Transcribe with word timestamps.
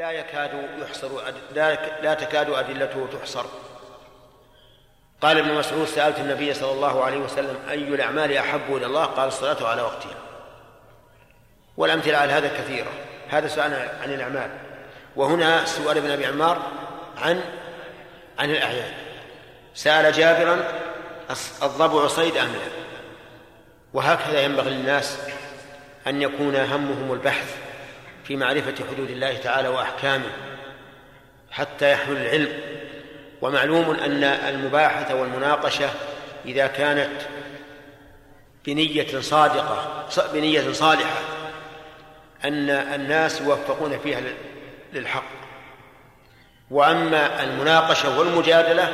لا 0.00 0.10
يكاد 0.10 0.50
يحصر 0.82 1.08
لا, 1.54 2.00
لا 2.02 2.14
تكاد 2.14 2.50
أدلته 2.50 3.08
تحصر. 3.12 3.44
قال 5.20 5.38
ابن 5.38 5.54
مسعود 5.54 5.84
سألت 5.84 6.18
النبي 6.18 6.54
صلى 6.54 6.72
الله 6.72 7.04
عليه 7.04 7.18
وسلم 7.18 7.56
أي 7.70 7.74
الأعمال 7.74 8.36
أحب 8.36 8.76
إلى 8.76 8.86
الله؟ 8.86 9.04
قال 9.04 9.28
الصلاة 9.28 9.68
على 9.68 9.82
وقتها. 9.82 10.16
والأمثلة 11.76 12.16
على 12.16 12.32
هذا 12.32 12.48
كثيرة. 12.48 12.90
هذا 13.28 13.48
سؤال 13.48 13.88
عن 14.02 14.12
الأعمال. 14.12 14.50
وهنا 15.16 15.64
سؤال 15.64 15.96
ابن 15.96 16.10
أبي 16.10 16.26
عمار 16.26 16.62
عن 17.16 17.40
عن 18.38 18.50
الأعيان. 18.50 18.92
سأل 19.74 20.12
جابرا 20.12 20.64
الضبع 21.62 22.06
صيد 22.06 22.36
أم 22.36 22.52
لا؟ 22.52 22.70
وهكذا 23.92 24.42
ينبغي 24.42 24.70
للناس 24.70 25.18
أن 26.06 26.22
يكون 26.22 26.56
همهم 26.56 27.12
البحث 27.12 27.59
في 28.30 28.36
معرفة 28.36 28.74
حدود 28.90 29.10
الله 29.10 29.36
تعالى 29.36 29.68
وأحكامه 29.68 30.30
حتى 31.50 31.92
يحمل 31.92 32.16
العلم. 32.16 32.60
ومعلوم 33.42 33.90
أن 33.90 34.24
المباحثة 34.24 35.14
والمناقشة 35.14 35.90
إذا 36.44 36.66
كانت 36.66 37.20
بنية 38.66 39.20
صادقة 39.20 40.06
بنية 40.32 40.72
صالحة 40.72 41.20
أن 42.44 42.70
الناس 42.70 43.40
يوفقون 43.40 43.98
فيها 43.98 44.20
للحق. 44.92 45.30
وأما 46.70 47.42
المناقشة 47.42 48.18
والمجادلة 48.18 48.92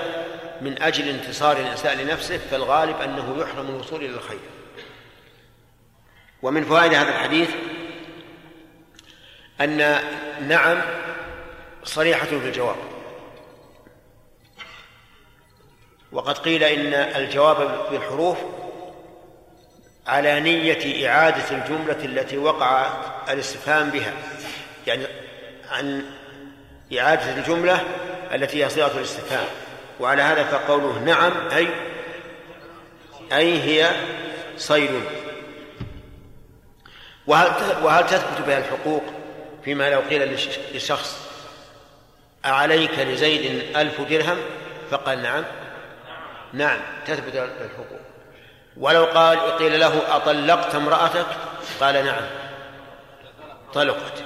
من 0.60 0.82
أجل 0.82 1.08
انتصار 1.08 1.56
الإنسان 1.56 1.98
لنفسه 1.98 2.38
فالغالب 2.38 3.00
أنه 3.00 3.36
يحرم 3.38 3.68
الوصول 3.68 4.04
إلى 4.04 4.14
الخير. 4.14 4.40
ومن 6.42 6.64
فوائد 6.64 6.94
هذا 6.94 7.08
الحديث 7.08 7.50
أن 9.60 9.98
نعم 10.48 10.80
صريحة 11.84 12.26
في 12.26 12.34
الجواب. 12.34 12.76
وقد 16.12 16.38
قيل 16.38 16.64
إن 16.64 16.94
الجواب 16.94 17.90
بالحروف 17.90 18.38
على 20.06 20.40
نية 20.40 21.08
إعادة 21.08 21.50
الجملة 21.50 22.04
التي 22.04 22.38
وقع 22.38 22.86
الاستفهام 23.28 23.90
بها. 23.90 24.12
يعني 24.86 25.06
عن 25.70 26.04
إعادة 26.98 27.34
الجملة 27.36 27.84
التي 28.34 28.64
هي 28.64 28.68
صيغة 28.68 28.98
الاستفهام. 28.98 29.46
وعلى 30.00 30.22
هذا 30.22 30.44
فقوله 30.44 30.98
نعم 30.98 31.32
أي 31.48 31.68
أي 33.32 33.62
هي 33.62 33.90
صيد. 34.56 35.02
وهل 37.26 37.84
وهل 37.84 38.06
تثبت 38.06 38.46
بها 38.46 38.58
الحقوق؟ 38.58 39.02
فيما 39.66 39.90
لو 39.90 40.00
قيل 40.00 40.36
لشخص 40.74 41.28
أعليك 42.44 42.98
لزيد 42.98 43.76
ألف 43.76 44.00
درهم؟ 44.00 44.38
فقال 44.90 45.22
نعم. 45.22 45.44
نعم 46.52 46.80
تثبت 47.06 47.34
الحقوق. 47.34 48.00
ولو 48.76 49.04
قال 49.04 49.38
قيل 49.38 49.80
له 49.80 50.16
أطلقت 50.16 50.74
امرأتك؟ 50.74 51.26
قال 51.80 52.04
نعم. 52.04 52.22
طلقت. 53.74 54.22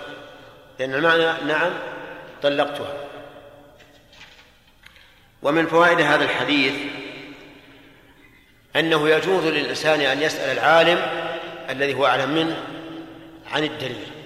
لأن 0.78 0.94
المعنى 0.94 1.44
نعم 1.46 1.72
طلقتها. 2.42 2.94
ومن 5.42 5.66
فوائد 5.66 6.00
هذا 6.00 6.24
الحديث 6.24 6.74
أنه 8.76 9.08
يجوز 9.08 9.46
للإنسان 9.46 10.00
أن 10.00 10.22
يسأل 10.22 10.58
العالم 10.58 11.02
الذي 11.70 11.94
هو 11.94 12.06
أعلم 12.06 12.30
منه 12.30 12.56
عن 13.52 13.64
الدليل. 13.64 14.19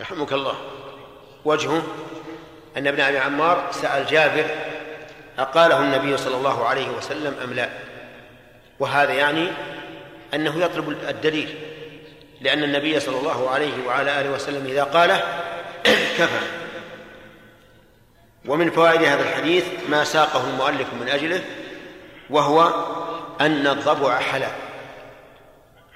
رحمك 0.00 0.32
الله. 0.32 0.54
وجهه 1.44 1.82
أن 2.76 2.86
ابن 2.86 3.00
أبي 3.00 3.18
عمار 3.18 3.68
سأل 3.72 4.06
جابر 4.06 4.46
أقاله 5.38 5.78
النبي 5.78 6.16
صلى 6.16 6.36
الله 6.36 6.66
عليه 6.66 6.88
وسلم 6.88 7.36
أم 7.44 7.54
لا؟ 7.54 7.68
وهذا 8.78 9.12
يعني 9.12 9.48
أنه 10.34 10.64
يطلب 10.64 10.88
الدليل 10.88 11.54
لأن 12.40 12.64
النبي 12.64 13.00
صلى 13.00 13.18
الله 13.18 13.50
عليه 13.50 13.86
وعلى 13.86 14.20
آله 14.20 14.30
وسلم 14.30 14.66
إذا 14.66 14.84
قاله 14.84 15.22
كفى. 16.18 16.46
ومن 18.46 18.70
فوائد 18.70 19.02
هذا 19.02 19.22
الحديث 19.22 19.64
ما 19.88 20.04
ساقه 20.04 20.44
المؤلف 20.50 20.86
من 21.00 21.08
أجله 21.08 21.44
وهو 22.30 22.84
أن 23.40 23.66
الضبع 23.66 24.18
حلال. 24.18 24.52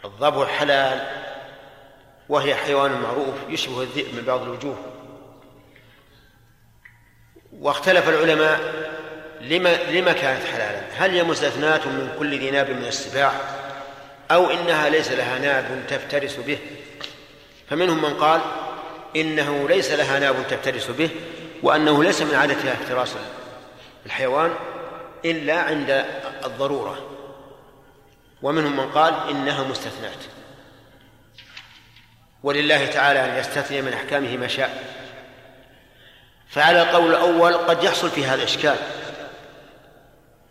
الضبع 0.04 0.46
حلال 0.46 1.27
وهي 2.28 2.54
حيوان 2.54 3.00
معروف 3.00 3.34
يشبه 3.48 3.82
الذئب 3.82 4.14
من 4.14 4.22
بعض 4.22 4.42
الوجوه. 4.42 4.76
واختلف 7.60 8.08
العلماء 8.08 8.60
لما 9.40 9.76
لما 9.90 10.12
كانت 10.12 10.44
حلالا. 10.44 10.82
هل 10.96 11.10
هي 11.10 11.22
مستثناة 11.22 11.88
من 11.88 12.16
كل 12.18 12.38
ذي 12.38 12.50
ناب 12.50 12.70
من 12.70 12.84
السباع؟ 12.84 13.32
أو 14.30 14.50
إنها 14.50 14.88
ليس 14.88 15.12
لها 15.12 15.38
ناب 15.38 15.84
تفترس 15.88 16.36
به؟ 16.36 16.58
فمنهم 17.70 18.02
من 18.02 18.14
قال 18.14 18.40
إنه 19.16 19.68
ليس 19.68 19.92
لها 19.92 20.18
ناب 20.18 20.36
تفترس 20.48 20.90
به 20.90 21.10
وأنه 21.62 22.04
ليس 22.04 22.22
من 22.22 22.34
عادتها 22.34 22.72
افتراس 22.72 23.14
الحيوان 24.06 24.54
إلا 25.24 25.60
عند 25.60 26.04
الضرورة. 26.44 26.98
ومنهم 28.42 28.76
من 28.76 28.90
قال 28.90 29.14
إنها 29.30 29.64
مستثنات 29.64 30.18
ولله 32.42 32.86
تعالى 32.86 33.24
أن 33.24 33.38
يستثني 33.38 33.82
من 33.82 33.92
أحكامه 33.92 34.36
ما 34.36 34.48
شاء. 34.48 34.84
فعلى 36.48 36.82
القول 36.82 37.10
الأول 37.10 37.54
قد 37.54 37.84
يحصل 37.84 38.10
في 38.10 38.24
هذا 38.24 38.44
إشكال 38.44 38.76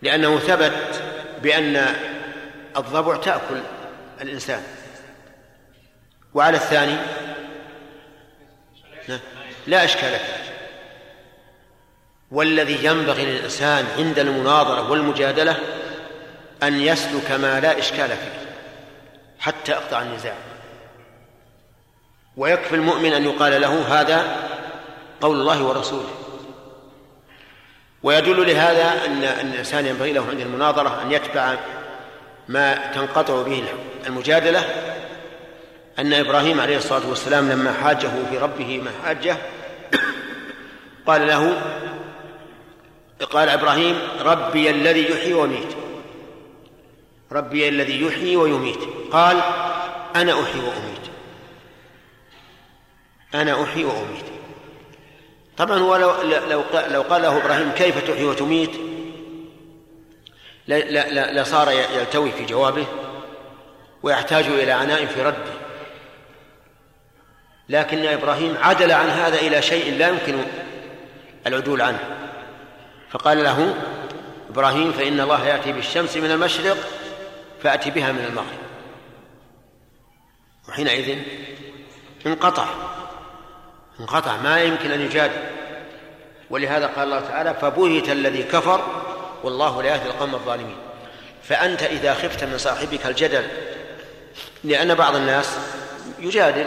لأنه 0.02 0.40
ثبت 0.40 1.02
بأن 1.42 1.96
الضبع 2.78 3.18
تأكل 3.18 3.62
الإنسان. 4.22 4.64
وعلى 6.34 6.58
الثاني 6.58 6.98
لا 9.68 9.86
إشكال 9.86 10.20
فيه. 10.20 10.54
والذي 12.32 12.86
ينبغي 12.86 13.26
للإنسان 13.26 13.86
عند 13.98 14.20
المناظرة 14.20 14.92
والمجادلة 14.92 15.56
أن 16.64 16.82
يسلك 16.82 17.32
ما 17.32 17.60
لا 17.60 17.80
إشكال 17.80 18.10
فيه 18.10 18.48
حتى 19.40 19.72
يقطع 19.72 20.02
النزاع. 20.02 20.36
ويكفي 22.38 22.76
المؤمن 22.76 23.14
أن 23.14 23.24
يقال 23.26 23.62
له 23.62 24.02
هذا 24.02 24.38
قول 25.22 25.40
الله 25.40 25.64
ورسوله. 25.64 26.10
ويدل 28.04 28.48
لهذا 28.48 29.06
أن 29.06 29.24
الإنسان 29.24 29.86
ينبغي 29.86 30.14
له 30.14 30.26
عند 30.30 30.40
المناظرة 30.40 31.02
أن 31.02 31.12
يتبع 31.12 31.56
ما 32.48 32.92
تنقطع 32.94 33.42
به 33.42 33.64
المجادلة 34.08 34.66
أن 36.00 36.14
إبراهيم 36.14 36.60
عليه 36.60 36.78
الصلاة 36.78 37.10
والسلام 37.10 37.52
لما 37.52 37.74
حاجة 37.74 38.08
في 38.30 38.38
ربه 38.38 38.82
محاجة 38.82 39.38
قال 41.08 41.28
له 41.28 41.62
قال 43.32 43.50
إبراهيم 43.50 44.00
ربي 44.22 44.70
الذي 44.70 45.12
يحيي 45.12 45.34
ويميت. 45.34 45.76
ربي 47.32 47.70
الذي 47.70 48.02
يحيي 48.02 48.36
ويميت. 48.36 48.80
قال 49.12 49.42
أنا 50.16 50.32
أحيي 50.32 50.62
وأميت. 50.62 51.17
أنا 53.36 53.64
أحيي 53.64 53.86
وأميت. 53.86 54.26
طبعا 55.58 55.80
هو 55.80 55.96
لو, 55.96 56.12
لو, 56.22 56.64
لو 56.88 57.02
قال 57.02 57.22
له 57.22 57.38
إبراهيم 57.38 57.72
كيف 57.72 58.12
تحيي 58.12 58.26
وتميت؟ 58.26 58.72
لصار 60.68 61.72
يلتوي 61.72 62.32
في 62.32 62.46
جوابه 62.46 62.86
ويحتاج 64.04 64.46
إلى 64.46 64.72
عناء 64.72 65.06
في 65.06 65.22
رده. 65.22 65.54
لكن 67.70 68.06
إبراهيم 68.06 68.58
عدل 68.62 68.92
عن 68.92 69.10
هذا 69.10 69.36
إلى 69.36 69.62
شيء 69.62 69.98
لا 69.98 70.08
يمكن 70.08 70.44
العدول 71.48 71.82
عنه. 71.82 72.00
فقال 73.10 73.44
له 73.44 73.76
إبراهيم 74.50 74.92
فإن 74.92 75.20
الله 75.20 75.48
يأتي 75.48 75.72
بالشمس 75.72 76.18
من 76.18 76.32
المشرق 76.32 76.78
فأتي 77.64 77.92
بها 77.92 78.12
من 78.12 78.26
المغرب. 78.30 78.68
وحينئذ 80.70 81.18
انقطع. 82.26 82.87
انقطع 84.00 84.38
ما 84.38 84.62
يمكن 84.62 84.92
أن 84.92 85.02
يجادل 85.02 85.44
ولهذا 86.50 86.88
قال 86.88 87.04
الله 87.04 87.20
تعالى 87.20 87.54
فبهت 87.54 88.10
الذي 88.10 88.44
كفر 88.44 89.04
والله 89.44 89.84
لا 89.84 89.90
يهدي 89.90 90.06
القوم 90.06 90.36
الظالمين. 90.36 90.76
فأنت 91.44 91.84
إذا 91.84 92.14
خفت 92.14 92.44
من 92.44 92.58
صاحبك 92.58 93.06
الجدل 93.06 93.44
لأن 94.64 94.96
بعض 94.96 95.16
الناس 95.16 95.58
يجادل 96.20 96.66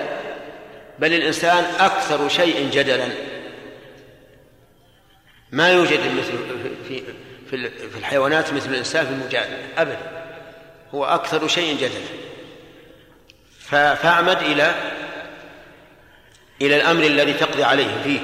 بل 0.99 1.15
الإنسان 1.15 1.65
أكثر 1.79 2.29
شيء 2.29 2.71
جدلا. 2.71 3.09
ما 5.53 5.73
يوجد 5.73 6.01
مثل 6.01 6.33
في 6.89 7.03
في 7.91 7.99
الحيوانات 7.99 8.53
مثل 8.53 8.71
الإنسان 8.71 9.07
في 9.07 9.13
المجادلة 9.13 9.59
أبدا. 9.79 9.99
هو 10.95 11.05
أكثر 11.05 11.49
شيء 11.49 11.77
جدلا. 11.77 12.21
فاعمد 13.95 14.43
إلى 14.43 14.75
إلى 16.63 16.77
الأمر 16.77 17.05
الذي 17.05 17.33
تقضي 17.33 17.65
عليه 17.65 18.03
فيه 18.05 18.21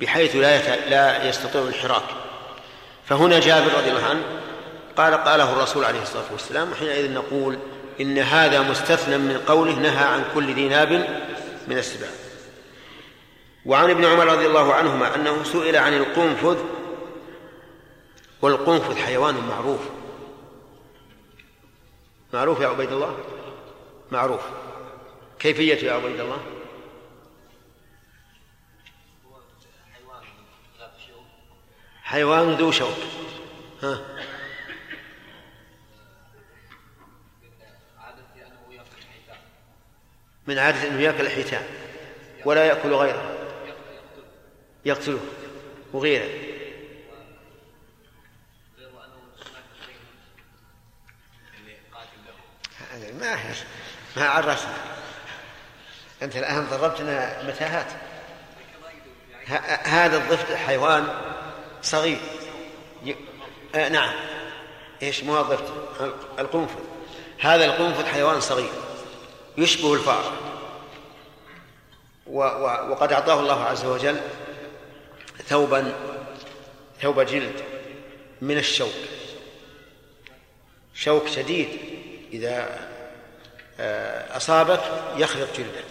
بحيث 0.00 0.36
لا 0.36 0.88
لا 0.90 1.28
يستطيع 1.28 1.62
الحراك. 1.62 2.04
فهنا 3.04 3.40
جابر 3.40 3.74
رضي 3.78 3.90
الله 3.90 4.04
عنه 4.04 4.22
قال 4.96 5.14
قاله 5.14 5.52
الرسول 5.52 5.84
عليه 5.84 6.02
الصلاة 6.02 6.32
والسلام 6.32 6.72
وحينئذ 6.72 7.12
نقول 7.12 7.58
إن 8.00 8.18
هذا 8.18 8.60
مستثنى 8.60 9.18
من 9.18 9.38
قوله 9.46 9.72
نهى 9.72 10.04
عن 10.04 10.24
كل 10.34 10.54
ذي 10.54 10.68
ناب 10.68 10.92
من 11.68 11.78
السباع 11.78 12.08
وعن 13.66 13.90
ابن 13.90 14.04
عمر 14.04 14.26
رضي 14.26 14.46
الله 14.46 14.74
عنهما 14.74 15.14
أنه 15.14 15.44
سئل 15.44 15.76
عن 15.76 15.94
القنفذ 15.94 16.56
والقنفذ 18.42 18.96
حيوان 18.96 19.34
معروف. 19.48 19.80
معروف 22.32 22.60
يا 22.60 22.68
عبيد 22.68 22.92
الله؟ 22.92 23.16
معروف. 24.12 24.40
كيفية 25.38 25.86
يا 25.88 25.92
عبيد 25.92 26.20
الله؟ 26.20 26.38
حيوان 32.12 32.54
ذو 32.54 32.70
شوك. 32.70 32.96
ها. 33.82 34.00
من 40.46 40.58
عادة 40.58 40.88
أنه 40.88 41.00
يأكل 41.00 41.20
الحيتان 41.20 41.66
ولا 42.44 42.64
يأكل 42.64 42.94
غيره. 42.94 43.36
يقتله 44.84 45.20
وغيره. 45.92 46.52
ما 53.20 53.36
ما 54.16 54.28
عرفنا. 54.28 54.74
أنت 56.22 56.36
الآن 56.36 56.66
ضربتنا 56.66 57.42
متاهات. 57.42 57.92
هذا 59.86 60.16
الضفت 60.16 60.52
حيوان 60.52 61.31
صغير. 61.82 62.18
ي... 63.06 63.14
آه 63.74 63.88
نعم. 63.88 64.12
إيش 65.02 65.24
مو 65.24 65.40
الضفت 65.40 65.64
القنفذ. 66.38 66.80
هذا 67.40 67.64
القنفذ 67.64 68.06
حيوان 68.06 68.40
صغير. 68.40 68.70
يشبه 69.58 69.94
الفأر. 69.94 70.32
و... 72.26 72.38
و... 72.38 72.90
وقد 72.90 73.12
أعطاه 73.12 73.40
الله 73.40 73.64
عز 73.64 73.84
وجل 73.84 74.20
ثوبا 75.46 75.94
ثوب 77.02 77.20
جلد 77.20 77.64
من 78.42 78.58
الشوك. 78.58 78.94
شوك 80.94 81.28
شديد. 81.28 81.68
إذا 82.32 82.78
آه، 83.80 84.36
أصابك 84.36 84.80
يخرق 85.16 85.48
جلدك. 85.56 85.84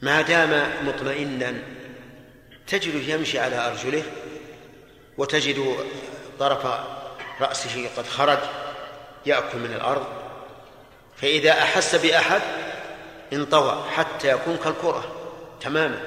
ما 0.00 0.22
دام 0.22 0.72
مطمئنا 0.86 1.62
تجده 2.66 3.14
يمشي 3.14 3.38
على 3.38 3.66
أرجله 3.66 4.02
وتجد 5.18 5.76
طرف 6.38 6.66
رأسه 7.40 7.88
قد 7.96 8.06
خرج 8.06 8.38
يأكل 9.26 9.58
من 9.58 9.74
الأرض 9.74 10.06
فإذا 11.16 11.50
أحس 11.50 11.94
بأحد 11.94 12.40
انطوى 13.32 13.84
حتى 13.90 14.30
يكون 14.30 14.56
كالكرة 14.56 15.04
تماما. 15.60 16.00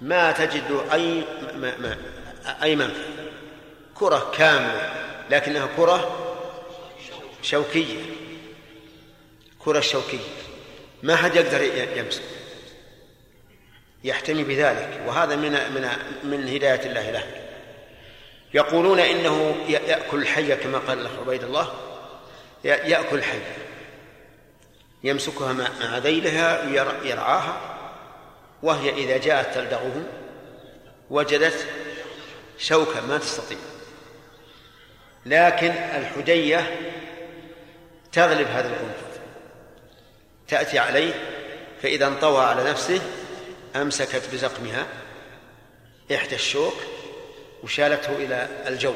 ما 0.00 0.32
تجد 0.32 0.84
أي 0.92 1.24
ما 1.54 1.76
ما 1.78 1.96
أي 2.62 2.76
منفع 2.76 3.02
كرة 3.94 4.32
كاملة 4.36 4.92
لكنها 5.30 5.68
كرة 5.76 6.16
شوكية. 7.42 8.02
كرة 9.58 9.80
شوكية. 9.80 10.18
ما 11.02 11.16
حد 11.16 11.36
يقدر 11.36 11.62
يمسك. 11.98 12.22
يحتمي 14.04 14.44
بذلك 14.44 15.00
وهذا 15.06 15.36
من 15.36 15.50
من 15.52 15.88
من 16.24 16.48
هداية 16.48 16.86
الله 16.86 17.10
له. 17.10 17.24
يقولون 18.54 19.00
إنه 19.00 19.56
يأكل 19.68 20.18
الحية 20.18 20.54
كما 20.54 20.78
قال 20.78 21.08
عبيد 21.20 21.44
الله 21.44 21.72
يأكل 22.64 23.18
الحية 23.18 23.56
يمسكها 25.04 25.52
مع 25.52 25.98
ذيلها 25.98 26.64
يرعاها 27.04 27.60
وهي 28.62 28.90
إذا 28.90 29.16
جاءت 29.16 29.54
تلدغه 29.54 30.02
وجدت 31.10 31.66
شوكة 32.58 33.06
ما 33.06 33.18
تستطيع. 33.18 33.58
لكن 35.26 35.70
الحدية 35.70 36.76
تغلب 38.12 38.46
هذا 38.46 38.68
العنف 38.68 39.10
تأتي 40.48 40.78
عليه 40.78 41.12
فإذا 41.82 42.06
انطوى 42.06 42.44
على 42.44 42.70
نفسه 42.70 43.00
أمسكت 43.76 44.22
بزقمها 44.32 44.86
إحدى 46.14 46.34
الشوك 46.34 46.74
وشالته 47.62 48.16
إلى 48.16 48.48
الجو. 48.66 48.94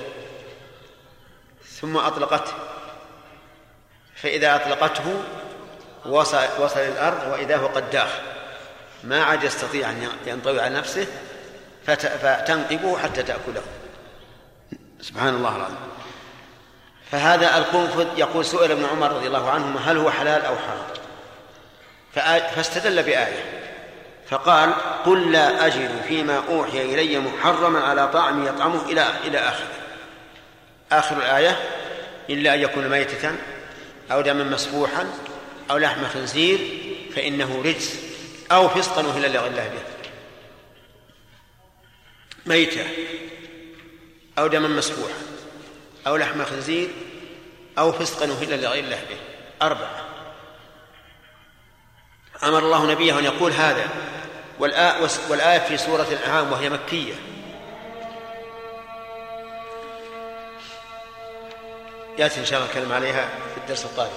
ثم 1.81 1.97
أطلقته. 1.97 2.53
فإذا 4.17 4.55
أطلقته 4.55 5.23
وصل 6.06 6.47
وصل 6.59 6.81
الأرض 6.81 7.32
وإذا 7.32 7.56
هو 7.56 7.67
قد 7.67 7.91
داخ 7.91 8.09
ما 9.05 9.25
عاد 9.25 9.44
يستطيع 9.44 9.91
أن 9.91 10.09
ينطوي 10.26 10.61
على 10.61 10.75
نفسه 10.75 11.06
فتنقبه 11.87 12.99
حتى 12.99 13.23
تأكله. 13.23 13.62
سبحان 15.00 15.35
الله 15.35 15.56
العظيم. 15.56 15.76
فهذا 17.11 17.59
القنفذ 17.59 18.19
يقول 18.19 18.44
سئل 18.44 18.71
ابن 18.71 18.85
عمر 18.85 19.12
رضي 19.12 19.26
الله 19.26 19.50
عنهما 19.50 19.81
هل 19.81 19.99
هو 19.99 20.11
حلال 20.11 20.44
أو 20.44 20.56
حرام؟ 20.56 20.87
فاستدل 22.55 23.03
بآية. 23.03 23.63
فقال 24.31 24.75
قل 25.06 25.32
لا 25.32 25.67
أجد 25.67 26.03
فيما 26.09 26.43
أوحي 26.49 26.82
إلي 26.82 27.19
محرما 27.19 27.81
على 27.81 28.09
طعم 28.09 28.47
يطعمه 28.47 28.91
إلى 28.91 29.06
إلى 29.25 29.38
آخره. 29.38 29.69
آخر 30.93 31.17
الآية 31.17 31.59
إلا 32.31 32.55
أن 32.55 32.61
يكون 32.61 32.88
ميتة 32.88 33.37
أو 34.12 34.21
دما 34.21 34.44
مسفوحا 34.44 35.11
أو 35.71 35.79
لحم 35.79 36.06
خنزير 36.15 36.59
فإنه 37.17 37.62
رجس 37.65 38.00
أو 38.53 38.69
فسقا 38.69 39.00
أهل 39.00 39.32
لغير 39.32 39.47
الله. 39.47 39.69
به 39.69 39.82
ميتة 42.47 42.87
أو 44.38 44.47
دما 44.47 44.69
مسفوحا 44.69 45.15
أو 46.06 46.17
لحم 46.17 46.44
خنزير 46.44 46.88
أو 47.79 47.93
فسقا 47.93 48.25
أهل 48.25 48.62
لغير 48.62 48.85
الله. 48.85 49.00
به 49.09 49.17
أربعة. 49.62 50.05
أمر 52.43 52.59
الله 52.59 52.91
نبيه 52.91 53.19
أن 53.19 53.25
يقول 53.25 53.53
هذا. 53.53 53.88
والآية 54.59 55.59
في 55.59 55.76
سورة 55.76 56.07
الأنعام 56.11 56.52
وهي 56.52 56.71
مكية. 56.71 57.14
يأتي 62.19 62.40
إن 62.40 62.47
شاء 62.47 62.59
الله 62.59 62.71
الكلام 62.71 62.93
عليها 62.93 63.28
في 63.55 63.61
الدرس 63.61 63.85
القادم. 63.85 64.12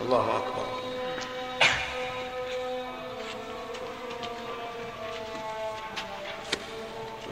الله 0.00 0.36
أكبر. 0.36 0.66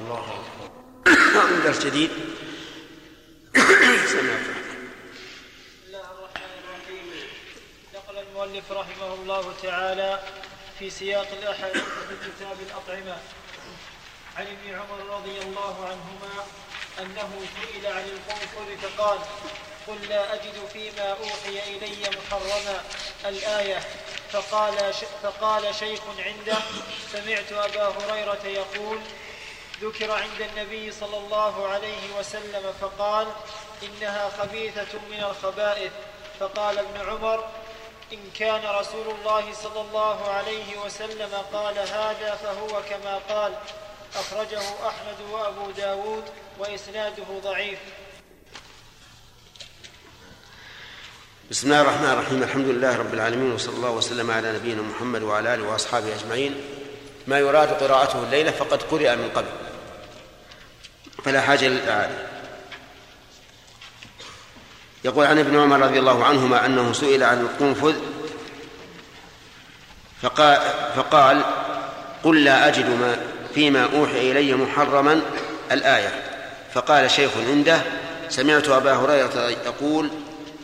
الله 0.01 0.25
أكبر. 0.25 1.63
درس 1.65 1.85
جديد. 1.85 2.11
المؤلف 8.43 8.73
رحمه 8.73 9.15
الله 9.15 9.53
تعالى 9.63 10.19
في 10.83 10.91
سياق 10.91 11.29
الأحاديث 11.33 11.85
في 11.85 12.17
كتاب 12.31 12.57
الأطعمة. 12.61 13.19
عن 14.37 14.47
ابن 14.47 14.75
عمر 14.75 15.17
رضي 15.17 15.39
الله 15.39 15.77
عنهما 15.85 16.45
أنه 16.99 17.31
سئل 17.61 17.87
عن 17.87 18.05
القنفذ 18.05 18.89
فقال 18.89 19.19
قل 19.87 20.09
لا 20.09 20.35
أجد 20.35 20.55
فيما 20.73 21.11
أوحي 21.11 21.77
إلي 21.77 22.11
محرما 22.11 22.85
الآية. 23.25 23.79
فقال, 24.33 24.95
فقال 25.23 25.75
شيخ 25.75 26.01
عنده 26.19 26.59
سمعت 27.13 27.53
أبا 27.53 27.89
هريرة 27.89 28.45
يقول 28.45 29.01
ذكر 29.83 30.11
عند 30.11 30.41
النبي 30.41 30.93
صلى 30.93 31.17
الله 31.17 31.69
عليه 31.69 32.15
وسلم 32.19 32.73
فقال 32.81 33.27
إنها 33.83 34.31
خبيثة 34.39 34.99
من 35.11 35.25
الخبائث. 35.31 35.93
فقال 36.41 36.79
ابن 36.79 37.11
عمر 37.11 37.49
إن 38.13 38.19
كان 38.39 38.61
رسول 38.81 39.07
الله 39.19 39.53
صلى 39.53 39.81
الله 39.81 40.31
عليه 40.31 40.79
وسلم 40.87 41.35
قال 41.53 41.79
هذا 41.79 42.39
فهو 42.45 42.83
كما 42.91 43.19
قال. 43.29 43.53
أخرجه 44.17 44.61
أحمد 44.61 45.21
وأبو 45.31 45.71
داود 45.71 46.25
وإسناده 46.59 47.25
ضعيف. 47.45 47.79
بسم 51.51 51.67
الله 51.67 51.81
الرحمن 51.81 52.11
الرحيم. 52.11 52.43
الحمد 52.43 52.67
لله 52.67 52.99
رب 52.99 53.15
العالمين 53.15 53.53
وصلى 53.53 53.77
الله 53.77 53.91
وسلم 53.91 54.31
على 54.31 54.53
نبينا 54.53 54.83
محمد 54.83 55.23
وعلى 55.23 55.55
آله 55.55 55.65
وأصحابه 55.65 56.15
أجمعين. 56.15 56.65
ما 57.27 57.39
يراد 57.39 57.83
قراءته 57.83 58.23
الليلة 58.23 58.51
فقد 58.51 58.83
قرئ 58.83 59.17
من 59.17 59.31
قبل. 59.35 59.51
فلا 61.25 61.41
حاجة 61.41 61.69
للإعادة 61.69 62.32
يقول 65.05 65.27
عن 65.27 65.39
ابن 65.39 65.59
عمر 65.59 65.81
رضي 65.81 65.99
الله 65.99 66.25
عنهما 66.25 66.67
أنه 66.67 66.93
سئل 66.93 67.23
عن 67.23 67.41
القنفذ 67.41 67.95
فقال, 70.23 70.59
فقال 70.97 71.43
قل 72.25 72.45
لا 72.45 72.69
أجد 72.69 72.89
ما 72.89 73.17
فيما 73.55 73.89
أوحي 73.95 74.33
إلي 74.33 74.55
محرما 74.55 75.21
الآية. 75.73 76.23
فقال 76.75 77.11
شيخ 77.11 77.31
عنده 77.49 77.81
سمعت 78.29 78.69
أبا 78.69 78.93
هريرة 78.93 79.51
يقول 79.67 80.11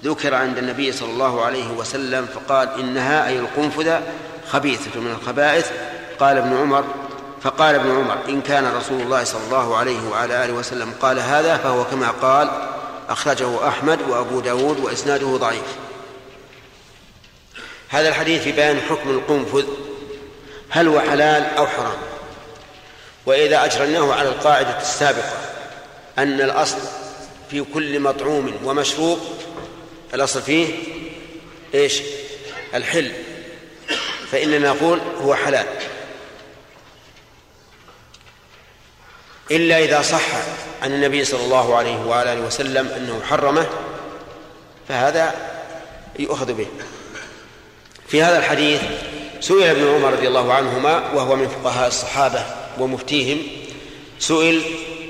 ذكر 0.04 0.34
عند 0.34 0.58
النبي 0.58 0.92
صلى 0.92 1.10
الله 1.10 1.44
عليه 1.44 1.70
وسلم 1.70 2.26
فقال 2.26 2.68
إنها 2.78 3.28
أي 3.28 3.38
القنفذة 3.38 4.02
خبيثة 4.50 5.00
من 5.00 5.10
الخبائث. 5.20 5.70
قال 6.20 6.36
ابن 6.36 6.56
عمر 6.56 6.84
فقال 7.42 7.74
ابن 7.74 7.90
عمر 7.90 8.18
إن 8.28 8.40
كان 8.40 8.72
رسول 8.76 9.00
الله 9.00 9.24
صلى 9.24 9.40
الله 9.46 9.76
عليه 9.76 10.08
وعلى 10.08 10.44
آله 10.44 10.52
وسلم 10.52 10.92
قال 11.00 11.18
هذا 11.18 11.56
فهو 11.56 11.84
كما 11.84 12.10
قال 12.22 12.50
أخرجه 13.08 13.68
أحمد 13.68 13.98
وأبو 14.08 14.40
داود 14.40 14.80
وإسناده 14.80 15.26
ضعيف. 15.36 15.76
هذا 17.88 18.08
الحديث 18.08 18.42
في 18.42 18.52
بيان 18.52 18.80
حكم 18.80 19.10
القنفذ 19.10 19.64
هل 20.68 20.88
هو 20.88 21.00
حلال 21.00 21.44
أو 21.56 21.66
حرام؟ 21.66 21.98
وإذا 23.26 23.64
أجرناه 23.64 24.14
على 24.14 24.28
القاعدة 24.28 24.80
السابقة 24.80 25.32
أن 26.18 26.40
الأصل 26.40 26.78
في 27.50 27.64
كل 27.74 28.00
مطعوم 28.00 28.52
ومشروب 28.64 29.18
الأصل 30.14 30.42
فيه 30.42 30.74
إيش؟ 31.74 32.00
الحل. 32.74 33.12
فإننا 34.30 34.68
نقول 34.68 35.00
هو 35.22 35.34
حلال. 35.34 35.66
إلا 39.50 39.78
إذا 39.78 40.02
صح 40.02 40.24
عن 40.82 40.92
النبي 40.92 41.24
صلى 41.24 41.44
الله 41.44 41.76
عليه 41.76 42.06
وآله 42.06 42.40
وسلم 42.40 42.88
أنه 42.88 43.20
حرمه 43.28 43.66
فهذا 44.88 45.34
يؤخذ 46.18 46.52
به. 46.52 46.66
في 48.08 48.22
هذا 48.22 48.38
الحديث 48.38 48.80
سئل 49.40 49.62
ابن 49.62 49.88
عمر 49.94 50.12
رضي 50.12 50.28
الله 50.28 50.54
عنهما 50.54 51.12
وهو 51.14 51.36
من 51.36 51.48
فقهاء 51.48 51.88
الصحابة 51.88 52.44
ومفتيهم 52.78 53.38
سئل 54.18 54.62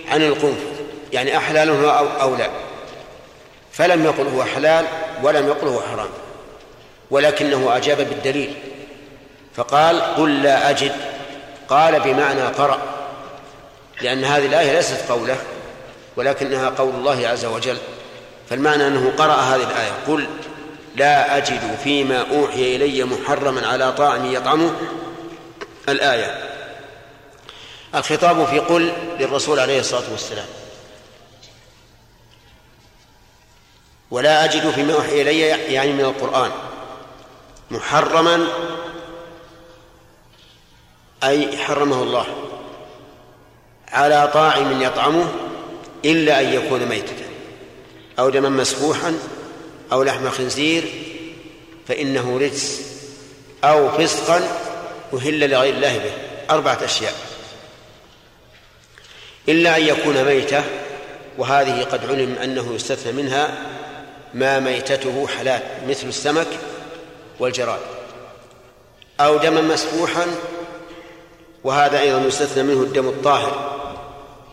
عن 0.09 0.23
القنفذ 0.23 0.79
يعني 1.13 1.37
أحلاله 1.37 1.99
أو, 1.99 2.07
أو 2.07 2.37
لا 2.37 2.51
فلم 3.73 4.05
يقل 4.05 4.27
هو 4.27 4.45
حلال 4.45 4.85
ولم 5.23 5.47
يقل 5.47 5.69
هو 5.69 5.81
حرام 5.81 6.09
ولكنه 7.11 7.77
أجاب 7.77 7.97
بالدليل 7.97 8.55
فقال 9.57 10.01
قل 10.01 10.43
لا 10.43 10.71
أجد 10.71 10.93
قال 11.69 12.01
بمعنى 12.01 12.43
قرأ. 12.43 12.98
لأن 14.03 14.25
هذه 14.25 14.47
الآية 14.47 14.73
ليست 14.73 15.09
قوله 15.09 15.37
ولكنها 16.17 16.69
قول 16.69 16.95
الله 16.95 17.29
عز 17.29 17.45
وجل. 17.45 17.79
فالمعنى 18.51 18.87
أنه 18.87 19.13
قرأ 19.19 19.35
هذه 19.35 19.63
الآية 19.63 19.93
قل 20.07 20.27
لا 20.97 21.37
أجد 21.37 21.79
فيما 21.85 22.25
أوحي 22.31 22.77
إلي 22.77 23.05
محرما 23.05 23.67
على 23.67 23.93
طاعم 23.93 24.33
يطعمه. 24.33 24.73
الآية. 25.89 26.49
الخطاب 27.95 28.47
في 28.47 28.59
قل 28.59 28.93
للرسول 29.21 29.61
عليه 29.61 29.81
الصلاة 29.81 30.11
والسلام. 30.11 30.47
ولا 34.11 34.45
أجد 34.45 34.71
فيما 34.71 34.95
أوحي 34.95 35.23
إلي 35.23 35.41
يعني 35.75 35.93
من 35.93 36.05
القرآن 36.05 36.51
محرما 37.71 38.47
أي 41.25 41.59
حرمه 41.59 42.03
الله. 42.03 42.48
على 43.93 44.31
طاعم 44.35 44.83
يطعمه 44.83 45.29
إلا 46.05 46.41
أن 46.41 46.53
يكون 46.53 46.87
ميتة 46.87 47.15
أو 48.19 48.31
دما 48.31 48.49
مسفوحا 48.49 49.15
أو 49.93 50.03
لحم 50.03 50.31
خنزير 50.31 50.85
فإنه 51.89 52.39
رجس 52.39 52.81
أو 53.65 53.91
فسقا 53.91 54.49
أهل 55.15 55.51
لغير 55.51 55.75
الله 55.75 55.99
به. 55.99 56.13
أربعة 56.51 56.79
أشياء. 56.85 57.15
إلا 59.49 59.77
أن 59.77 59.83
يكون 59.83 60.25
ميتة 60.25 60.65
وهذه 61.39 61.83
قد 61.83 62.11
علم 62.11 62.37
أنه 62.43 62.75
يستثنى 62.75 63.13
منها 63.13 63.67
ما 64.35 64.61
ميتته 64.61 65.27
حلال 65.39 65.63
مثل 65.89 66.09
السمك 66.09 66.47
والجراد. 67.39 67.81
أو 69.21 69.37
دما 69.37 69.61
مسفوحا 69.61 70.27
وهذا 71.65 72.01
أيضا 72.01 72.27
يستثنى 72.27 72.63
منه 72.63 72.83
الدم 72.83 73.09
الطاهر. 73.09 73.78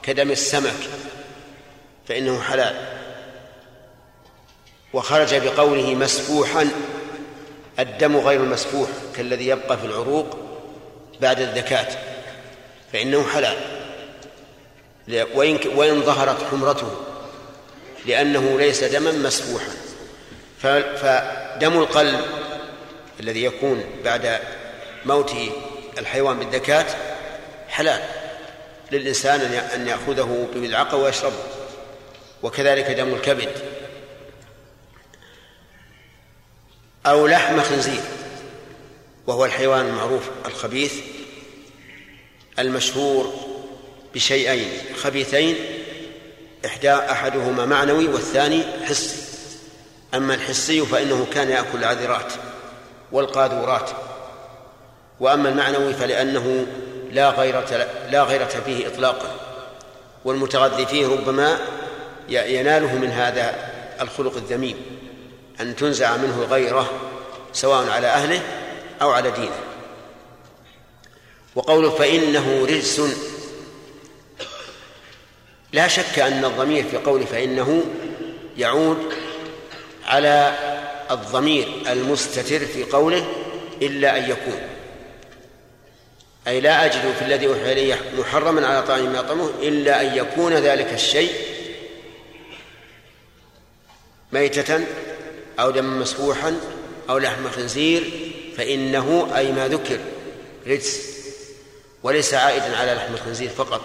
كدم 0.06 0.32
السمك 0.32 0.90
فإنه 2.08 2.42
حلال. 2.42 2.76
وخرج 4.94 5.36
بقوله 5.36 5.96
مسفوحا 5.96 6.70
الدم 7.80 8.18
غير 8.18 8.44
المسفوح 8.44 8.90
كالذي 9.16 9.48
يبقى 9.48 9.78
في 9.78 9.86
العروق 9.86 10.38
بعد 11.22 11.40
الذكاة 11.40 11.88
فإنه 12.94 13.28
حلال. 13.28 13.58
وإن 15.08 15.60
وإن 15.76 16.02
ظهرت 16.02 16.44
حمرته 16.52 16.92
لأنه 18.06 18.58
ليس 18.60 18.84
دما 18.84 19.12
مسفوحا. 19.12 19.72
فدم 20.98 21.78
القلب 21.78 22.20
الذي 23.20 23.44
يكون 23.44 23.84
بعد 24.04 24.40
موت 25.06 25.36
الحيوان 25.98 26.40
بالذكاة 26.40 26.86
حلال. 27.70 28.25
للإنسان 28.92 29.42
أن 29.42 29.88
يأخذه 29.88 30.48
بملعقة 30.54 30.98
ويشربه 30.98 31.44
وكذلك 32.44 32.92
دم 32.92 33.14
الكبد. 33.14 33.50
أو 37.06 37.28
لحم 37.28 37.62
خنزير 37.62 38.02
وهو 39.28 39.46
الحيوان 39.46 39.86
المعروف 39.86 40.30
الخبيث 40.46 40.94
المشهور 42.60 43.34
بشيئين 44.14 44.70
خبيثين 44.96 45.56
إحدى 46.66 46.94
أحدهما 46.94 47.66
معنوي 47.66 48.08
والثاني 48.08 48.64
حسي. 48.86 49.16
أما 50.14 50.34
الحسي 50.34 50.86
فإنه 50.86 51.28
كان 51.34 51.50
يأكل 51.50 51.78
العذرات 51.78 52.34
والقاذورات 53.12 53.90
وأما 55.20 55.50
المعنوي 55.50 55.94
فلأنه 55.94 56.68
لا 57.16 57.30
غيرة 57.30 57.88
لا 58.12 58.24
غيرة 58.24 58.62
فيه 58.66 58.88
إطلاقا 58.88 59.36
والمتغذي 60.26 60.86
فيه 60.86 61.08
ربما 61.08 61.60
يناله 62.30 62.96
من 62.96 63.12
هذا 63.12 63.56
الخلق 64.02 64.36
الذميم 64.36 64.78
أن 65.62 65.76
تنزع 65.76 66.18
منه 66.18 66.44
الغيرة 66.44 66.92
سواء 67.54 67.90
على 67.90 68.08
أهله 68.08 68.42
أو 69.02 69.12
على 69.12 69.32
دينه. 69.32 69.60
وقوله 71.56 71.90
فإنه 71.90 72.66
رجس 72.66 73.02
لا 75.74 75.88
شك 75.88 76.20
أن 76.20 76.46
الضمير 76.46 76.84
في 76.84 76.98
قوله 76.98 77.26
فإنه 77.26 77.84
يعود 78.58 79.14
على 80.06 80.54
الضمير 81.12 81.68
المستتر 81.92 82.60
في 82.60 82.84
قوله 82.84 83.26
إلا 83.82 84.18
أن 84.18 84.30
يكون. 84.30 84.75
أي 86.48 86.62
لا 86.62 86.86
أجد 86.86 87.14
في 87.20 87.26
الذي 87.26 87.48
أوحي 87.48 87.72
إلي 87.72 87.96
محرما 88.18 88.68
على 88.68 88.82
طعام 88.82 89.16
يطعمه 89.16 89.50
إلا 89.62 90.02
أن 90.02 90.18
يكون 90.18 90.54
ذلك 90.54 90.94
الشيء 90.94 91.32
ميتة 94.32 94.86
أو 95.60 95.72
دما 95.72 96.00
مسفوحا 96.00 96.60
أو 97.10 97.18
لحم 97.18 97.50
خنزير 97.50 98.04
فإنه 98.58 99.32
أي 99.36 99.52
ما 99.52 99.68
ذكر 99.68 100.00
رجس 100.68 101.16
وليس 102.04 102.34
عائدا 102.34 102.78
على 102.78 102.94
لحم 102.94 103.14
الخنزير 103.14 103.50
فقط 103.50 103.82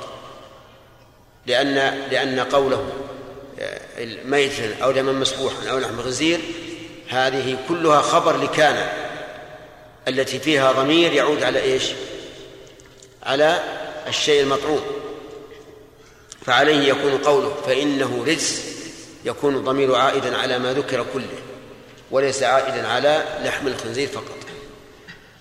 لأن 1.46 1.74
لأن 2.10 2.40
قوله 2.40 2.92
آه، 3.60 3.80
ميتا 4.24 4.76
أو 4.82 4.92
دما 4.92 5.12
مسفوحا 5.12 5.70
أو 5.70 5.78
لحم 5.78 6.02
خنزير 6.02 6.40
هذه 7.08 7.56
كلها 7.68 8.00
خبر 8.00 8.36
لكان 8.36 8.88
التي 10.08 10.38
فيها 10.38 10.72
ضمير 10.72 11.12
يعود 11.12 11.42
على 11.42 11.62
إيش؟ 11.62 11.84
على 13.22 13.60
الشيء 14.06 14.42
المطعوم. 14.42 14.80
فعليه 16.46 16.88
يكون 16.88 17.18
قوله 17.18 17.54
فإنه 17.66 18.24
رجس 18.26 18.64
يكون 19.24 19.56
الضمير 19.56 19.94
عائدا 19.94 20.36
على 20.38 20.58
ما 20.58 20.72
ذكر 20.72 21.06
كله 21.14 21.38
وليس 22.10 22.42
عائدا 22.42 22.88
على 22.88 23.24
لحم 23.44 23.66
الخنزير 23.66 24.08
فقط. 24.08 24.38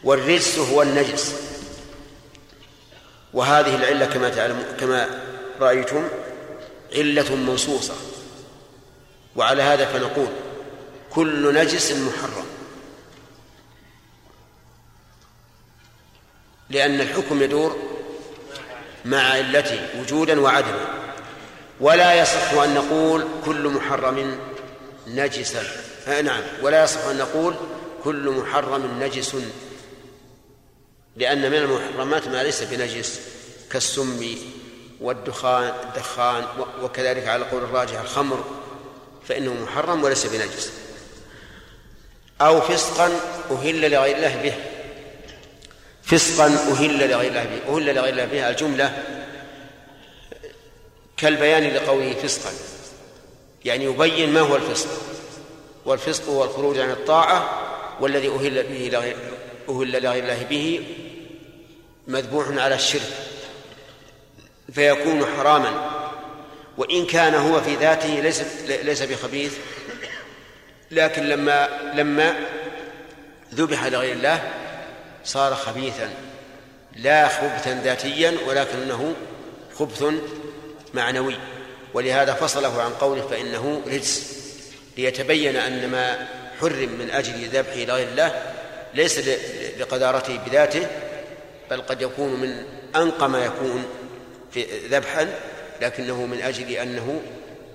والرجس 0.03 0.59
هو 0.59 0.81
النجس. 0.81 1.35
وهذه 3.33 3.75
العلة 3.75 4.05
كما 4.05 4.29
تعلم 4.29 4.63
كما 4.79 5.21
رأيتم 5.61 6.07
علة 6.95 7.35
منصوصة. 7.35 7.93
وعلى 9.35 9.61
هذا 9.61 9.85
فنقول 9.85 10.27
كل 11.09 11.53
نجس 11.53 11.91
محرم. 11.91 12.45
لأن 16.69 17.01
الحكم 17.01 17.41
يدور 17.41 17.77
مع 19.05 19.17
علته 19.17 19.87
وجودا 19.99 20.39
وعدما 20.39 20.99
ولا 21.79 22.13
يصح 22.13 22.53
أن 22.53 22.73
نقول 22.73 23.27
كل 23.45 23.67
محرم 23.67 24.39
نجسا 25.07 25.63
آه 26.07 26.21
نعم. 26.21 26.41
ولا 26.61 26.83
يصح 26.83 27.05
أن 27.05 27.17
نقول 27.17 27.55
كل 28.03 28.29
محرم 28.29 29.03
نجس. 29.03 29.35
لأن 31.15 31.51
من 31.51 31.57
المحرمات 31.57 32.27
ما 32.27 32.43
ليس 32.43 32.63
بنجس 32.63 33.19
كالسم 33.71 34.35
والدخان 35.01 35.73
الدخان 35.83 36.45
وكذلك 36.81 37.27
على 37.27 37.43
قول 37.45 37.63
الراجح 37.63 37.99
الخمر 37.99 38.43
فإنه 39.27 39.53
محرم 39.53 40.03
وليس 40.03 40.25
بنجس. 40.25 40.71
أو 42.41 42.61
فسقا 42.61 43.19
أهل 43.51 43.91
لغير 43.91 44.15
الله 44.15 44.41
به. 44.43 44.68
فسقا 46.09 46.45
أهل 46.45 47.09
لغير 47.09 47.29
الله 47.29 47.43
به 47.43 47.75
أهل 47.75 47.95
لغير 47.95 48.13
الله 48.13 48.25
به 48.25 48.49
الجملة 48.49 49.03
كالبيان 51.17 51.63
لقوله 51.63 52.13
فسقا. 52.13 52.51
يعني 53.65 53.85
يبين 53.85 54.33
ما 54.33 54.39
هو 54.39 54.55
الفسق. 54.55 54.89
والفسق 55.85 56.29
هو 56.29 56.43
الخروج 56.43 56.79
عن 56.79 56.91
الطاعة 56.91 57.59
والذي 57.99 58.27
أهل 58.27 58.63
به 58.63 58.97
أهل 59.69 60.03
لغير 60.03 60.23
الله 60.23 60.45
به 60.49 60.85
مذبوح 62.07 62.47
على 62.47 62.75
الشرك. 62.75 63.13
فيكون 64.73 65.25
حراما. 65.25 65.89
وإن 66.77 67.05
كان 67.05 67.35
هو 67.35 67.61
في 67.61 67.75
ذاته 67.75 68.19
ليس 68.19 68.43
ليس 68.67 69.03
بخبيث 69.03 69.57
لكن 70.91 71.23
لما 71.23 71.69
لما 71.93 72.35
ذبح 73.53 73.85
لغير 73.85 74.13
الله 74.13 74.58
صار 75.29 75.55
خبيثا 75.55 76.09
لا 76.95 77.27
خبثا 77.27 77.81
ذاتيا 77.83 78.37
ولكنه 78.47 79.15
خبث 79.75 80.03
معنوي. 80.93 81.35
ولهذا 81.93 82.33
فصله 82.33 82.81
عن 82.81 82.91
قوله 82.91 83.21
فإنه 83.21 83.81
رجس. 83.87 84.39
ليتبين 84.97 85.55
أن 85.55 85.89
ما 85.89 86.27
حرم 86.61 86.89
من 86.99 87.09
أجل 87.11 87.47
ذبحه 87.47 87.77
لغير 87.77 88.07
الله 88.07 88.53
ليس 88.93 89.19
لقدارته 89.79 90.37
بذاته 90.37 90.87
بل 91.71 91.81
قد 91.81 92.01
يكون 92.01 92.41
من 92.41 92.65
أنقى 92.95 93.29
ما 93.29 93.45
يكون 93.45 93.85
في 94.51 94.65
ذبحا 94.87 95.29
لكنه 95.81 96.25
من 96.25 96.41
أجل 96.41 96.71
أنه 96.71 97.21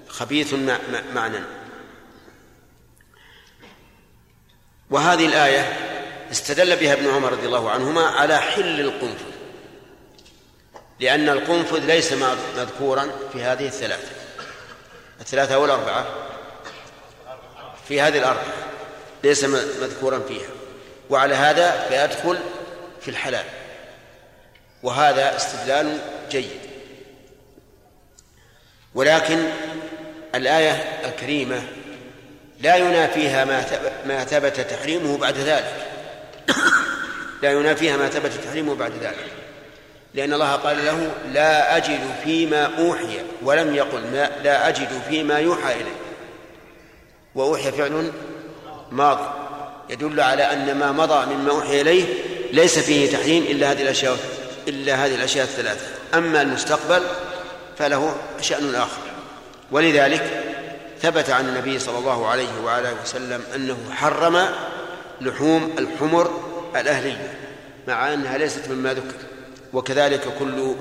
خبيث 0.09 0.55
معنى. 1.15 1.39
وهذه 4.91 5.27
الآية 5.27 5.94
استدل 6.35 6.77
بها 6.77 6.93
ابن 6.93 7.11
عمر 7.11 7.33
رضي 7.33 7.47
الله 7.47 7.71
عنهما 7.71 8.07
على 8.07 8.39
حل 8.39 8.81
القنفذ. 8.81 9.35
لأن 11.01 11.29
القنفذ 11.29 11.79
ليس 11.79 12.15
مذكورا 12.57 13.11
في 13.33 13.43
هذه 13.43 13.67
الثلاثة. 13.67 14.09
الثلاثة 15.21 15.55
أو 15.55 15.65
الأربعة؟ 15.65 16.07
في 17.89 18.01
هذه 18.01 18.19
الأربعة. 18.19 18.55
ليس 19.25 19.45
مذكورا 19.45 20.19
فيها. 20.29 20.49
وعلى 21.11 21.35
هذا 21.35 21.87
فيدخل 21.89 22.39
في 23.01 23.11
الحلال. 23.11 23.45
وهذا 24.83 25.37
استدلال 25.37 25.99
جيد. 26.31 26.61
ولكن 28.95 29.45
الآية 30.35 30.73
الكريمة 31.05 31.63
لا 32.61 32.77
ينافيها 32.77 33.45
ما 34.07 34.25
ثبت 34.25 34.61
تحريمه 34.61 35.19
بعد 35.19 35.39
ذلك. 35.39 35.84
لا 37.43 37.53
ينافيها 37.53 37.97
ما 37.97 38.09
ثبت 38.09 38.33
تحريمه 38.45 38.75
بعد 38.75 38.93
ذلك. 39.03 39.27
لأن 40.15 40.33
الله 40.33 40.53
قال 40.53 40.85
له 40.85 41.11
لا 41.33 41.77
أجد 41.77 42.01
فيما 42.25 42.71
أوحي 42.79 43.21
ولم 43.43 43.75
يقل 43.75 44.01
ما 44.01 44.31
لا 44.45 44.69
أجد 44.69 44.89
فيما 45.09 45.39
يوحى 45.39 45.75
إلي 45.75 45.93
وأوحي 47.35 47.73
فعل 47.73 48.13
ماضي. 48.93 49.29
يدل 49.91 50.21
على 50.21 50.43
أن 50.43 50.79
ما 50.79 50.93
مضى 50.93 51.35
مما 51.35 51.51
أوحي 51.51 51.81
إليه 51.81 52.05
ليس 52.53 52.79
فيه 52.79 53.13
تحريم 53.13 53.43
إلا 53.43 53.73
هذه 53.73 53.83
الأشياء 53.83 54.17
إلا 54.69 54.95
هذه 54.95 55.15
الأشياء 55.15 55.45
الثلاثة. 55.45 55.87
أما 56.15 56.43
المستقبل 56.43 57.03
فله 57.79 58.17
شأن 58.41 58.75
آخر. 58.75 59.03
ولذلك 59.71 60.45
ثبت 61.03 61.31
عن 61.31 61.49
النبي 61.49 61.79
صلى 61.79 61.99
الله 61.99 62.27
عليه 62.29 62.61
وعلى 62.65 62.93
وسلم 63.03 63.43
أنه 63.55 63.77
حرم 63.95 64.49
لحوم 65.21 65.75
الحمر 65.79 66.44
الأهلية 66.81 67.35
مع 67.89 68.15
أنها 68.15 68.39
ليست 68.39 68.69
مما 68.69 68.95
ذكر. 68.95 69.15
وكذلك 69.73 70.21
كل 70.39 70.75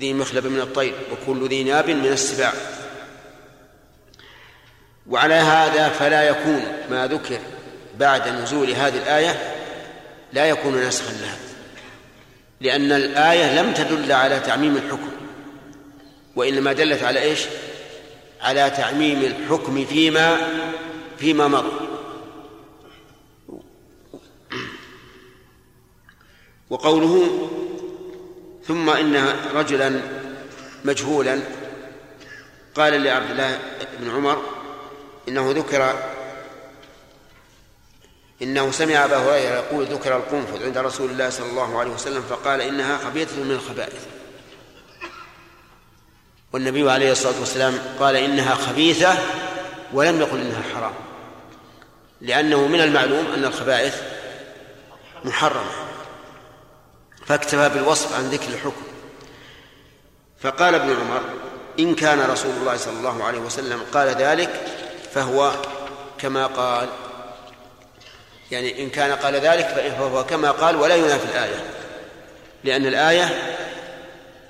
ذي 0.00 0.12
مخلب 0.12 0.46
من 0.46 0.60
الطير 0.60 0.94
وكل 1.12 1.48
ذي 1.48 1.64
ناب 1.64 1.90
من 1.90 2.06
السباع. 2.06 2.52
وعلى 5.06 5.34
هذا 5.34 5.88
فلا 5.88 6.22
يكون 6.22 6.62
ما 6.90 7.06
ذكر 7.06 7.38
بعد 7.98 8.28
نزول 8.28 8.70
هذه 8.70 8.98
الآية 8.98 9.54
لا 10.32 10.46
يكون 10.46 10.86
نسخا 10.86 11.12
لها. 11.12 11.36
لأن 12.60 12.92
الآية 12.92 13.62
لم 13.62 13.74
تدل 13.74 14.12
على 14.12 14.40
تعميم 14.40 14.76
الحكم. 14.76 15.10
وإنما 16.36 16.72
دلت 16.72 17.02
على 17.02 17.22
إيش؟ 17.22 17.40
على 18.40 18.70
تعميم 18.70 19.22
الحكم 19.22 19.84
فيما 19.84 20.36
فيما 21.18 21.48
مضى. 21.48 21.89
وقوله 26.70 27.28
ثم 28.66 28.90
إن 28.90 29.36
رجلا 29.54 30.00
مجهولا 30.84 31.40
قال 32.74 33.02
لعبد 33.02 33.30
الله 33.30 33.58
بن 33.98 34.10
عمر 34.10 34.42
إنه 35.28 35.50
ذكر 35.50 35.94
إنه 38.42 38.70
سمع 38.70 39.04
أبا 39.04 39.16
هريرة 39.16 39.54
يقول 39.54 39.84
ذكر 39.84 40.16
القنفذ 40.16 40.64
عند 40.64 40.78
رسول 40.78 41.10
الله 41.10 41.30
صلى 41.30 41.50
الله 41.50 41.78
عليه 41.78 41.90
وسلم 41.90 42.22
فقال 42.22 42.60
إنها 42.60 42.98
خبيثة 42.98 43.42
من 43.42 43.50
الخبائث. 43.50 44.06
والنبي 46.52 46.90
عليه 46.90 47.12
الصلاة 47.12 47.40
والسلام 47.40 47.78
قال 48.00 48.16
إنها 48.16 48.54
خبيثة 48.54 49.18
ولم 49.92 50.20
يقل 50.20 50.40
إنها 50.40 50.62
حرام 50.74 50.94
لأنه 52.20 52.66
من 52.66 52.80
المعلوم 52.80 53.26
أن 53.36 53.44
الخبائث 53.44 54.02
محرمة. 55.24 55.70
فاكتفى 57.30 57.68
بالوصف 57.68 58.18
عن 58.18 58.30
ذكر 58.30 58.48
الحكم. 58.48 58.82
فقال 60.40 60.74
ابن 60.74 60.90
عمر 60.90 61.20
إن 61.78 61.94
كان 61.94 62.30
رسول 62.30 62.50
الله 62.60 62.76
صلى 62.76 62.98
الله 62.98 63.24
عليه 63.24 63.38
وسلم 63.38 63.80
قال 63.92 64.08
ذلك 64.08 64.50
فهو 65.12 65.52
كما 66.18 66.46
قال. 66.46 66.88
يعني 68.50 68.82
إن 68.82 68.90
كان 68.90 69.12
قال 69.12 69.34
ذلك 69.34 69.66
فهو 69.66 70.24
كما 70.24 70.50
قال 70.50 70.76
ولا 70.76 70.94
ينافي 70.94 71.24
الآية. 71.24 71.64
لأن 72.64 72.86
الآية 72.86 73.56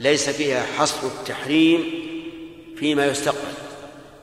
ليس 0.01 0.31
فيها 0.31 0.66
حصر 0.79 1.07
التحريم 1.07 1.85
فيما 2.79 3.07
يستقبل 3.07 3.53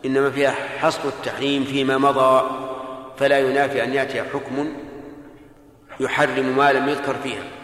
إنما 0.06 0.32
فيها 0.32 0.56
حصر 0.78 1.06
التحريم 1.06 1.64
فيما 1.64 1.98
مضى 1.98 2.50
فلا 3.20 3.40
ينافي 3.40 3.84
أن 3.84 3.94
يأتي 3.94 4.24
حكم 4.24 4.78
يحرم 6.00 6.58
ما 6.58 6.74
لم 6.74 6.90
يذكر 6.90 7.16
فيها. 7.24 7.57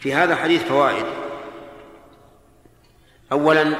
في 0.00 0.14
هذا 0.14 0.32
الحديث 0.32 0.62
فوائد. 0.62 1.04
أولا 3.32 3.74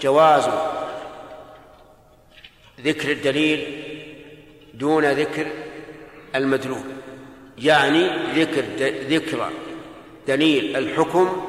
جواز 0.00 0.48
ذكر 2.80 3.10
الدليل 3.10 3.82
دون 4.74 5.04
ذكر 5.04 5.46
المدلول 6.34 6.82
يعني 7.58 8.08
ذكر 8.34 8.64
ذكر 9.08 9.50
دليل 10.28 10.76
الحكم 10.76 11.46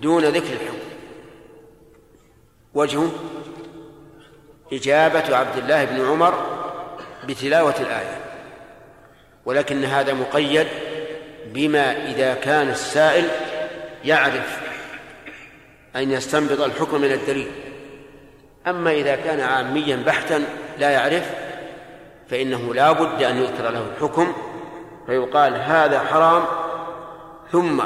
دون 0.00 0.24
ذكر 0.24 0.52
الحكم. 0.52 0.78
وجهه 2.74 3.12
إجابة 4.72 5.36
عبد 5.36 5.56
الله 5.56 5.84
بن 5.84 6.04
عمر 6.04 6.34
بتلاوة 7.28 7.74
الآية 7.80 8.20
ولكن 9.44 9.84
هذا 9.84 10.12
مقيد 10.12 10.66
بما 11.52 12.06
إذا 12.06 12.34
كان 12.34 12.68
السائل 12.68 13.24
يعرف 14.04 14.60
أن 15.96 16.10
يستنبط 16.10 16.60
الحكم 16.60 17.00
من 17.00 17.12
الدليل. 17.12 17.50
أما 18.66 18.92
إذا 18.92 19.16
كان 19.16 19.40
عاميا 19.40 19.96
بحتا 19.96 20.44
لا 20.78 20.90
يعرف 20.90 21.30
فإنه 22.30 22.74
لا 22.74 22.92
بد 22.92 23.22
أن 23.22 23.36
يذكر 23.36 23.70
له 23.70 23.86
الحكم 23.96 24.32
فيقال 25.06 25.54
هذا 25.54 26.00
حرام 26.00 26.44
ثم 27.52 27.80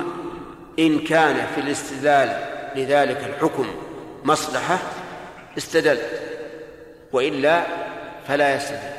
إن 0.79 0.99
كان 0.99 1.47
في 1.55 1.61
الاستدلال 1.61 2.45
لذلك 2.77 3.25
الحكم 3.25 3.67
مصلحة 4.25 4.79
استدل 5.59 5.99
وإلا 7.13 7.63
فلا 8.29 8.55
يستدل. 8.55 8.93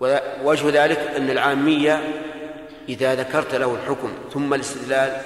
ووجه 0.00 0.84
ذلك 0.84 0.98
أن 1.16 1.30
العامية 1.30 2.02
إذا 2.88 3.14
ذكرت 3.14 3.54
له 3.54 3.74
الحكم 3.74 4.12
ثم 4.32 4.54
الاستدلال 4.54 5.20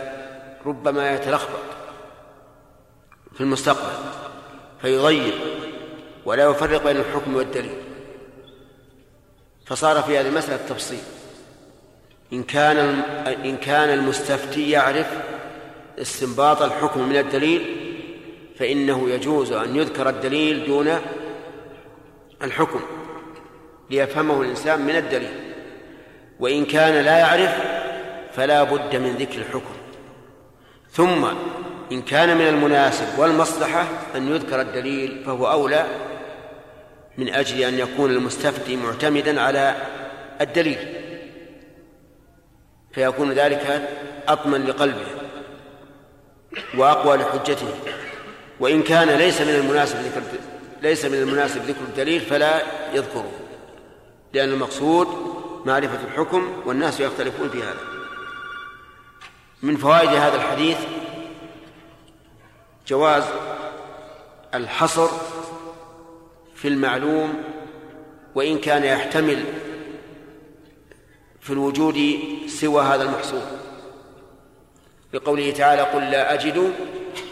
ربما 0.66 1.14
يتلخبط 1.14 1.62
في 3.34 3.40
المستقبل 3.40 3.92
فيضيق 4.82 5.34
ولا 6.24 6.44
يفرق 6.50 6.84
بين 6.84 6.96
الحكم 6.96 7.36
والدليل. 7.36 7.76
فصار 9.66 10.02
في 10.02 10.18
هذه 10.18 10.28
المسألة 10.28 10.56
تفصيل 10.68 11.02
إن 12.32 12.42
كان 12.42 12.76
إن 13.44 13.56
كان 13.56 13.98
المستفتي 13.98 14.70
يعرف 14.70 15.06
استنباط 15.98 16.62
الحكم 16.62 17.08
من 17.08 17.16
الدليل 17.16 17.76
فإنه 18.58 19.10
يجوز 19.10 19.52
أن 19.52 19.76
يذكر 19.76 20.08
الدليل 20.08 20.66
دون 20.66 20.98
الحكم 22.42 22.80
ليفهمه 23.90 24.42
الإنسان 24.42 24.80
من 24.80 24.96
الدليل. 24.96 25.51
وإن 26.42 26.64
كان 26.64 27.04
لا 27.04 27.18
يعرف 27.18 27.54
فلا 28.32 28.62
بد 28.62 28.96
من 28.96 29.16
ذكر 29.16 29.38
الحكم. 29.38 29.74
ثم 30.92 31.24
إن 31.92 32.02
كان 32.02 32.36
من 32.36 32.48
المناسب 32.48 33.18
والمصلحة 33.18 33.86
أن 34.16 34.28
يذكر 34.28 34.60
الدليل 34.60 35.22
فهو 35.26 35.50
أولى 35.50 35.86
من 37.18 37.34
أجل 37.34 37.62
أن 37.62 37.78
يكون 37.78 38.10
المستفتي 38.10 38.76
معتمدا 38.76 39.40
على 39.40 39.74
الدليل. 40.40 40.78
فيكون 42.92 43.32
ذلك 43.32 43.88
أطمن 44.28 44.64
لقلبه 44.64 45.06
وأقوى 46.78 47.16
لحجته. 47.16 47.68
وإن 48.60 48.82
كان 48.82 49.08
ليس 49.08 49.40
من 49.40 49.54
المناسب 49.54 49.96
ذكر 49.96 50.22
ليس 50.82 51.04
من 51.04 51.18
المناسب 51.18 51.62
ذكر 51.62 51.80
الدليل 51.80 52.20
فلا 52.20 52.62
يذكره 52.94 53.32
لأن 54.32 54.48
المقصود 54.48 55.31
معرفة 55.66 56.04
الحكم 56.04 56.62
والناس 56.66 57.00
يختلفون 57.00 57.48
في 57.48 57.62
هذا. 57.62 57.80
من 59.62 59.76
فوائد 59.76 60.08
هذا 60.08 60.36
الحديث 60.36 60.78
جواز 62.86 63.24
الحصر 64.54 65.08
في 66.54 66.68
المعلوم 66.68 67.42
وإن 68.34 68.58
كان 68.58 68.84
يحتمل 68.84 69.44
في 71.40 71.50
الوجود 71.52 72.18
سوى 72.46 72.82
هذا 72.82 73.02
المحصور. 73.02 73.42
بقوله 75.12 75.50
تعالى 75.50 75.82
قل 75.82 76.10
لا 76.10 76.34
أجد 76.34 76.72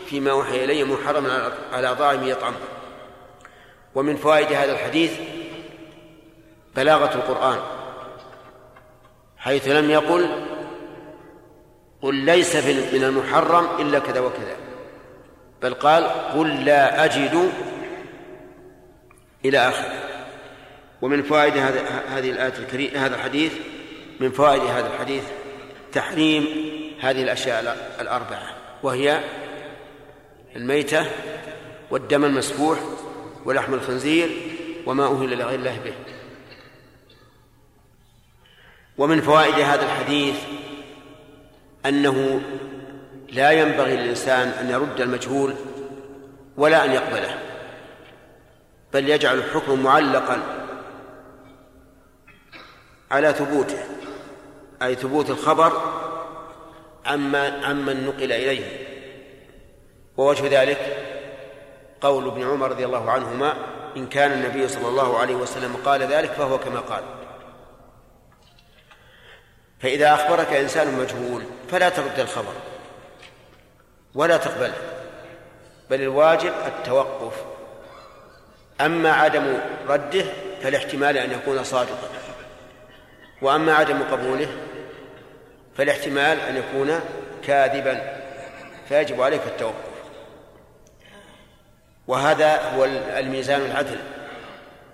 فيما 0.06 0.30
أوحي 0.30 0.64
إلي 0.64 0.84
محرما 0.84 1.52
على 1.72 1.96
طاعم 1.96 2.28
يطعم. 2.28 2.54
ومن 3.94 4.16
فوائد 4.16 4.52
هذا 4.52 4.72
الحديث 4.72 5.12
بلاغة 6.76 7.14
القرآن. 7.14 7.79
حيث 9.40 9.68
لم 9.68 9.90
يقل 9.90 10.28
قل 12.02 12.14
ليس 12.14 12.56
من 12.66 13.04
المحرم 13.04 13.66
إلا 13.80 13.98
كذا 13.98 14.20
وكذا. 14.20 14.56
بل 15.62 15.74
قال 15.74 16.04
قل 16.04 16.64
لا 16.64 17.04
أجد 17.04 17.52
إلى 19.44 19.58
آخره 19.58 20.02
ومن 21.02 21.22
فوائد 21.22 21.56
هذه 21.56 22.30
الآية 22.30 22.52
الكريمة 22.58 23.06
هذا 23.06 23.14
الحديث 23.14 23.52
من 24.20 24.30
فوائد 24.30 24.62
هذا 24.62 24.86
الحديث 24.94 25.24
تحريم 25.92 26.46
هذه 27.00 27.22
الأشياء 27.22 27.76
الأربعة 28.00 28.56
وهي 28.82 29.20
الميتة 30.56 31.06
والدم 31.90 32.24
المسفوح 32.24 32.78
ولحم 33.44 33.74
الخنزير 33.74 34.30
وما 34.86 35.04
أهل 35.06 35.38
لغير 35.38 35.58
الله 35.58 35.78
به. 35.84 35.92
ومن 39.00 39.20
فوائد 39.20 39.54
هذا 39.54 39.82
الحديث 39.82 40.34
أنه 41.86 42.40
لا 43.28 43.50
ينبغي 43.50 43.96
للإنسان 43.96 44.48
أن 44.48 44.70
يرد 44.70 45.00
المجهول 45.00 45.54
ولا 46.56 46.84
أن 46.84 46.92
يقبله 46.92 47.38
بل 48.92 49.08
يجعل 49.08 49.38
الحكم 49.38 49.82
معلقا 49.82 50.42
على 53.10 53.32
ثبوته 53.32 53.78
أي 54.82 54.94
ثبوت 54.94 55.30
الخبر 55.30 55.72
عما 57.06 57.66
عمن 57.66 58.06
نقل 58.06 58.32
إليه. 58.32 58.64
ووجه 60.16 60.62
ذلك 60.62 60.96
قول 62.00 62.26
ابن 62.26 62.42
عمر 62.42 62.70
رضي 62.70 62.84
الله 62.84 63.10
عنهما 63.10 63.54
إن 63.96 64.06
كان 64.06 64.32
النبي 64.32 64.68
صلى 64.68 64.88
الله 64.88 65.18
عليه 65.18 65.34
وسلم 65.34 65.76
قال 65.84 66.02
ذلك 66.02 66.30
فهو 66.30 66.58
كما 66.58 66.80
قال. 66.80 67.19
فإذا 69.80 70.14
أخبرك 70.14 70.52
إنسان 70.52 70.94
مجهول 70.94 71.42
فلا 71.70 71.88
ترد 71.88 72.18
الخبر 72.18 72.52
ولا 74.14 74.36
تقبله 74.36 74.74
بل 75.90 76.02
الواجب 76.02 76.52
التوقف. 76.66 77.32
أما 78.80 79.12
عدم 79.12 79.58
رده 79.88 80.24
فالاحتمال 80.62 81.18
أن 81.18 81.32
يكون 81.32 81.64
صادقا 81.64 82.08
وأما 83.42 83.74
عدم 83.74 84.02
قبوله 84.02 84.48
فالاحتمال 85.76 86.40
أن 86.40 86.56
يكون 86.56 87.00
كاذبا 87.46 88.22
فيجب 88.88 89.22
عليك 89.22 89.42
التوقف. 89.46 89.90
وهذا 92.06 92.74
هو 92.76 92.84
الميزان 93.18 93.60
العدل 93.60 93.98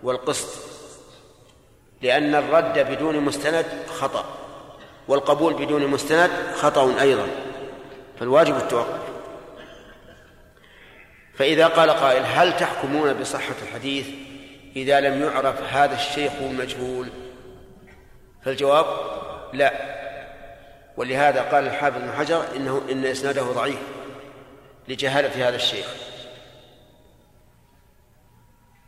والقسط 0.02 0.48
لأن 2.02 2.34
الرد 2.34 2.78
بدون 2.78 3.20
مستند 3.20 3.66
خطأ. 3.88 4.45
والقبول 5.08 5.54
بدون 5.54 5.86
مستند 5.86 6.30
خطأ 6.54 7.00
أيضا 7.00 7.26
فالواجب 8.20 8.56
التوقف. 8.56 9.00
فإذا 11.34 11.66
قال 11.66 11.90
قائل 11.90 12.22
هل 12.26 12.56
تحكمون 12.56 13.12
بصحة 13.12 13.54
الحديث 13.62 14.06
إذا 14.76 15.00
لم 15.00 15.22
يعرف 15.22 15.62
هذا 15.72 15.94
الشيخ 15.94 16.32
المجهول 16.40 17.08
فالجواب 18.44 18.86
لا. 19.52 19.72
ولهذا 20.96 21.42
قال 21.42 21.66
الحافظ 21.66 21.98
بن 21.98 22.12
حجر 22.12 22.44
إنه 22.56 22.82
إن 22.90 23.04
إسناده 23.04 23.42
ضعيف 23.42 23.78
لجهالة 24.88 25.48
هذا 25.48 25.56
الشيخ. 25.56 25.86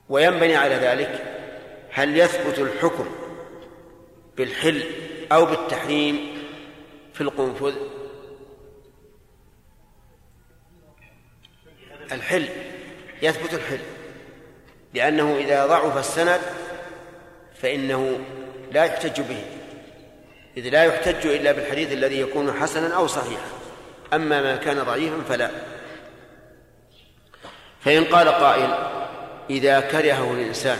وينبني 0.08 0.56
على 0.56 0.74
ذلك 0.74 1.22
هل 1.92 2.18
يثبت 2.18 2.58
الحكم 2.58 3.06
بالحل 4.36 4.84
أو 5.32 5.44
بالتحريم 5.44 6.38
في 7.14 7.20
القنفذ. 7.20 7.74
الحل 12.12 12.48
يثبت 13.22 13.54
الحل 13.54 13.78
لأنه 14.94 15.36
إذا 15.36 15.66
ضعف 15.66 15.98
السند 15.98 16.40
فإنه 17.62 18.20
لا 18.72 18.84
يحتج 18.84 19.20
به 19.20 19.44
إذ 20.56 20.68
لا 20.68 20.84
يحتج 20.84 21.26
إلا 21.26 21.52
بالحديث 21.52 21.92
الذي 21.92 22.20
يكون 22.20 22.52
حسنا 22.52 22.96
أو 22.96 23.06
صحيحا 23.06 23.48
أما 24.12 24.42
ما 24.42 24.56
كان 24.56 24.82
ضعيفا 24.82 25.22
فلا. 25.28 25.50
فإن 27.80 28.04
قال 28.04 28.28
قائل 28.28 28.74
إذا 29.50 29.80
كرهه 29.80 30.32
الإنسان 30.32 30.78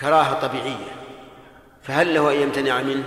كراهة 0.00 0.46
طبيعية. 0.46 0.92
فهل 1.82 2.14
له 2.14 2.32
أن 2.32 2.40
يمتنع 2.40 2.82
منه؟ 2.82 3.04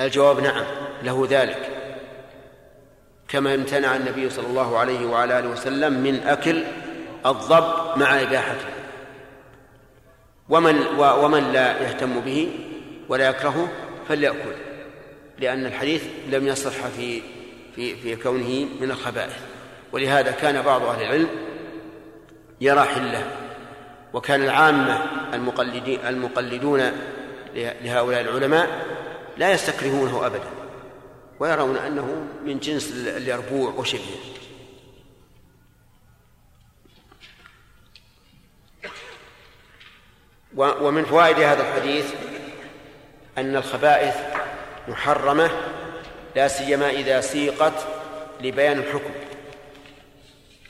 الجواب 0.00 0.40
نعم 0.40 0.64
له 1.02 1.26
ذلك. 1.30 1.80
كما 3.28 3.54
امتنع 3.54 3.96
النبي 3.96 4.30
صلى 4.30 4.46
الله 4.46 4.78
عليه 4.78 5.06
وعلى 5.06 5.38
آله 5.38 5.48
وسلم 5.48 5.92
من 5.92 6.20
أكل 6.26 6.64
الضب 7.26 7.98
مع 7.98 8.22
إباحته 8.22 8.68
ومن 10.48 10.86
ومن 10.98 11.52
لا 11.52 11.82
يهتم 11.82 12.20
به 12.20 12.58
ولا 13.08 13.28
يكرهه 13.28 13.68
فليأكل 14.08 14.54
لأن 15.38 15.66
الحديث 15.66 16.04
لم 16.30 16.46
يصح 16.46 16.86
في 16.96 17.22
في 17.74 17.96
في 17.96 18.16
كونه 18.16 18.68
من 18.80 18.90
الخبائث. 18.90 19.36
ولهذا 19.92 20.30
كان 20.30 20.62
بعض 20.62 20.82
أهل 20.82 21.02
العلم 21.02 21.28
يرى 22.60 22.80
حله 22.80 23.49
وكان 24.12 24.42
العامة 24.42 25.04
المقلدين 25.34 26.06
المقلدون 26.06 26.92
لهؤلاء 27.54 28.20
العلماء 28.20 28.86
لا 29.36 29.52
يستكرهونه 29.52 30.26
أبدا 30.26 30.50
ويرون 31.40 31.76
أنه 31.76 32.26
من 32.44 32.58
جنس 32.58 32.92
اليربوع 32.92 33.72
وشبهه. 33.72 34.20
ومن 40.56 41.04
فوائد 41.04 41.38
هذا 41.38 41.62
الحديث 41.68 42.14
أن 43.38 43.56
الخبائث 43.56 44.14
محرمة 44.88 45.50
لا 46.36 46.48
سيما 46.48 46.90
إذا 46.90 47.20
سيقت 47.20 47.86
لبيان 48.40 48.78
الحكم. 48.78 49.10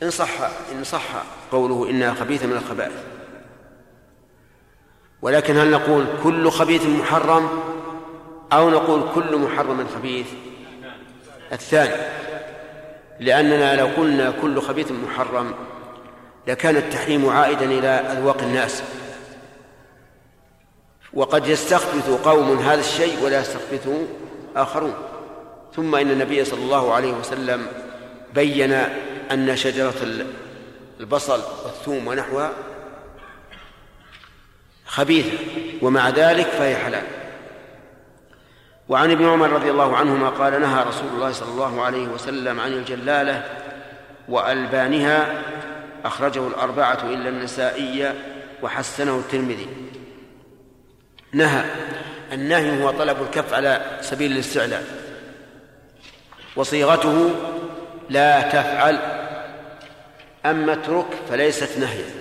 إن 0.02 0.10
صح 0.10 0.30
إن 0.72 0.84
صح 0.84 1.22
قوله 1.52 1.90
إنها 1.90 2.14
خبيثة 2.14 2.46
من 2.46 2.56
الخبائث. 2.56 3.09
ولكن 5.22 5.56
هل 5.56 5.70
نقول 5.70 6.06
كل 6.24 6.50
خبيث 6.50 6.86
محرم 6.86 7.48
أو 8.52 8.70
نقول 8.70 9.02
كل 9.14 9.36
محرم 9.36 9.86
خبيث؟ 9.94 10.26
الثاني 11.52 11.94
لأننا 13.20 13.76
لو 13.76 13.86
قلنا 13.86 14.32
كل 14.42 14.60
خبيث 14.60 14.92
محرم 14.92 15.54
لكان 16.46 16.76
التحريم 16.76 17.28
عائدا 17.28 17.64
إلى 17.64 17.88
أذواق 17.88 18.42
الناس. 18.42 18.82
وقد 21.14 21.46
يستخبث 21.46 22.10
قوم 22.24 22.58
هذا 22.58 22.80
الشيء 22.80 23.24
ولا 23.24 23.40
يستخبثه 23.40 24.06
آخرون. 24.56 24.94
ثم 25.76 25.94
إن 25.94 26.10
النبي 26.10 26.44
صلى 26.44 26.62
الله 26.62 26.94
عليه 26.94 27.12
وسلم 27.12 27.66
بين 28.34 28.72
أن 29.30 29.56
شجرة 29.56 29.94
البصل 31.00 31.40
والثوم 31.64 32.06
ونحوها 32.06 32.52
خبيثة 34.90 35.38
ومع 35.82 36.08
ذلك 36.08 36.46
فهي 36.46 36.76
حلال. 36.76 37.02
وعن 38.88 39.10
ابن 39.10 39.28
عمر 39.28 39.50
رضي 39.50 39.70
الله 39.70 39.96
عنهما 39.96 40.28
قال 40.28 40.60
نهى 40.60 40.84
رسول 40.84 41.08
الله 41.08 41.32
صلى 41.32 41.48
الله 41.48 41.82
عليه 41.82 42.08
وسلم 42.08 42.60
عن 42.60 42.72
الجلالة 42.72 43.44
وألبانها 44.28 45.42
أخرجه 46.04 46.46
الأربعة 46.46 46.98
إلا 47.04 47.28
النسائية 47.28 48.14
وحسنه 48.62 49.16
الترمذي. 49.16 49.66
نهى 51.32 51.64
النهي 52.32 52.82
هو 52.82 52.90
طلب 52.90 53.22
الكف 53.22 53.54
على 53.54 53.98
سبيل 54.00 54.32
الاستعلاء. 54.32 54.84
وصيغته 56.56 57.30
لا 58.08 58.40
تفعل 58.40 58.98
أما 60.46 60.72
اترك 60.72 61.06
فليست 61.28 61.78
نهيا. 61.78 62.19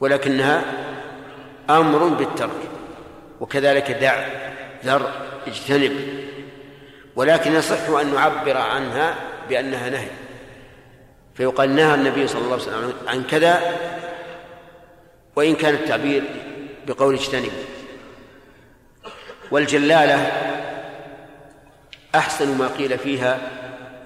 ولكنها 0.00 0.64
أمر 1.70 2.08
بالترك 2.08 2.60
وكذلك 3.40 3.90
دع 3.90 4.26
ذر 4.84 5.10
اجتنب. 5.46 5.92
ولكن 7.16 7.52
يصح 7.52 7.88
أن 8.00 8.14
نعبر 8.14 8.56
عنها 8.56 9.14
بأنها 9.48 9.90
نهي. 9.90 10.08
فيقال 11.34 11.76
نهى 11.76 11.94
النبي 11.94 12.28
صلى 12.28 12.40
الله 12.40 12.52
عليه 12.52 12.62
وسلم 12.62 12.92
عن 13.06 13.22
كذا 13.22 13.60
وإن 15.36 15.54
كان 15.54 15.74
التعبير 15.74 16.22
بقول 16.86 17.14
اجتنب. 17.14 17.52
والجلالة 19.50 20.32
أحسن 22.14 22.58
ما 22.58 22.68
قيل 22.68 22.98
فيها 22.98 23.38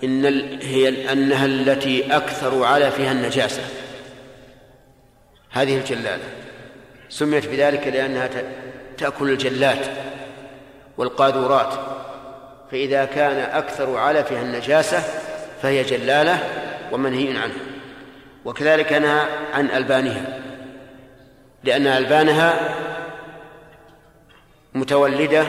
إن 0.04 0.24
هي 0.62 1.12
أنها 1.12 1.46
التي 1.46 2.16
أكثر 2.16 2.64
على 2.64 2.90
فيها 2.90 3.12
النجاسة. 3.12 3.62
هذه 5.50 5.78
الجلالة. 5.78 6.24
سميت 7.08 7.48
بذلك 7.48 7.86
لأنها 7.86 8.28
تأكل 8.98 9.30
الجلات 9.30 9.86
والقاذورات. 10.96 11.74
فإذا 12.70 13.04
كان 13.04 13.36
أكثر 13.38 13.96
علفها 13.96 14.42
النجاسة 14.42 15.02
فهي 15.62 15.82
جلالة 15.82 16.38
ومنهي 16.92 17.28
عنها 17.38 17.64
وكذلك 18.44 18.92
نهى 18.92 19.26
عن 19.52 19.66
ألبانها. 19.70 20.38
لأن 21.64 21.86
ألبانها 21.86 22.74
متولدة 24.74 25.46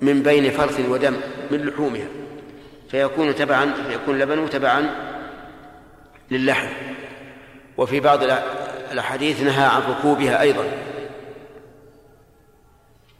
من 0.00 0.22
بين 0.22 0.50
فرث 0.50 0.80
ودم 0.88 1.16
من 1.50 1.66
لحومها. 1.66 2.06
فيكون 2.90 3.34
تبعا 3.34 3.72
فيكون 3.88 4.18
لبنه 4.18 4.48
تبعا 4.48 4.90
للحم. 6.30 6.68
وفي 7.76 8.00
بعض 8.00 8.22
الأحاديث 8.90 9.42
نهى 9.42 9.64
عن 9.64 9.82
ركوبها 9.82 10.40
أيضا. 10.40 10.64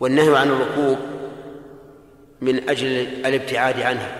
والنهي 0.01 0.39
عن 0.39 0.49
الركوب 0.49 0.99
من 2.41 2.69
أجل 2.69 2.87
الابتعاد 3.27 3.81
عنها. 3.81 4.17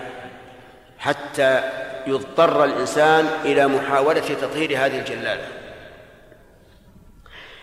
حتى 0.97 1.63
يضطر 2.07 2.65
الإنسان 2.65 3.25
إلى 3.45 3.67
محاولة 3.67 4.19
تطهير 4.19 4.69
هذه 4.69 4.99
الجلالة. 4.99 5.47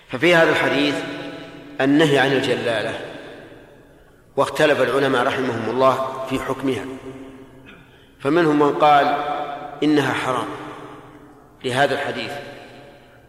ففي 0.08 0.34
هذا 0.34 0.50
الحديث 0.50 0.94
النهي 1.80 2.18
عن 2.18 2.32
الجلالة 2.32 3.00
واختلف 4.36 4.80
العلماء 4.80 5.22
رحمهم 5.22 5.70
الله 5.70 6.26
في 6.30 6.40
حكمها. 6.40 6.84
فمنهم 8.20 8.58
من 8.58 8.74
قال 8.74 9.16
إنها 9.82 10.12
حرام 10.12 10.48
لهذا 11.64 11.94
الحديث. 11.94 12.32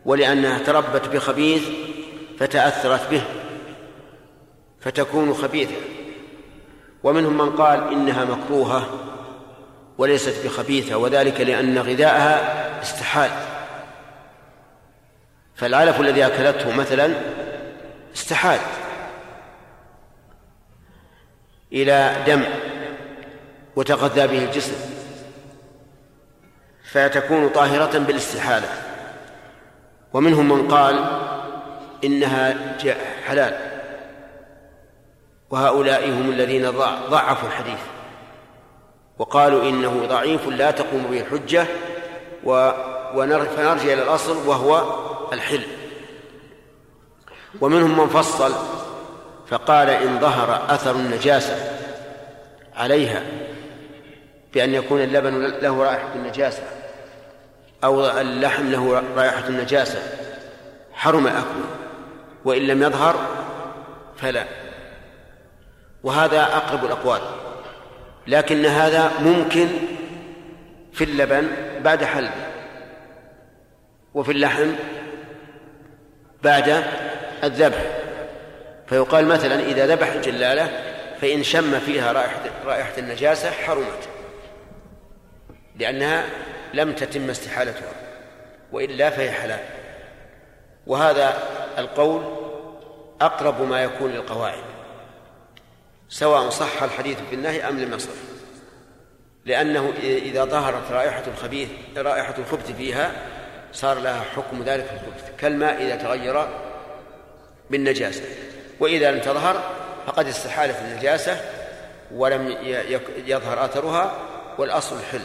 ولأنها 0.05 0.59
تربت 0.59 1.07
بخبيث 1.07 1.63
فتأثرت 2.39 3.09
به 3.11 3.21
فتكون 4.81 5.33
خبيثة. 5.33 5.75
ومنهم 7.03 7.37
من 7.37 7.55
قال 7.55 7.91
إنها 7.91 8.25
مكروهة 8.25 8.89
وليست 9.97 10.45
بخبيثة 10.45 10.97
وذلك 10.97 11.41
لأن 11.41 11.77
غذاءها 11.77 12.81
استحال. 12.81 13.31
فالعلف 15.55 15.99
الذي 15.99 16.25
أكلته 16.25 16.75
مثلا 16.75 17.13
استحال. 18.15 18.59
إلى 21.73 22.15
دم 22.27 22.43
وتغذى 23.75 24.27
به 24.27 24.43
الجسم 24.45 24.75
فتكون 26.91 27.49
طاهرة 27.49 27.97
بالاستحالة. 27.97 28.88
ومنهم 30.13 30.49
من 30.49 30.67
قال 30.67 31.05
إنها 32.03 32.77
حلال 33.25 33.69
وهؤلاء 35.49 36.09
هم 36.09 36.29
الذين 36.29 36.71
ضعفوا 37.09 37.47
الحديث 37.49 37.79
وقالوا 39.19 39.63
إنه 39.63 40.05
ضعيف 40.09 40.47
لا 40.47 40.71
تقوم 40.71 41.03
به 41.11 41.21
الحجة 41.21 41.65
فنرجع 43.55 43.93
إلى 43.93 44.03
الأصل 44.03 44.47
وهو 44.47 44.95
الحل 45.33 45.61
ومنهم 47.61 47.99
من 47.99 48.07
فصل 48.07 48.53
فقال 49.47 49.89
إن 49.89 50.19
ظهر 50.19 50.65
أثر 50.73 50.91
النجاسة 50.91 51.55
عليها 52.75 53.23
بأن 54.53 54.73
يكون 54.73 55.01
اللبن 55.01 55.45
له 55.45 55.83
رائحة 55.83 56.15
النجاسة 56.15 56.78
أو 57.83 58.21
اللحم 58.21 58.71
له 58.71 59.03
رائحة 59.15 59.47
النجاسة. 59.47 59.99
حرم 60.93 61.27
أكله. 61.27 61.65
وإن 62.45 62.61
لم 62.61 62.83
يظهر 62.83 63.15
فلا. 64.17 64.45
وهذا 66.03 66.41
أقرب 66.41 66.85
الأقوال. 66.85 67.21
لكن 68.27 68.65
هذا 68.65 69.11
ممكن 69.19 69.67
في 70.93 71.03
اللبن 71.03 71.47
بعد 71.83 72.03
حلبه 72.03 72.49
وفي 74.13 74.31
اللحم 74.31 74.71
بعد 76.43 76.83
الذبح. 77.43 77.85
فيقال 78.87 79.25
مثلا 79.25 79.59
إذا 79.59 79.87
ذبح 79.87 80.11
الجلالة 80.11 80.69
فإن 81.21 81.43
شم 81.43 81.79
فيها 81.79 82.11
رائحة, 82.11 82.41
رائحة 82.65 82.97
النجاسة 82.97 83.51
حرمت. 83.51 84.09
لأنها 85.75 86.23
لم 86.73 86.93
تتم 86.93 87.29
استحالتها 87.29 87.91
وإلا 88.71 89.09
فهي 89.09 89.31
حلال. 89.31 89.59
وهذا 90.87 91.33
القول 91.77 92.21
أقرب 93.21 93.61
ما 93.61 93.83
يكون 93.83 94.11
للقواعد 94.11 94.63
سواء 96.09 96.49
صح 96.49 96.83
الحديث 96.83 97.17
في 97.29 97.35
النهي 97.35 97.69
أم 97.69 97.79
لم 97.79 97.93
يصح. 97.93 98.11
لأنه 99.45 99.93
إذا 100.03 100.45
ظهرت 100.45 100.91
رائحة 100.91 101.23
الخبيث 101.27 101.69
رائحة 101.97 102.33
الخبث 102.37 102.71
فيها 102.71 103.11
صار 103.73 103.99
لها 103.99 104.23
حكم 104.35 104.63
ذلك 104.63 104.85
الخبث. 104.93 105.31
كالماء 105.37 105.81
إذا 105.81 105.95
تغير 105.95 106.47
بالنجاسة 107.69 108.23
وإذا 108.79 109.11
لم 109.11 109.19
تظهر 109.19 109.63
فقد 110.07 110.27
استحالت 110.27 110.75
النجاسة 110.81 111.41
ولم 112.11 112.57
يظهر 113.25 113.65
أثرها 113.65 114.13
والأصل 114.57 114.99
الحل 114.99 115.21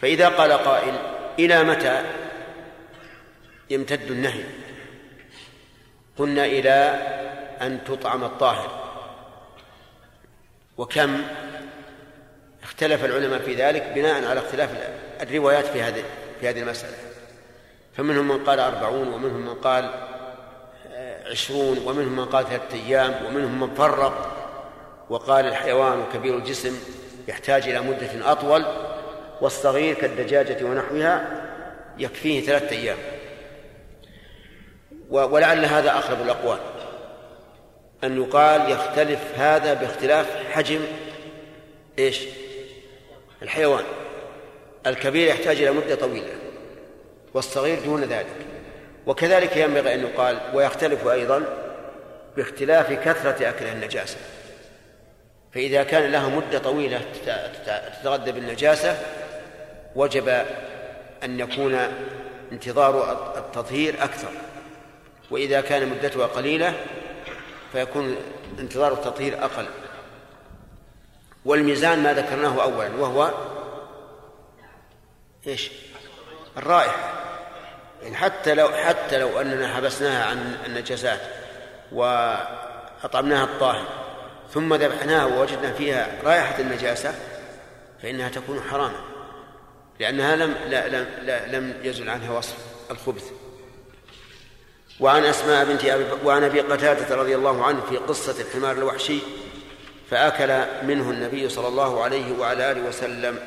فإذا 0.00 0.28
قال 0.28 0.52
قائل 0.52 0.94
إلى 1.38 1.64
متى؟ 1.64 2.02
يمتد 3.70 4.10
النهي. 4.10 4.44
قلنا 6.18 6.44
إلى 6.44 6.70
أن 7.60 7.84
تطعم 7.84 8.24
الطاهر. 8.24 8.84
وكم؟ 10.76 11.22
اختلف 12.62 13.04
العلماء 13.04 13.38
في 13.38 13.54
ذلك 13.54 13.92
بناء 13.94 14.24
على 14.24 14.40
اختلاف 14.40 14.70
الروايات 15.22 15.66
في 15.66 15.82
هذه 15.82 16.04
في 16.40 16.48
هذه 16.48 16.60
المسألة. 16.60 16.96
فمنهم 17.96 18.28
من 18.28 18.44
قال 18.44 18.60
أربعون 18.60 19.08
ومنهم 19.08 19.40
من 19.40 19.54
قال 19.54 19.90
عشرون 21.30 21.78
ومنهم 21.78 22.16
من 22.16 22.24
قال 22.24 22.48
ثلاثة 22.48 22.76
أيام 22.76 23.26
ومنهم 23.26 23.60
من 23.60 23.74
فرق. 23.74 24.34
وقال 25.10 25.46
الحيوان 25.46 26.04
كبير 26.12 26.36
الجسم 26.36 26.80
يحتاج 27.28 27.68
إلى 27.68 27.80
مدة 27.80 28.32
أطول. 28.32 28.87
والصغير 29.40 29.94
كالدجاجة 29.94 30.64
ونحوها 30.64 31.44
يكفيه 31.98 32.46
ثلاثة 32.46 32.76
أيام. 32.76 32.98
ولعل 35.10 35.64
هذا 35.64 35.90
أقرب 35.90 36.22
الأقوال. 36.22 36.58
أن 38.04 38.22
يقال 38.22 38.70
يختلف 38.70 39.20
هذا 39.36 39.74
باختلاف 39.74 40.26
حجم 40.52 40.80
إيش؟ 41.98 42.20
الحيوان. 43.42 43.84
الكبير 44.86 45.28
يحتاج 45.28 45.56
إلى 45.56 45.70
مدة 45.70 45.94
طويلة 45.94 46.32
والصغير 47.34 47.78
دون 47.84 48.04
ذلك. 48.04 48.36
وكذلك 49.06 49.56
ينبغي 49.56 49.94
أن 49.94 50.00
يقال 50.00 50.38
ويختلف 50.54 51.06
أيضا 51.06 51.44
باختلاف 52.36 52.92
كثرة 52.92 53.48
أكلها 53.48 53.72
النجاسة. 53.72 54.16
فإذا 55.54 55.82
كان 55.82 56.12
لها 56.12 56.28
مدة 56.28 56.58
طويلة 56.58 57.00
تتغذى 58.02 58.32
بالنجاسة 58.32 58.96
وجب 59.94 60.28
أن 61.24 61.40
يكون 61.40 61.78
انتظار 62.52 63.12
التطهير 63.38 64.04
أكثر. 64.04 64.30
وإذا 65.30 65.60
كان 65.60 65.88
مدتها 65.88 66.26
قليلة 66.26 66.74
فيكون 67.72 68.16
انتظار 68.58 68.92
التطهير 68.92 69.44
أقل. 69.44 69.66
والميزان 71.44 72.02
ما 72.02 72.12
ذكرناه 72.12 72.62
أولا 72.62 72.96
وهو 72.96 73.34
إيش؟ 75.46 75.70
الرائحة. 76.56 77.12
يعني 78.02 78.16
حتى 78.16 78.54
لو 78.54 78.68
حتى 78.68 79.18
لو 79.18 79.40
أننا 79.40 79.74
حبسناها 79.74 80.24
عن 80.24 80.56
النجاسات 80.66 81.20
وأطعمناها 81.92 83.44
الطاهر 83.44 83.86
ثم 84.50 84.74
ذبحناها 84.74 85.24
ووجدنا 85.24 85.72
فيها 85.72 86.08
رائحة 86.24 86.60
النجاسة 86.60 87.14
فإنها 88.02 88.28
تكون 88.28 88.60
حراما. 88.70 89.07
لأنها 90.00 90.36
لم 90.36 90.54
لا 90.68 90.88
لم, 90.88 91.06
لا 91.22 91.46
لم 91.46 91.74
يزل 91.82 92.10
عنها 92.10 92.38
وصف 92.38 92.56
الخبث. 92.90 93.24
وعن 95.00 95.24
أسماء 95.24 95.64
بنت 95.64 95.84
أبي 95.84 96.04
وعن 96.24 96.44
أبي 96.44 96.60
قتادة 96.60 97.16
رضي 97.16 97.34
الله 97.34 97.64
عنه 97.64 97.80
في 97.80 97.96
قصة 97.96 98.40
الحمار 98.40 98.76
الوحشي 98.76 99.18
فأكل 100.10 100.86
منه 100.86 101.10
النبي 101.10 101.48
صلى 101.48 101.68
الله 101.68 102.02
عليه 102.04 102.38
وعلى 102.38 102.70
آله 102.70 102.80
وسلم. 102.80 103.38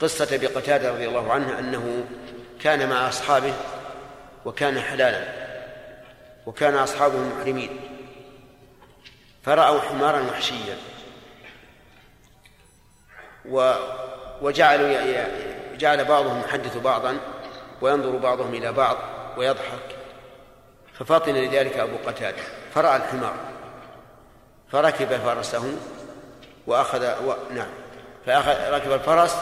قصة 0.00 0.34
أبي 0.34 0.46
قتادة 0.46 0.92
رضي 0.92 1.08
الله 1.08 1.32
عنه 1.32 1.58
أنه 1.58 2.04
كان 2.60 2.88
مع 2.88 3.08
أصحابه 3.08 3.54
وكان 4.44 4.80
حلالا 4.80 5.28
وكان 6.46 6.74
أصحابه 6.74 7.18
محرمين 7.18 7.80
فرأوا 9.44 9.80
حمارا 9.80 10.20
وحشيا. 10.20 10.76
و 13.48 13.74
وجعلوا 14.42 15.26
جعل 15.76 16.04
بعضهم 16.04 16.40
يحدث 16.40 16.76
بعضا 16.76 17.16
وينظر 17.80 18.16
بعضهم 18.16 18.54
إلى 18.54 18.72
بعض 18.72 18.96
ويضحك. 19.36 19.96
ففطن 20.94 21.34
لذلك 21.34 21.76
أبو 21.76 21.96
قتادة 22.06 22.42
فرأى 22.74 22.96
الحمار 22.96 23.34
فركب 24.72 25.16
فرسه 25.16 25.76
وأخذ 26.66 27.26
و... 27.26 27.34
نعم 27.54 27.70
فأخذ 28.26 28.72
ركب 28.74 28.92
الفرس 28.92 29.36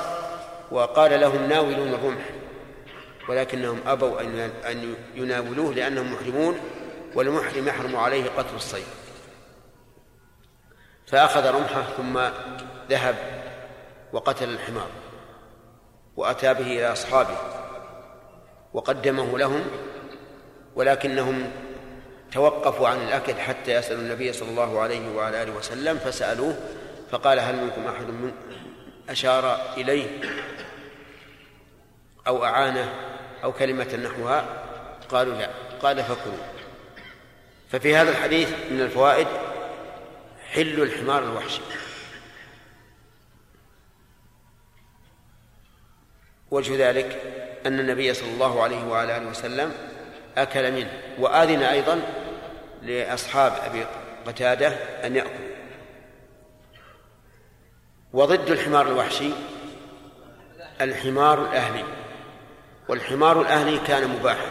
وقال 0.71 1.21
لهم 1.21 1.49
ناولون 1.49 1.89
الرمح 1.89 2.25
ولكنهم 3.29 3.81
أبوا 3.87 4.21
أن 4.21 4.51
أن 4.67 4.95
يناولوه 5.15 5.75
لأنهم 5.75 6.13
محرمون 6.13 6.61
والمحرم 7.15 7.69
يحرم 7.69 7.97
عليه 7.97 8.25
قتل 8.37 8.57
الصيد. 8.57 8.87
فأخذ 11.07 11.51
رمحه 11.51 11.83
ثم 11.97 12.21
ذهب 12.91 13.17
وقتل 14.13 14.49
الحمار 14.49 14.89
وأتى 16.17 16.55
به 16.55 16.67
إلى 16.67 16.93
أصحابه 16.93 17.37
وقدمه 18.75 19.39
لهم 19.39 19.65
ولكنهم 20.75 21.51
توقفوا 22.33 22.89
عن 22.89 22.97
الأكل 22.97 23.35
حتى 23.35 23.73
يسألوا 23.73 24.01
النبي 24.03 24.33
صلى 24.33 24.51
الله 24.51 24.81
عليه 24.81 25.17
وعلى 25.17 25.43
آله 25.43 25.53
وسلم 25.53 25.99
فسألوه 25.99 26.57
فقال 27.11 27.39
هل 27.39 27.57
منكم 27.57 27.87
أحد 27.87 28.05
من 28.07 28.33
أشار 29.09 29.61
إليه 29.77 30.21
أو 32.27 32.45
أعانه 32.45 32.95
أو 33.45 33.53
كلمة 33.53 33.97
نحوها؟ 34.05 34.47
قالوا 35.09 35.35
لا. 35.35 35.51
قال 35.83 36.05
فكلوا. 36.05 36.45
ففي 37.73 37.97
هذا 37.97 38.11
الحديث 38.11 38.49
من 38.71 38.81
الفوائد 38.81 39.27
حل 40.53 40.83
الحمار 40.83 41.23
الوحشي. 41.23 41.61
وجه 46.51 46.89
ذلك 46.89 47.23
أن 47.67 47.81
النبي 47.81 48.15
صلى 48.15 48.31
الله 48.31 48.63
عليه 48.63 48.85
وعلى 48.85 49.17
آله 49.17 49.27
وسلم 49.27 49.73
أكل 50.37 50.73
منه 50.73 50.91
وآذن 51.19 51.63
أيضا 51.63 52.01
لأصحاب 52.83 53.53
أبي 53.65 53.87
قتادة 54.27 54.69
أن 55.05 55.17
يأكلوا. 55.17 55.49
وضد 58.13 58.51
الحمار 58.51 58.89
الوحشي 58.89 59.31
الحمار 60.81 61.43
الأهلي 61.43 61.85
والحمار 62.89 63.41
الأهلي 63.41 63.79
كان 63.79 64.09
مباحا. 64.09 64.51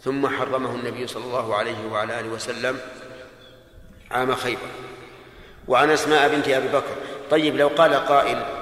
ثم 0.00 0.26
حرمه 0.26 0.74
النبي 0.74 1.06
صلى 1.06 1.24
الله 1.24 1.56
عليه 1.56 1.86
وعلى 1.90 2.20
آله 2.20 2.28
وسلم 2.28 2.78
عام 4.10 4.34
خيبر. 4.34 4.68
وعن 5.68 5.90
أسماء 5.90 6.28
بنت 6.28 6.48
أبي 6.48 6.68
بكر. 6.68 6.96
طيب 7.30 7.56
لو 7.56 7.68
قال 7.68 7.94
قائل 7.94 8.61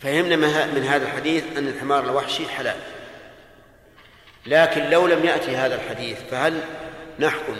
فهمنا 0.00 0.36
من 0.66 0.84
هذا 0.84 1.06
الحديث 1.06 1.44
أن 1.56 1.68
الحمار 1.68 2.04
الوحشي 2.04 2.48
حلال. 2.48 2.76
لكن 4.46 4.90
لو 4.90 5.06
لم 5.06 5.24
يأتي 5.24 5.56
هذا 5.56 5.74
الحديث 5.74 6.18
فهل 6.30 6.60
نحكم 7.18 7.56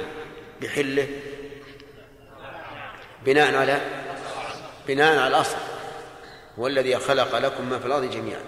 بحله؟ 0.61 1.09
بناء 3.25 3.55
على 3.55 3.81
بناء 4.89 5.19
على 5.19 5.29
الأصل. 5.29 5.57
هو 6.59 6.67
الذي 6.67 6.97
خلق 6.97 7.39
لكم 7.39 7.71
ما 7.71 7.79
في 7.79 7.87
الأرض 7.87 8.11
جميعا. 8.11 8.41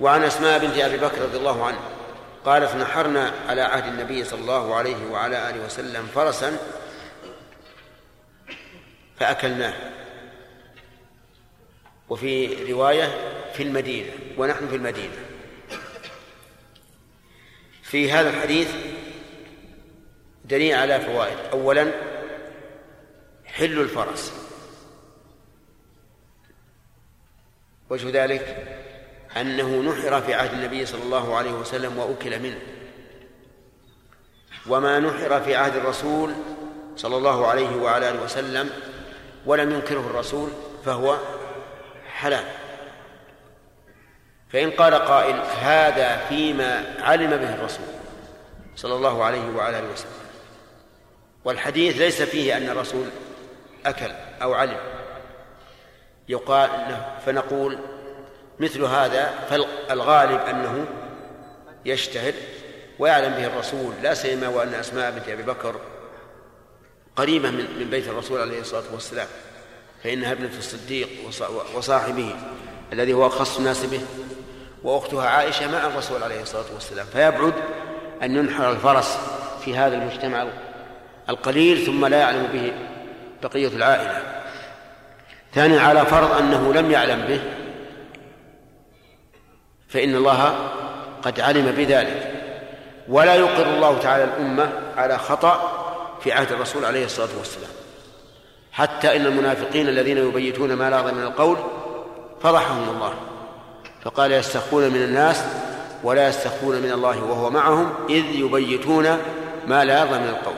وعن 0.00 0.22
أسماء 0.22 0.58
بنت 0.58 0.78
أبي 0.78 0.96
بكر 0.96 1.22
رضي 1.22 1.36
الله 1.36 1.66
عنه 1.66 1.78
قالت 2.44 2.74
نحرنا 2.74 3.32
على 3.48 3.62
عهد 3.62 3.86
النبي 3.86 4.24
صلى 4.24 4.40
الله 4.40 4.74
عليه 4.74 5.06
وعلى 5.10 5.50
آله 5.50 5.64
وسلم 5.64 6.06
فرسا 6.14 6.58
فأكلناه. 9.20 9.93
وفي 12.08 12.72
رواية 12.72 13.08
في 13.52 13.62
المدينة 13.62 14.10
ونحن 14.38 14.68
في 14.68 14.76
المدينة. 14.76 15.16
في 17.82 18.12
هذا 18.12 18.30
الحديث 18.30 18.74
دليل 20.44 20.74
على 20.74 21.00
فوائد. 21.00 21.38
أولا 21.52 21.92
حل 23.44 23.80
الفرس. 23.80 24.32
وجه 27.90 28.24
ذلك 28.24 28.68
أنه 29.36 29.82
نحر 29.82 30.20
في 30.20 30.34
عهد 30.34 30.52
النبي 30.52 30.86
صلى 30.86 31.02
الله 31.02 31.36
عليه 31.36 31.52
وسلم 31.52 31.98
وأكل 31.98 32.40
منه. 32.42 32.58
وما 34.66 35.00
نحر 35.00 35.40
في 35.40 35.56
عهد 35.56 35.76
الرسول 35.76 36.34
صلى 36.96 37.16
الله 37.16 37.46
عليه 37.46 37.76
وعلى 37.76 38.10
آله 38.10 38.22
وسلم 38.22 38.70
ولم 39.46 39.70
ينكره 39.70 40.00
الرسول 40.00 40.50
فهو 40.84 41.18
حلال. 42.24 42.44
فإن 44.52 44.70
قال 44.70 44.94
قائل 44.94 45.36
هذا 45.60 46.16
فيما 46.16 46.84
علم 47.00 47.30
به 47.30 47.54
الرسول 47.54 47.86
صلى 48.76 48.94
الله 48.94 49.24
عليه 49.24 49.50
وعلى 49.56 49.78
آله 49.78 49.92
وسلم. 49.92 50.10
والحديث 51.44 51.98
ليس 51.98 52.22
فيه 52.22 52.56
أن 52.56 52.68
الرسول 52.68 53.06
أكل 53.86 54.10
أو 54.42 54.54
علم. 54.54 54.76
يقال 56.28 56.70
فنقول 57.26 57.78
مثل 58.60 58.82
هذا 58.82 59.30
فالغالب 59.50 60.40
أنه 60.40 60.86
يشتهر 61.84 62.32
ويعلم 62.98 63.34
به 63.34 63.46
الرسول 63.46 63.94
لا 64.02 64.14
سيما 64.14 64.48
وأن 64.48 64.74
أسماء 64.74 65.10
بنت 65.10 65.28
أبي 65.28 65.42
بكر 65.42 65.80
قريبة 67.16 67.50
من 67.50 67.88
بيت 67.90 68.08
الرسول 68.08 68.40
عليه 68.40 68.60
الصلاة 68.60 68.92
والسلام. 68.92 69.28
فإنها 70.04 70.32
ابنة 70.32 70.50
الصديق 70.58 71.08
وصاحبه 71.74 72.36
الذي 72.92 73.12
هو 73.12 73.26
أخص 73.26 73.58
الناس 73.58 73.84
به 73.84 74.00
وأختها 74.82 75.28
عائشة 75.28 75.72
مع 75.72 75.86
الرسول 75.86 76.22
عليه 76.22 76.42
الصلاة 76.42 76.64
والسلام. 76.74 77.06
فيبعد 77.06 77.54
أن 78.22 78.36
ينحر 78.36 78.70
الفرس 78.70 79.18
في 79.64 79.76
هذا 79.76 79.96
المجتمع 79.96 80.46
القليل 81.28 81.86
ثم 81.86 82.06
لا 82.06 82.18
يعلم 82.18 82.46
به 82.52 82.72
بقية 83.42 83.68
العائلة. 83.68 84.22
ثانيا 85.54 85.80
على 85.80 86.06
فرض 86.06 86.38
أنه 86.38 86.74
لم 86.74 86.90
يعلم 86.90 87.26
به 87.26 87.40
فإن 89.88 90.14
الله 90.14 90.70
قد 91.22 91.40
علم 91.40 91.72
بذلك. 91.72 92.32
ولا 93.08 93.34
يقر 93.34 93.66
الله 93.66 93.98
تعالى 93.98 94.24
الأمة 94.24 94.72
على 94.96 95.18
خطأ 95.18 95.80
في 96.24 96.32
عهد 96.32 96.52
الرسول 96.52 96.84
عليه 96.84 97.04
الصلاة 97.04 97.38
والسلام. 97.38 97.70
حتى 98.74 99.16
إن 99.16 99.26
المنافقين 99.26 99.88
الذين 99.88 100.18
يبيتون 100.18 100.72
ما 100.72 100.90
لا 100.90 101.02
من 101.02 101.22
القول 101.22 101.56
فضحهم 102.42 102.88
الله. 102.88 103.14
فقال 104.02 104.32
يستخفون 104.32 104.90
من 104.90 105.02
الناس 105.02 105.44
ولا 106.02 106.28
يستخفون 106.28 106.76
من 106.76 106.92
الله 106.92 107.24
وهو 107.24 107.50
معهم 107.50 107.94
إذ 108.08 108.24
يبيتون 108.34 109.18
ما 109.66 109.84
لا 109.84 110.04
من 110.04 110.28
القول. 110.28 110.54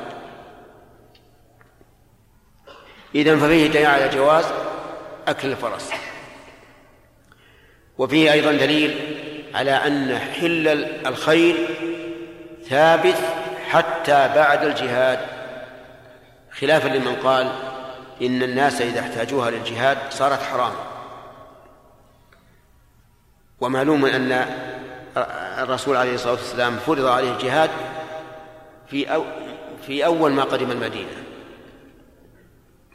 إذا 3.15 3.37
ففيه 3.37 3.67
دليل 3.67 3.87
على 3.87 4.09
جواز 4.09 4.45
أكل 5.29 5.49
الفرس. 5.49 5.91
وفيه 7.99 8.33
أيضا 8.33 8.53
دليل 8.53 9.17
على 9.55 9.71
أن 9.71 10.19
حل 10.19 10.69
الخيل 11.07 11.69
ثابت 12.69 13.19
حتى 13.71 14.31
بعد 14.35 14.65
الجهاد. 14.65 15.19
خلافا 16.61 16.89
لمن 16.89 17.17
قال 17.17 17.76
إن 18.23 18.43
الناس 18.43 18.83
إذا 18.83 19.01
احتاجوها 19.01 19.51
للجهاد 19.51 19.99
صارت 20.11 20.43
حرام 20.43 20.73
ومعلوم 23.61 24.05
أن 24.05 24.47
الرسول 25.59 25.97
عليه 25.97 26.15
الصلاة 26.15 26.33
والسلام 26.33 26.77
فرض 26.77 27.07
عليه 27.07 27.33
الجهاد 27.33 27.71
في 28.91 29.15
أو 29.15 29.25
في 29.87 30.07
أول 30.07 30.33
ما 30.33 30.43
قدم 30.43 30.71
المدينة. 30.71 31.11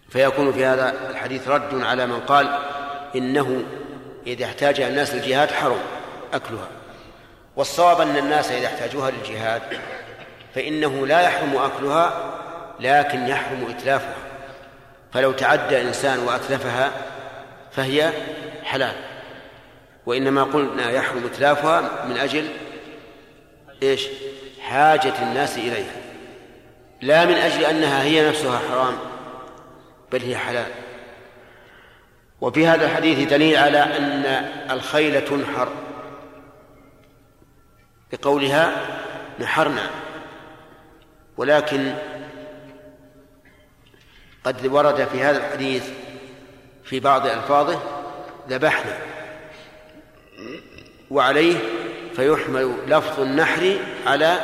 فيكون 0.10 0.52
في 0.52 0.66
هذا 0.66 1.10
الحديث 1.10 1.48
رد 1.48 1.82
على 1.82 2.08
من 2.08 2.20
قال 2.20 2.60
إنه 3.16 3.64
إذا 4.28 4.46
احتاج 4.46 4.82
الناس 4.82 5.14
للجهاد 5.14 5.52
حرم 5.52 5.80
أكلها. 6.34 6.68
والصواب 7.56 8.02
أن 8.02 8.18
الناس 8.18 8.52
إذا 8.52 8.68
احتاجوها 8.68 9.12
للجهاد 9.12 9.62
فإنه 10.56 11.08
لا 11.08 11.22
يحرم 11.22 11.58
أكلها 11.58 12.14
لكن 12.80 13.28
يحرم 13.28 13.68
إتلافها. 13.70 14.31
فلو 15.14 15.32
تعدى 15.32 15.82
إنسان 15.82 16.20
وأتلفها 16.20 16.92
فهي 17.72 18.14
حلال. 18.64 18.96
وإنما 20.06 20.44
قلنا 20.44 20.92
يحرم 20.92 21.26
إتلافها 21.26 22.06
من 22.06 22.18
أجل 22.18 22.48
إيش؟ 23.84 24.08
حاجة 24.62 25.14
الناس 25.24 25.58
إليها. 25.58 25.96
لا 27.02 27.26
من 27.26 27.34
أجل 27.34 27.66
أنها 27.66 28.04
هي 28.04 28.30
نفسها 28.30 28.60
حرام 28.70 28.98
بل 30.12 30.22
هي 30.22 30.38
حلال. 30.38 30.72
وفي 32.42 32.68
هذا 32.68 32.86
الحديث 32.86 33.30
دليل 33.30 33.58
على 33.58 33.80
أن 33.80 34.26
الخيل 34.72 35.26
تنحر. 35.26 35.70
بقولها 38.12 38.72
نحرنا 39.40 39.90
ولكن 41.38 41.94
قد 44.46 44.66
ورد 44.66 45.08
في 45.08 45.22
هذا 45.22 45.38
الحديث 45.38 45.84
في 46.84 47.00
بعض 47.00 47.28
ألفاظه 47.28 47.80
ذبحنا 48.50 48.98
وعليه 51.12 51.58
فيحمل 52.16 52.76
لفظ 52.88 53.20
النحر 53.20 53.78
على 54.06 54.42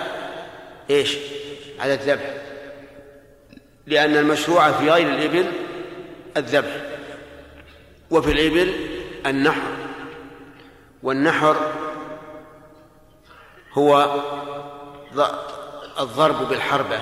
إيش؟ 0.89 1.17
على 1.79 1.93
الذبح. 1.93 2.33
لأن 3.87 4.17
المشروع 4.17 4.71
في 4.71 4.89
غير 4.89 5.07
الإبل 5.07 5.51
الذبح 6.37 6.75
وفي 8.11 8.31
الإبل 8.31 8.73
النحر. 9.25 9.61
والنحر 11.03 11.71
هو 13.73 14.21
الضرب 15.99 16.49
بالحربة. 16.49 16.99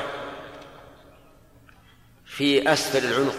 في 2.37 2.73
أسفل 2.73 3.07
العنق 3.07 3.35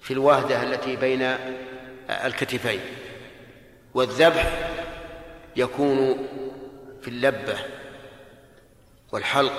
في 0.00 0.10
الوهدة 0.10 0.62
التي 0.62 0.96
بين 0.96 1.36
الكتفين 2.10 2.80
والذبح 3.94 4.70
يكون 5.56 6.28
في 7.02 7.08
اللبة 7.08 7.56
والحلق. 9.12 9.52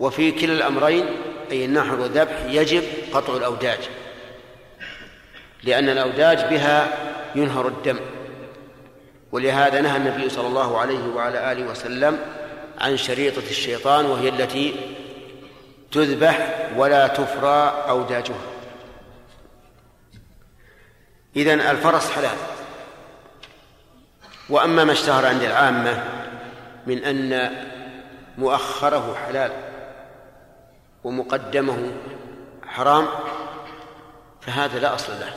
وفي 0.00 0.32
كلا 0.32 0.52
الأمرين 0.52 1.06
أي 1.50 1.64
النحر 1.64 2.00
والذبح 2.00 2.44
يجب 2.48 2.82
قطع 3.12 3.36
الأوداج 3.36 3.78
لأن 5.62 5.88
الأوداج 5.88 6.38
بها 6.38 6.98
ينهر 7.34 7.68
الدم. 7.68 7.98
ولهذا 9.32 9.80
نهى 9.80 9.96
النبي 9.96 10.28
صلى 10.28 10.46
الله 10.46 10.78
عليه 10.78 11.04
وعلى 11.14 11.52
آله 11.52 11.70
وسلم 11.70 12.18
عن 12.78 12.96
شريطة 12.96 13.50
الشيطان 13.50 14.06
وهي 14.06 14.28
التي 14.28 14.74
تذبح 15.92 16.68
ولا 16.76 17.06
تفرى 17.06 17.84
أوداجها. 17.88 18.36
إذن 21.36 21.60
الفرس 21.60 22.10
حلال. 22.10 22.36
وأما 24.50 24.84
ما 24.84 24.92
اشتهر 24.92 25.26
عند 25.26 25.42
العامة 25.42 26.04
من 26.86 27.04
أن 27.04 27.50
مؤخره 28.38 29.16
حلال 29.26 29.52
ومقدمه 31.04 31.92
حرام 32.66 33.06
فهذا 34.40 34.78
لا 34.78 34.94
أصل 34.94 35.12
له. 35.12 35.34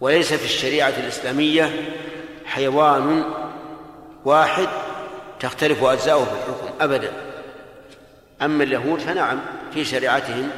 وليس 0.00 0.32
في 0.32 0.44
الشريعة 0.44 0.88
الإسلامية 0.88 1.94
حيوان 2.46 3.24
واحد 4.24 4.68
تختلف 5.40 5.84
أجزاؤه 5.84 6.24
في 6.24 6.32
الحكم 6.32 6.74
أبدا. 6.80 7.27
أما 8.42 8.64
اليهود 8.64 9.00
فنعم 9.00 9.40
في 9.74 9.84
شريعتهم 9.84 10.50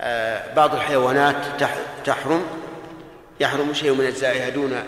آه، 0.00 0.54
بعض 0.54 0.74
الحيوانات 0.74 1.36
تحرم 2.04 2.46
يحرم 3.40 3.74
شيء 3.74 3.94
من 3.94 4.04
أجزائها 4.04 4.48
دون 4.48 4.82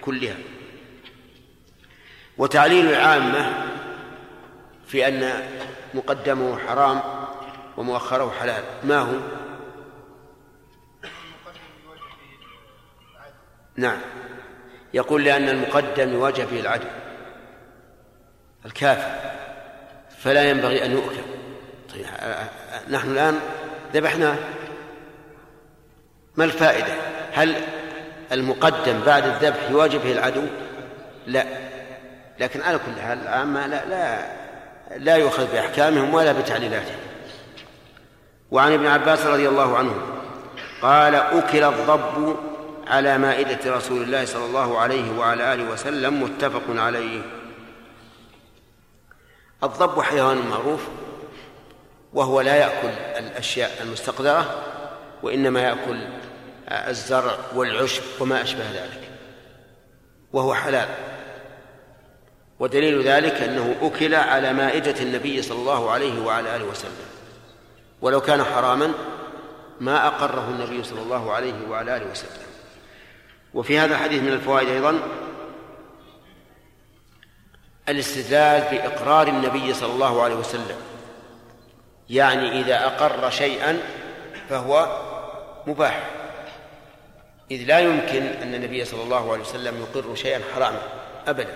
كلها. 0.00 0.36
وتعليل 2.38 2.86
العامة 2.88 3.52
في 4.86 5.08
أن 5.08 5.48
مقدمه 5.94 6.58
حرام 6.58 7.00
ومؤخره 7.76 8.34
حلال. 8.40 8.64
ما 8.84 8.98
هو؟ 8.98 9.14
نعم. 13.76 13.98
يقول 14.94 15.24
لأن 15.24 15.48
المقدم 15.48 16.12
يواجه 16.12 16.42
به 16.42 16.60
العدل 16.60 16.90
الكافر. 18.66 19.36
فلا 20.26 20.50
ينبغي 20.50 20.84
أن 20.84 20.92
يؤكل. 20.92 21.16
طيب 21.92 22.06
نحن 22.90 23.10
الآن 23.10 23.38
ذبحناه 23.94 24.36
ما 26.36 26.44
الفائدة؟ 26.44 26.94
هل 27.32 27.54
المقدم 28.32 29.00
بعد 29.06 29.24
الذبح 29.26 29.70
يواجه 29.70 29.96
به 29.96 30.12
العدو؟ 30.12 30.42
لا. 31.26 31.44
لكن 32.40 32.62
على 32.62 32.78
كل 32.78 33.00
حال 33.02 33.18
العامة 33.22 33.66
لا 33.66 33.84
لا 33.84 34.26
لا 34.96 35.16
يؤخذ 35.16 35.52
بأحكامهم 35.52 36.14
ولا 36.14 36.32
بتعليلاتهم. 36.32 36.98
وعن 38.50 38.72
ابن 38.72 38.86
عباس 38.86 39.26
رضي 39.26 39.48
الله 39.48 39.78
عنه 39.78 39.94
قال 40.82 41.14
أكل 41.14 41.64
الضب 41.64 42.36
على 42.86 43.18
مائدة 43.18 43.76
رسول 43.76 44.02
الله 44.02 44.24
صلى 44.24 44.44
الله 44.44 44.78
عليه 44.78 45.18
وعلى 45.18 45.54
آله 45.54 45.70
وسلم 45.72 46.22
متفق 46.22 46.62
عليه. 46.68 47.22
الضب 49.64 50.00
حيوان 50.00 50.46
معروف 50.46 50.80
وهو 52.12 52.40
لا 52.40 52.56
يأكل 52.56 52.88
الأشياء 53.18 53.82
المستقذرة 53.82 54.62
وإنما 55.22 55.60
يأكل 55.60 56.06
الزرع 56.68 57.36
والعشب 57.54 58.02
وما 58.20 58.42
أشبه 58.42 58.70
ذلك 58.70 59.10
وهو 60.32 60.54
حلال. 60.54 60.88
ودليل 62.58 63.02
ذلك 63.02 63.34
أنه 63.34 63.76
أكل 63.82 64.14
على 64.14 64.52
مائدة 64.52 65.02
النبي 65.02 65.42
صلى 65.42 65.58
الله 65.58 65.90
عليه 65.90 66.24
وعلى 66.24 66.56
آله 66.56 66.64
وسلم. 66.64 67.06
ولو 68.00 68.20
كان 68.20 68.44
حراما 68.44 68.92
ما 69.80 70.06
أقره 70.06 70.48
النبي 70.50 70.84
صلى 70.84 71.02
الله 71.02 71.32
عليه 71.32 71.68
وعلى 71.68 71.96
آله 71.96 72.10
وسلم. 72.10 72.46
وفي 73.54 73.78
هذا 73.78 73.94
الحديث 73.94 74.22
من 74.22 74.32
الفوائد 74.32 74.68
أيضا 74.68 75.00
الاستدلال 77.88 78.62
بإقرار 78.70 79.28
النبي 79.28 79.74
صلى 79.74 79.92
الله 79.92 80.22
عليه 80.22 80.34
وسلم. 80.34 80.76
يعني 82.10 82.60
إذا 82.60 82.86
أقر 82.86 83.30
شيئا 83.30 83.78
فهو 84.48 85.02
مباح. 85.66 86.10
إذ 87.50 87.64
لا 87.64 87.78
يمكن 87.78 88.22
أن 88.42 88.54
النبي 88.54 88.84
صلى 88.84 89.02
الله 89.02 89.32
عليه 89.32 89.42
وسلم 89.42 89.82
يقر 89.82 90.14
شيئا 90.14 90.40
حراما 90.54 90.82
أبدا. 91.26 91.54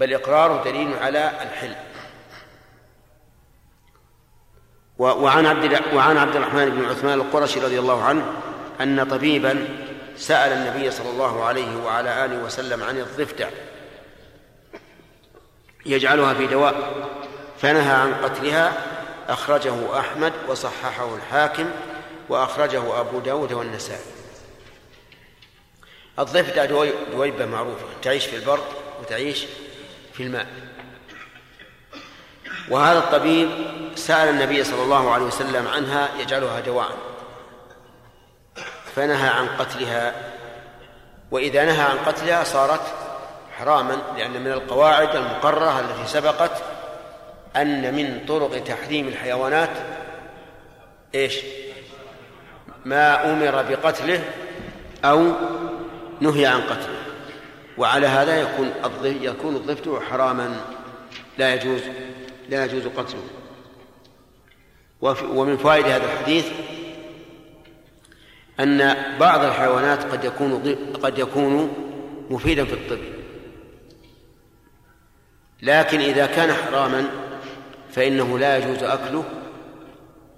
بل 0.00 0.14
إقراره 0.14 0.64
دليل 0.64 0.94
على 1.02 1.32
الحل. 1.42 1.74
وعن 4.98 5.46
عبد 5.46 5.80
وعن 5.94 6.16
عبد 6.16 6.36
الرحمن 6.36 6.70
بن 6.70 6.84
عثمان 6.84 7.20
القرشي 7.20 7.60
رضي 7.60 7.78
الله 7.78 8.02
عنه 8.02 8.32
أن 8.80 9.08
طبيبا 9.08 9.68
سأل 10.16 10.52
النبي 10.52 10.90
صلى 10.90 11.10
الله 11.10 11.44
عليه 11.44 11.76
وعلى 11.84 12.24
آله 12.24 12.44
وسلم 12.44 12.82
عن 12.82 12.98
الضفدع. 12.98 13.48
يجعلها 15.86 16.34
في 16.34 16.46
دواء. 16.46 17.08
فنهى 17.58 17.94
عن 17.94 18.14
قتلها 18.14 18.72
أخرجه 19.28 19.98
أحمد 19.98 20.32
وصححه 20.48 21.14
الحاكم 21.16 21.70
وأخرجه 22.28 23.00
أبو 23.00 23.18
داود 23.18 23.52
والنسائي. 23.52 24.04
الضفدع 26.18 26.64
دويبة 27.12 27.46
معروفة 27.46 27.86
تعيش 28.02 28.26
في 28.26 28.36
البر 28.36 28.60
وتعيش 29.00 29.46
في 30.12 30.22
الماء. 30.22 30.46
وهذا 32.68 32.98
الطبيب 32.98 33.50
سأل 33.94 34.28
النبي 34.28 34.64
صلى 34.64 34.82
الله 34.82 35.10
عليه 35.10 35.24
وسلم 35.24 35.68
عنها 35.68 36.08
يجعلها 36.18 36.60
دواء. 36.60 36.96
فنهى 38.96 39.28
عن 39.28 39.48
قتلها. 39.48 40.14
وإذا 41.30 41.64
نهى 41.64 41.82
عن 41.82 41.98
قتلها 41.98 42.44
صارت 42.44 42.80
حراما 43.58 43.98
لأن 44.16 44.30
من 44.30 44.52
القواعد 44.52 45.16
المقررة 45.16 45.80
التي 45.80 46.06
سبقت 46.06 46.62
أن 47.56 47.94
من 47.94 48.24
طرق 48.28 48.58
تحريم 48.64 49.08
الحيوانات 49.08 49.70
إيش؟ 51.14 51.38
ما 52.84 53.32
أمر 53.32 53.62
بقتله 53.62 54.24
أو 55.04 55.32
نهي 56.20 56.46
عن 56.46 56.60
قتله. 56.60 56.98
وعلى 57.78 58.06
هذا 58.06 58.40
يكون 58.40 58.72
يكون 59.04 59.56
الضفدع 59.56 60.00
حراما 60.00 60.60
لا 61.38 61.54
يجوز 61.54 61.80
لا 62.48 62.64
يجوز 62.64 62.82
قتله. 62.86 63.22
ومن 65.34 65.56
فوائد 65.56 65.86
هذا 65.86 66.04
الحديث 66.04 66.46
أن 68.60 68.96
بعض 69.20 69.44
الحيوانات 69.44 70.04
قد 70.04 70.24
يكون 70.24 70.76
قد 71.02 71.18
يكون 71.18 71.74
مفيدا 72.30 72.64
في 72.64 72.72
الطب. 72.72 73.17
لكن 75.62 76.00
إذا 76.00 76.26
كان 76.26 76.52
حراما 76.52 77.10
فإنه 77.92 78.38
لا 78.38 78.56
يجوز 78.56 78.82
أكله 78.82 79.24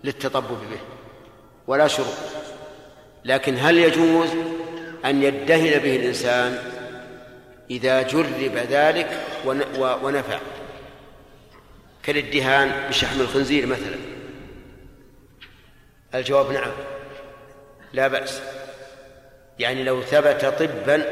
للتطبب 0.05 0.59
به 0.71 0.81
ولا 1.67 1.89
شرب. 1.89 2.15
لكن 3.25 3.57
هل 3.59 3.79
يجوز 3.79 4.29
أن 5.05 5.23
يدهن 5.23 5.79
به 5.79 5.97
الإنسان 5.97 6.59
إذا 7.71 8.03
جرب 8.03 8.57
ذلك 8.71 9.21
ونفع؟ 9.77 10.39
كالادهان 12.03 12.89
بشحم 12.89 13.21
الخنزير 13.21 13.67
مثلا. 13.67 13.97
الجواب 16.15 16.53
نعم 16.53 16.73
لا 17.93 18.09
بأس. 18.09 18.41
يعني 19.59 19.85
لو 19.85 20.03
ثبت 20.03 20.45
طبا 20.45 21.05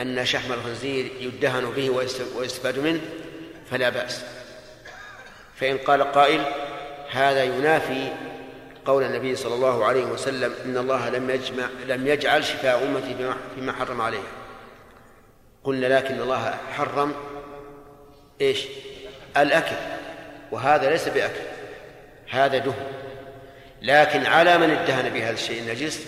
أن 0.00 0.24
شحم 0.24 0.52
الخنزير 0.52 1.10
يدهن 1.20 1.64
به 1.70 1.90
ويستفاد 2.36 2.78
منه 2.78 3.00
فلا 3.70 3.90
بأس. 3.90 4.24
فإن 5.56 5.78
قال 5.78 6.12
قائل 6.12 6.42
هذا 7.10 7.44
ينافي 7.44 8.12
قول 8.84 9.04
النبي 9.04 9.36
صلى 9.36 9.54
الله 9.54 9.84
عليه 9.84 10.04
وسلم 10.04 10.54
إن 10.64 10.76
الله 10.76 11.08
لم 11.08 11.30
يجمع 11.30 11.68
لم 11.86 12.06
يجعل 12.06 12.44
شفاء 12.44 12.84
أمتي 12.84 13.34
فيما 13.54 13.72
حرم 13.72 14.00
عليها. 14.00 14.22
قلنا 15.64 15.86
لكن 15.86 16.20
الله 16.20 16.58
حرم 16.72 17.14
إيش؟ 18.40 18.66
الأكل. 19.36 19.76
وهذا 20.52 20.90
ليس 20.90 21.08
بأكل 21.08 21.40
هذا 22.30 22.58
دهن. 22.58 22.92
لكن 23.82 24.26
على 24.26 24.58
من 24.58 24.70
ادهن 24.70 25.10
بهذا 25.10 25.34
الشيء 25.34 25.62
النجس 25.62 26.06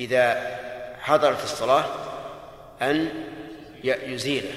إذا 0.00 0.58
حضرت 1.00 1.44
الصلاة 1.44 1.84
أن 2.82 3.08
يزيله. 3.84 4.52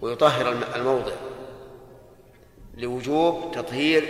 ويطهر 0.00 0.56
الموضع. 0.76 1.12
لوجوب 2.76 3.52
تطهير 3.54 4.04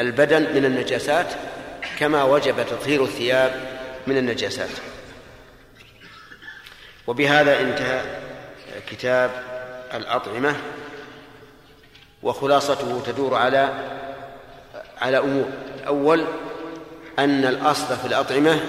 البدن 0.00 0.54
من 0.54 0.64
النجاسات 0.64 1.26
كما 1.98 2.24
وجب 2.24 2.66
تطهير 2.66 3.04
الثياب 3.04 3.78
من 4.06 4.16
النجاسات. 4.16 4.70
وبهذا 7.06 7.60
انتهى 7.60 8.02
كتاب 8.90 9.30
الأطعمة 9.94 10.56
وخلاصته 12.22 13.02
تدور 13.06 13.34
على 13.34 13.68
على 14.98 15.18
أمور. 15.18 15.48
الأول 15.80 16.24
أن 17.18 17.44
الأصل 17.44 17.96
في 17.96 18.06
الأطعمة 18.06 18.60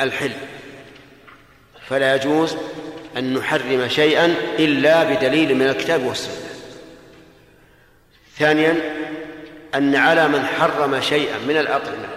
الحل. 0.00 0.32
فلا 1.88 2.14
يجوز 2.14 2.56
أن 3.16 3.34
نحرم 3.34 3.88
شيئا 3.88 4.34
إلا 4.58 5.04
بدليل 5.04 5.54
من 5.54 5.66
الكتاب 5.66 6.04
والسنة. 6.04 6.46
ثانيا 8.38 8.76
أن 9.74 9.96
على 9.96 10.28
من 10.28 10.46
حرم 10.46 11.00
شيئا 11.00 11.38
من 11.38 11.56
الأطعمة 11.56 12.08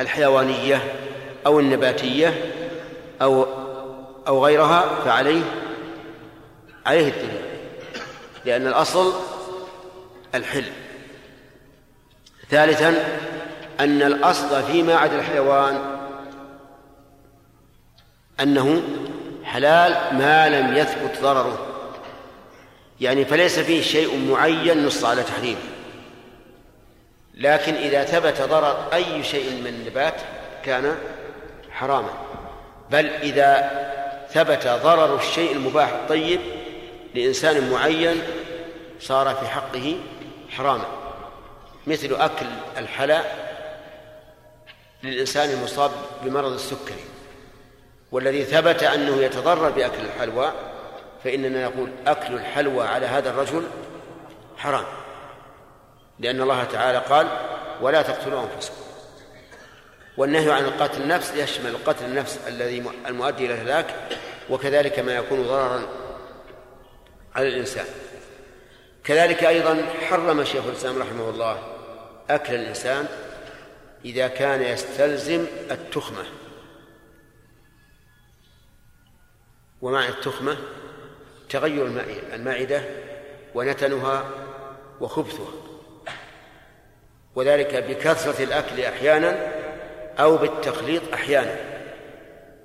الحيوانية 0.00 0.82
أو 1.46 1.60
النباتية 1.60 2.34
أو 3.22 3.46
أو 4.28 4.44
غيرها 4.44 5.04
فعليه 5.04 5.42
عليه 6.86 7.08
الدليل 7.08 7.42
لأن 8.44 8.66
الأصل 8.66 9.12
الحل. 10.34 10.64
ثالثا 12.50 13.18
أن 13.80 14.02
الأصل 14.02 14.62
فيما 14.62 14.94
عدا 14.94 15.18
الحيوان 15.18 15.78
أنه 18.40 18.82
حلال 19.44 20.16
ما 20.18 20.48
لم 20.48 20.76
يثبت 20.76 21.20
ضرره. 21.22 21.66
يعني 23.00 23.24
فليس 23.24 23.58
فيه 23.58 23.82
شيء 23.82 24.30
معين 24.30 24.86
نص 24.86 25.04
على 25.04 25.22
تحريمه 25.22 25.60
لكن 27.34 27.74
إذا 27.74 28.04
ثبت 28.04 28.42
ضرر 28.42 28.88
أي 28.92 29.22
شيء 29.22 29.50
من 29.50 29.66
النبات 29.66 30.14
كان 30.64 30.96
حراما. 31.70 32.10
بل 32.90 33.06
إذا 33.06 33.70
ثبت 34.30 34.66
ضرر 34.66 35.16
الشيء 35.16 35.52
المباح 35.52 35.88
الطيب 35.92 36.40
لإنسان 37.14 37.70
معين 37.70 38.22
صار 39.00 39.34
في 39.34 39.46
حقه 39.46 39.96
حراما. 40.50 40.86
مثل 41.86 42.14
أكل 42.14 42.46
الحلا 42.76 43.22
للإنسان 45.02 45.50
المصاب 45.50 45.90
بمرض 46.22 46.52
السكري. 46.52 47.13
والذي 48.14 48.44
ثبت 48.44 48.82
أنه 48.82 49.22
يتضرر 49.22 49.70
بأكل 49.70 50.00
الحلوى 50.04 50.52
فإننا 51.24 51.64
نقول 51.64 51.90
أكل 52.06 52.34
الحلوى 52.34 52.86
على 52.86 53.06
هذا 53.06 53.30
الرجل 53.30 53.66
حرام. 54.56 54.84
لأن 56.18 56.40
الله 56.40 56.64
تعالى 56.64 56.98
قال 56.98 57.26
ولا 57.80 58.02
تقتلوا 58.02 58.42
أنفسكم. 58.42 58.74
والنهي 60.16 60.52
عن 60.52 60.64
القتل 60.64 61.02
النفس 61.02 61.34
يشمل 61.36 61.76
قتل 61.86 62.04
النفس 62.04 62.38
الذي 62.48 62.84
المؤدي 63.06 63.46
إلى 63.46 63.54
الهلاك 63.54 63.86
وكذلك 64.50 64.98
ما 64.98 65.14
يكون 65.14 65.42
ضررا 65.42 65.82
على 67.34 67.48
الإنسان. 67.48 67.86
كذلك 69.04 69.44
أيضا 69.44 69.84
حرم 70.08 70.44
شيخ 70.44 70.64
الإسلام 70.66 71.02
رحمه 71.02 71.30
الله 71.30 71.58
أكل 72.30 72.54
الإنسان 72.54 73.06
إذا 74.04 74.28
كان 74.28 74.62
يستلزم 74.62 75.46
التخمة. 75.70 76.24
ومعنى 79.84 80.08
التخمة 80.08 80.56
تغير 81.48 81.86
المعدة 82.34 82.82
ونتنها 83.54 84.24
وخبثها. 85.00 85.52
وذلك 87.34 87.74
بكثرة 87.74 88.44
الأكل 88.44 88.80
أحيانا 88.80 89.52
أو 90.18 90.36
بالتخليط 90.36 91.02
أحيانا. 91.12 91.56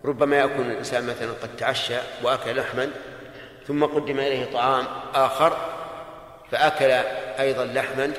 ربما 0.06 0.40
يكون 0.40 0.72
الإنسان 0.72 1.08
مثلا 1.08 1.32
قد 1.32 1.56
تعشى 1.58 1.96
وأكل 2.24 2.56
لحما 2.56 2.90
ثم 3.68 3.86
قدم 3.86 4.20
إليه 4.20 4.52
طعام 4.54 4.86
آخر 5.14 5.58
فأكل 6.52 6.92
أيضا 7.40 7.66
لحما 7.66 8.14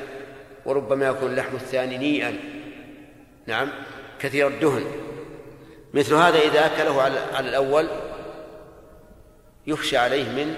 وربما 0.64 1.06
يكون 1.06 1.30
اللحم 1.30 1.56
الثاني 1.56 1.98
نيئا. 1.98 2.38
نعم 3.46 3.68
كثير 4.20 4.48
الدهن. 4.48 4.84
مثل 5.94 6.14
هذا 6.14 6.38
إذا 6.38 6.66
أكله 6.66 7.02
على 7.02 7.48
الأول 7.48 7.88
يخشى 9.70 9.96
عليه 9.96 10.24
من 10.24 10.54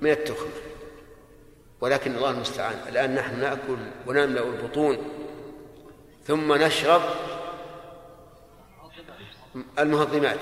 من 0.00 0.10
التخم 0.10 0.48
ولكن 1.80 2.16
الله 2.16 2.30
المستعان. 2.30 2.74
الآن 2.88 3.14
نحن 3.14 3.40
نأكل 3.40 3.78
ونملأ 4.06 4.42
البطون 4.42 4.98
ثم 6.26 6.52
نشرب 6.52 7.02
المهضمات. 9.78 10.38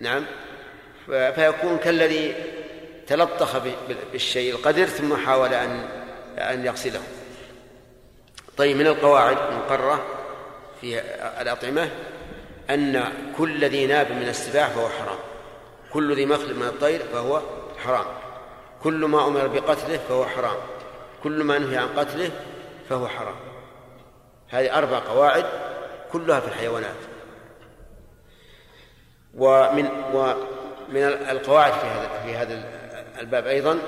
نعم. 0.00 0.24
فيكون 1.06 1.78
كالذي 1.78 2.34
تلطخ 3.06 3.56
بالشيء 4.12 4.54
القدر 4.54 4.86
ثم 4.86 5.16
حاول 5.16 5.54
أن 5.54 5.88
أن 6.38 6.66
يغسله. 6.66 7.02
طيب 8.56 8.76
من 8.76 8.86
القواعد 8.86 9.36
المقررة 9.52 10.06
في 10.80 11.00
الأطعمة 11.40 11.90
أن 12.70 13.12
كل 13.38 13.64
ذي 13.64 13.86
ناب 13.86 14.12
من 14.12 14.28
السباع 14.28 14.68
فهو 14.68 14.88
حرام. 14.88 15.18
كل 15.96 16.16
ذي 16.16 16.26
مخلب 16.26 16.56
من 16.56 16.66
الطير 16.66 17.02
فهو 17.12 17.40
حرام. 17.84 18.06
كل 18.82 19.04
ما 19.04 19.26
أمر 19.26 19.46
بقتله 19.46 19.96
فهو 19.96 20.26
حرام. 20.26 20.56
كل 21.22 21.44
ما 21.44 21.58
نهي 21.58 21.76
عن 21.76 21.88
قتله 21.88 22.30
فهو 22.88 23.08
حرام. 23.08 23.34
هذه 24.48 24.78
أربع 24.78 24.98
قواعد 24.98 25.44
كلها 26.12 26.40
في 26.40 26.48
الحيوانات. 26.48 26.96
ومن 29.34 29.88
ومن 30.14 31.02
القواعد 31.02 31.72
في 31.72 31.86
هذا 31.86 32.22
في 32.22 32.36
هذا 32.36 32.64
الباب 33.20 33.46
أيضا 33.46 33.78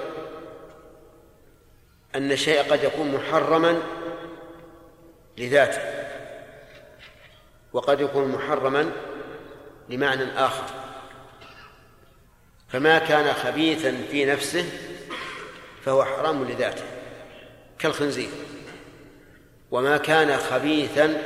أن 2.14 2.32
الشيء 2.32 2.72
قد 2.72 2.84
يكون 2.84 3.14
محرما 3.14 3.82
لذاته 5.38 5.82
وقد 7.72 8.00
يكون 8.00 8.28
محرما 8.28 8.92
لمعنى 9.88 10.24
آخر. 10.38 10.88
فما 12.68 12.98
كان 12.98 13.32
خبيثا 13.34 13.94
في 14.10 14.24
نفسه 14.24 14.64
فهو 15.84 16.04
حرام 16.04 16.44
لذاته 16.44 16.84
كالخنزير. 17.78 18.28
وما 19.70 19.96
كان 19.96 20.36
خبيثا 20.36 21.22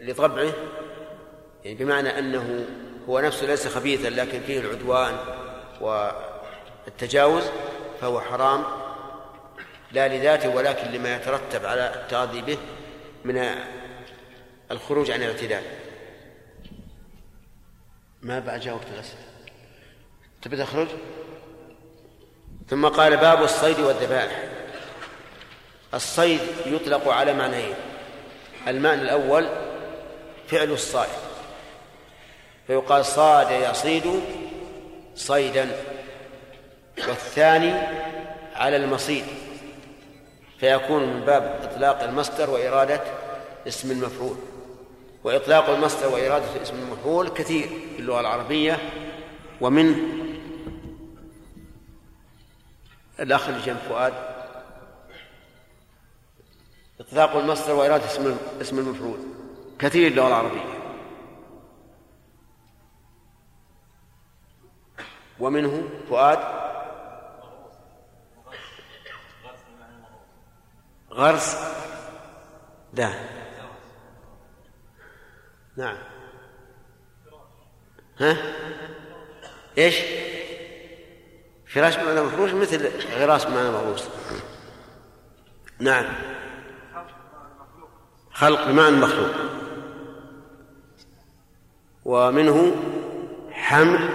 لطبعه 0.00 0.52
يعني 1.64 1.76
بمعنى 1.78 2.18
أنه 2.18 2.66
هو 3.08 3.20
نفسه 3.20 3.46
ليس 3.46 3.68
خبيثا 3.68 4.08
لكن 4.08 4.40
فيه 4.40 4.60
العدوان 4.60 5.16
والتجاوز 5.80 7.44
فهو 8.00 8.20
حرام 8.20 8.64
لا 9.92 10.08
لذاته 10.08 10.56
ولكن 10.56 10.90
لما 10.90 11.16
يترتب 11.16 11.66
على 11.66 11.94
التغذي 11.94 12.40
به 12.40 12.58
من 13.24 13.50
الخروج 14.70 15.10
عن 15.10 15.22
الاعتدال. 15.22 15.62
ما 18.24 18.38
بعد 18.38 18.60
جاء 18.60 18.74
وقت 18.74 18.86
الأسئلة 18.94 19.20
تبي 20.42 20.56
تخرج؟ 20.56 20.88
ثم 22.68 22.88
قال 22.88 23.16
باب 23.16 23.42
الصيد 23.42 23.80
والذبائح. 23.80 24.44
الصيد 25.94 26.40
يطلق 26.66 27.08
على 27.08 27.34
معنيين. 27.34 27.74
المعنى 28.68 29.02
الأول 29.02 29.48
فعل 30.48 30.72
الصائد. 30.72 31.18
فيقال 32.66 33.04
صاد 33.04 33.70
يصيد 33.70 34.20
صيدا. 35.14 35.70
والثاني 36.98 37.72
على 38.54 38.76
المصيد. 38.76 39.24
فيكون 40.60 41.04
من 41.04 41.20
باب 41.20 41.60
إطلاق 41.62 42.02
المصدر 42.02 42.50
وإرادة 42.50 43.00
اسم 43.68 43.90
المفعول. 43.90 44.53
وإطلاق 45.24 45.70
المصدر 45.70 46.08
وإرادة 46.08 46.62
اسم 46.62 46.74
المفعول 46.74 47.28
كثير 47.28 47.68
في 47.68 47.98
اللغة 47.98 48.20
العربية 48.20 48.78
ومن 49.60 49.94
الأخ 53.20 53.48
اللي 53.48 53.60
جنب 53.60 53.76
فؤاد. 53.76 54.12
إطلاق 57.00 57.36
المصدر 57.36 57.74
وإرادة 57.74 58.04
اسم 58.04 58.36
اسم 58.60 58.78
المفعول 58.78 59.18
كثير 59.78 60.06
اللغة 60.06 60.28
العربية. 60.28 60.74
ومنه 65.40 65.88
فؤاد. 66.08 66.38
غرس. 71.10 71.56
لا 72.94 73.33
نعم. 75.76 75.96
ها؟ 78.20 78.36
إيش؟ 79.78 79.96
فراش 81.66 81.96
بمعنى 81.96 82.22
مفروش 82.22 82.52
مثل 82.52 82.90
غراس 83.18 83.44
بمعنى 83.44 83.70
مغروس 83.70 84.08
نعم. 85.80 86.04
خلق 88.32 88.68
بمعنى 88.68 88.96
مخلوق. 88.96 89.30
ومنه 92.04 92.76
حمل 93.50 94.08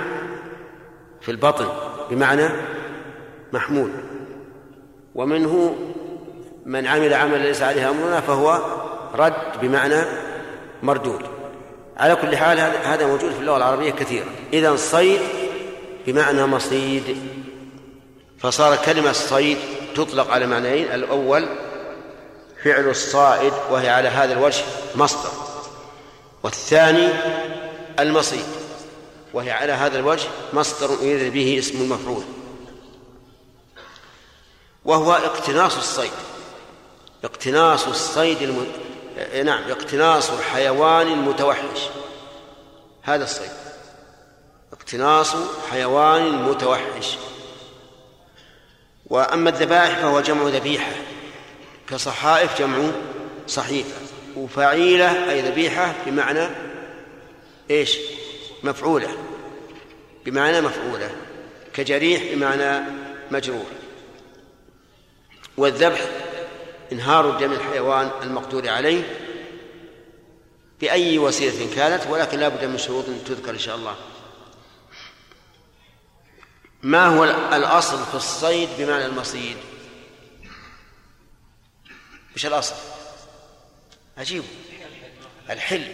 في 1.22 1.32
البطن 1.32 1.68
بمعنى 2.10 2.50
محمول. 3.54 3.92
ومنه 5.16 5.76
من 6.66 6.88
عمل 6.88 7.14
عملا 7.14 7.38
ليس 7.38 7.62
عليه 7.62 7.90
أمرنا 7.90 8.22
فهو 8.22 8.60
رد 9.16 9.62
بمعنى 9.62 10.04
مردود. 10.84 11.39
على 12.00 12.16
كل 12.16 12.38
حال 12.38 12.60
هذا 12.60 13.08
موجود 13.08 13.32
في 13.32 13.40
اللغة 13.40 13.58
العربية 13.58 13.92
كثيرا. 13.92 14.26
اذا 14.54 14.76
صيد 14.76 15.22
بمعنى 16.08 16.46
مصيد. 16.46 17.18
فصار 18.40 18.76
كلمة 18.76 19.12
صيد 19.12 19.58
تطلق 19.96 20.32
على 20.32 20.48
معنيين. 20.48 20.92
الأول 20.92 21.48
فعل 22.64 22.90
الصائد 22.90 23.54
وهي 23.72 23.90
على 23.90 24.08
هذا 24.08 24.34
الوجه 24.34 24.64
مصدر. 24.96 25.32
والثاني 26.44 27.10
المصيد 28.00 28.46
وهي 29.34 29.52
على 29.52 29.72
هذا 29.72 30.00
الوجه 30.00 30.28
مصدر 30.54 30.90
يريد 31.02 31.34
به 31.34 31.60
اسم 31.60 31.82
المفعول. 31.82 32.24
وهو 34.86 35.14
اقتناص 35.14 35.78
الصيد. 35.78 36.12
اقتناص 37.24 37.88
الصيد. 37.88 38.54
نعم 39.44 39.64
اقتناص 39.70 40.32
حيوان 40.32 41.08
متوحش 41.08 41.90
هذا 43.02 43.24
الصيد. 43.24 43.52
اقتناص 44.74 45.36
حيوان 45.72 46.44
متوحش. 46.44 47.18
وأما 49.06 49.50
الذبائح 49.50 50.00
فهو 50.00 50.22
جمع 50.22 50.48
ذبيحة. 50.48 50.92
كصحائف 51.90 52.60
جمع 52.60 52.92
صحيفة. 53.48 53.96
وفعيلة 54.36 55.32
أي 55.32 55.42
ذبيحة 55.42 55.96
بمعنى 56.06 56.48
إيش؟ 57.72 57.98
مفعولة. 58.64 59.10
بمعنى 60.26 60.62
مفعولة. 60.62 61.12
كجريح 61.74 62.24
بمعنى 62.34 62.86
مجروح 63.32 63.68
والذبح 65.58 66.00
انهار 66.92 67.30
دم 67.40 67.52
الحيوان 67.52 68.12
المقدور 68.24 68.70
عليه 68.70 69.04
بأي 70.82 71.20
وسيلة 71.20 71.76
كانت 71.76 72.08
ولكن 72.10 72.40
لا 72.40 72.48
بد 72.48 72.66
من 72.66 72.78
شروط 72.78 73.06
تذكر 73.26 73.50
إن 73.50 73.60
شاء 73.60 73.76
الله. 73.76 73.96
ما 76.84 77.06
هو 77.06 77.24
الأصل 77.54 78.06
في 78.06 78.16
الصيد 78.16 78.70
بمعنى 78.78 79.06
المصيد؟ 79.06 79.58
وش 82.36 82.46
الأصل. 82.46 82.76
عجيب. 84.18 84.44
الحل. 85.50 85.88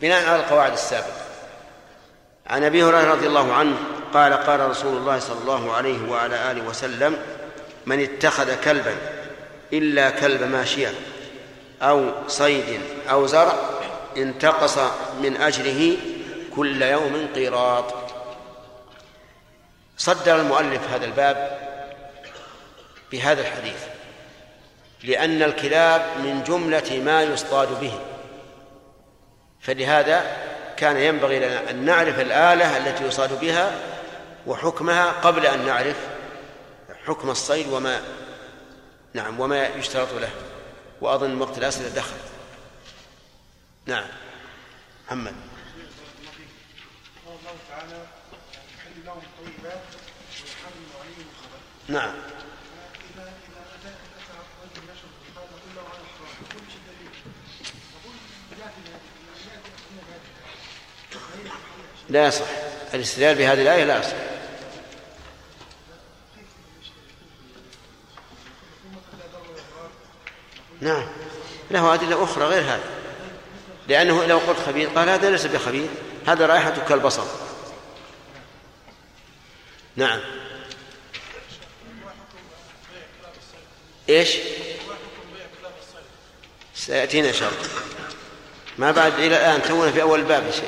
بناء 0.00 0.28
على 0.28 0.42
القواعد 0.42 0.72
السابقة. 0.72 1.26
عن 2.46 2.64
أبي 2.64 2.82
هريرة 2.82 3.12
رضي 3.12 3.26
الله 3.26 3.52
عنه 3.52 3.76
قال 4.14 4.32
قال 4.32 4.70
رسول 4.70 4.96
الله 4.96 5.18
صلى 5.18 5.38
الله 5.40 5.72
عليه 5.72 6.10
وعلى 6.10 6.50
آله 6.50 6.64
وسلم 6.64 7.18
من 7.86 8.00
اتخذ 8.00 8.60
كلبا 8.60 9.15
إلا 9.72 10.10
كلب 10.10 10.42
ماشية 10.42 10.94
أو 11.82 12.10
صيد 12.28 12.80
أو 13.10 13.26
زرع 13.26 13.54
انتقص 14.16 14.78
من 15.22 15.36
أجره 15.36 15.96
كل 16.56 16.82
يوم 16.82 17.28
قيراط. 17.34 17.94
صدر 19.98 20.40
المؤلف 20.40 20.80
هذا 20.92 21.04
الباب 21.04 21.58
بهذا 23.12 23.40
الحديث 23.40 23.84
لأن 25.04 25.42
الكلاب 25.42 26.02
من 26.18 26.42
جملة 26.46 27.02
ما 27.04 27.22
يصطاد 27.22 27.80
به. 27.80 27.92
فلهذا 29.60 30.36
كان 30.76 30.96
ينبغي 30.96 31.38
لنا 31.38 31.70
أن 31.70 31.84
نعرف 31.84 32.20
الآلة 32.20 32.76
التي 32.76 33.04
يصاد 33.04 33.40
بها 33.40 33.72
وحكمها 34.46 35.10
قبل 35.10 35.46
أن 35.46 35.66
نعرف 35.66 35.96
حكم 37.06 37.30
الصيد 37.30 37.72
وما 37.72 38.00
نعم 39.16 39.40
وما 39.40 39.66
يشترط 39.66 40.12
له. 40.12 40.30
وأظن 41.00 41.40
وقت 41.40 41.58
الأسئلة 41.58 41.88
دخل. 41.88 42.16
نعم. 43.86 44.08
محمد. 45.06 45.34
نعم. 51.88 52.14
لا 62.08 62.26
يصح. 62.26 62.46
الاستدلال 62.94 63.34
بهذه 63.34 63.62
الآية 63.62 63.84
لا 63.84 63.98
يصح. 63.98 64.35
نعم. 70.80 71.06
له 71.70 71.94
أدلة 71.94 72.24
أخرى 72.24 72.44
غير 72.44 72.62
هذا 72.62 72.90
لأنه 73.88 74.24
لو 74.24 74.38
قلت 74.38 74.58
خبيث 74.66 74.88
قال 74.88 75.08
هذا 75.08 75.30
ليس 75.30 75.46
بخبيث 75.46 75.90
هذا 76.26 76.46
رائحته 76.46 76.82
كالبصر 76.88 77.24
نعم. 79.96 80.20
إيش؟ 84.08 84.36
سيأتينا 86.74 87.28
إن 87.28 87.34
شاء 87.34 87.48
الله. 87.48 87.68
ما 88.78 88.90
بعد 88.90 89.12
إلى 89.12 89.26
الآن 89.26 89.62
تونا 89.62 89.92
في 89.92 90.02
أول 90.02 90.22
باب 90.22 90.46
يا 90.46 90.50
شيخ. 90.50 90.64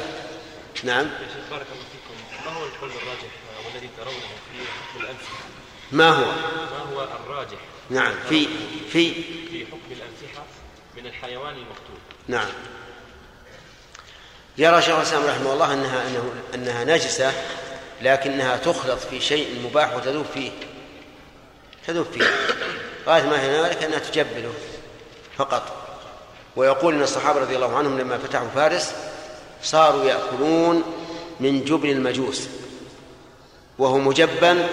نعم. 0.85 1.11
بارك 1.51 1.67
الله 1.73 1.85
فيكم. 1.93 2.45
ما 2.47 2.53
هو 2.53 2.65
القول 2.65 2.91
الراجح 2.91 3.31
والذي 3.67 3.89
ترونه 3.97 4.19
في 4.21 4.59
حكم 4.59 5.05
الأمثلة؟ 5.05 5.39
ما 5.93 6.11
هو؟ 6.11 6.25
ما 6.25 6.79
هو 6.95 7.09
الراجح؟ 7.25 7.59
نعم. 7.91 8.15
في 8.29 8.49
في 8.93 9.13
في 9.51 9.67
حكم 9.67 9.88
الحيوان 11.09 11.55
المقتول. 11.55 11.99
نعم. 12.29 12.49
يرى 14.59 14.83
شيخ 14.83 14.97
الإسلام 14.97 15.27
رحمه 15.27 15.53
الله 15.53 15.73
انها 15.73 16.09
انه 16.09 16.33
أنها 16.55 16.85
نجسة 16.85 17.33
لكنها 18.03 18.57
تخلط 18.57 18.99
في 18.99 19.21
شيء 19.21 19.63
مباح 19.65 19.97
وتذوب 19.97 20.27
فيه. 20.35 20.51
تذوب 21.87 22.07
فيه. 22.07 22.25
غاية 23.07 23.23
ما 23.23 23.43
هي 23.43 23.63
ذلك 23.63 23.83
أنها 23.83 23.99
تجبله 23.99 24.53
فقط. 25.37 25.77
ويقول 26.57 26.95
إن 26.95 27.03
الصحابة 27.03 27.41
رضي 27.41 27.57
الله 27.57 27.77
عنهم 27.77 27.99
لما 27.99 28.19
فتحوا 28.19 28.49
فارس 28.49 28.95
صاروا 29.63 30.05
يأكلون 30.05 30.83
من 31.41 31.65
جبن 31.65 31.91
المجوس. 31.91 32.49
وهو 33.79 33.99
مجبن 33.99 34.67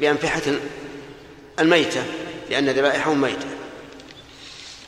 بأنفحة 0.00 0.42
الميتة 1.60 2.04
لأن 2.50 2.70
ذبائحهم 2.70 3.20
ميتة. 3.20 3.53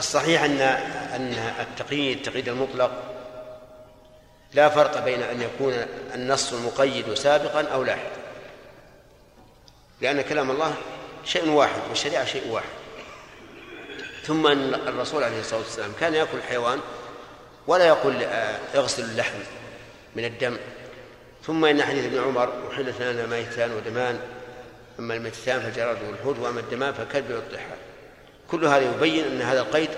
الصحيح 0.00 0.42
أن 0.42 0.60
أن 1.14 1.54
التقييد 1.60 2.16
التقييد 2.16 2.48
المطلق 2.48 2.90
لا 4.54 4.68
فرق 4.68 5.04
بين 5.04 5.22
أن 5.22 5.42
يكون 5.42 5.72
النص 6.14 6.52
المقيد 6.52 7.14
سابقا 7.14 7.62
أو 7.62 7.84
لاحقا 7.84 8.20
لأن 10.00 10.20
كلام 10.20 10.50
الله 10.50 10.74
شيء 11.24 11.50
واحد 11.50 11.80
والشريعة 11.88 12.24
شيء 12.24 12.48
واحد. 12.48 12.68
ثم 14.24 14.46
أن 14.46 14.74
الرسول 14.74 15.24
عليه 15.24 15.40
الصلاة 15.40 15.60
والسلام 15.60 15.92
كان 16.00 16.14
يأكل 16.14 16.36
الحيوان 16.36 16.80
ولا 17.66 17.86
يقول 17.86 18.22
آه، 18.22 18.58
اغسل 18.74 19.04
اللحم 19.04 19.38
من 20.16 20.24
الدم. 20.24 20.56
ثم 21.46 21.64
إن 21.64 21.82
حديث 21.82 22.04
ابن 22.04 22.18
عمر 22.18 22.52
احلت 22.72 23.02
لنا 23.02 23.26
ميتان 23.26 23.72
ودمان 23.72 24.20
أما 24.98 25.14
الميتان 25.14 25.60
فالجراد 25.60 25.98
والحوت 26.02 26.38
وأما 26.38 26.60
الدمان 26.60 26.92
فالكلب 26.92 27.30
والطحال. 27.30 27.89
كل 28.50 28.64
هذا 28.64 28.94
يبين 28.94 29.24
أن 29.24 29.42
هذا 29.42 29.60
القيد 29.60 29.90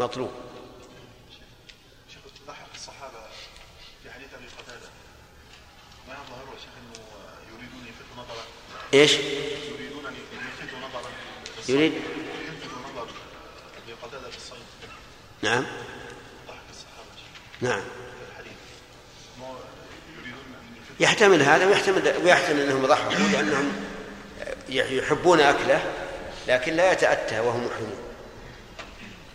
مطلوب. 0.00 0.30
شيخ 2.12 2.20
لاحق 2.46 2.66
الصحابة 2.74 3.18
في 4.02 4.10
حديث 4.10 4.28
أبي 4.34 4.46
قتادة 4.58 4.88
ما 6.08 6.14
شيخ 6.58 6.70
أنه 6.80 7.04
يريدون 7.52 7.86
يلفتوا 7.86 8.16
نظرا 8.16 8.44
إيش؟ 8.94 9.12
يريدون 9.12 10.06
أن 10.06 10.14
يلفتوا 10.32 10.78
نظرا 10.78 11.10
يريد؟ 11.68 11.92
يلفتوا 11.92 12.78
نظر 12.92 13.08
أبي 13.84 13.92
قتادة 14.02 14.30
في 14.30 14.36
الصيد 14.36 14.58
نعم. 15.42 15.66
الصحابة 16.70 17.10
نعم. 17.60 17.82
يحتمل 21.00 21.42
هذا 21.42 21.66
ويحتمل 21.66 22.14
ويحتمل 22.24 22.60
أنهم 22.60 22.86
ضحكوا 22.86 23.28
لأنهم 23.32 23.72
يحبون 24.68 25.40
أكله. 25.40 26.09
لكن 26.50 26.76
لا 26.76 26.92
يتأتى 26.92 27.40
وهم 27.40 27.66
محرمون. 27.66 27.98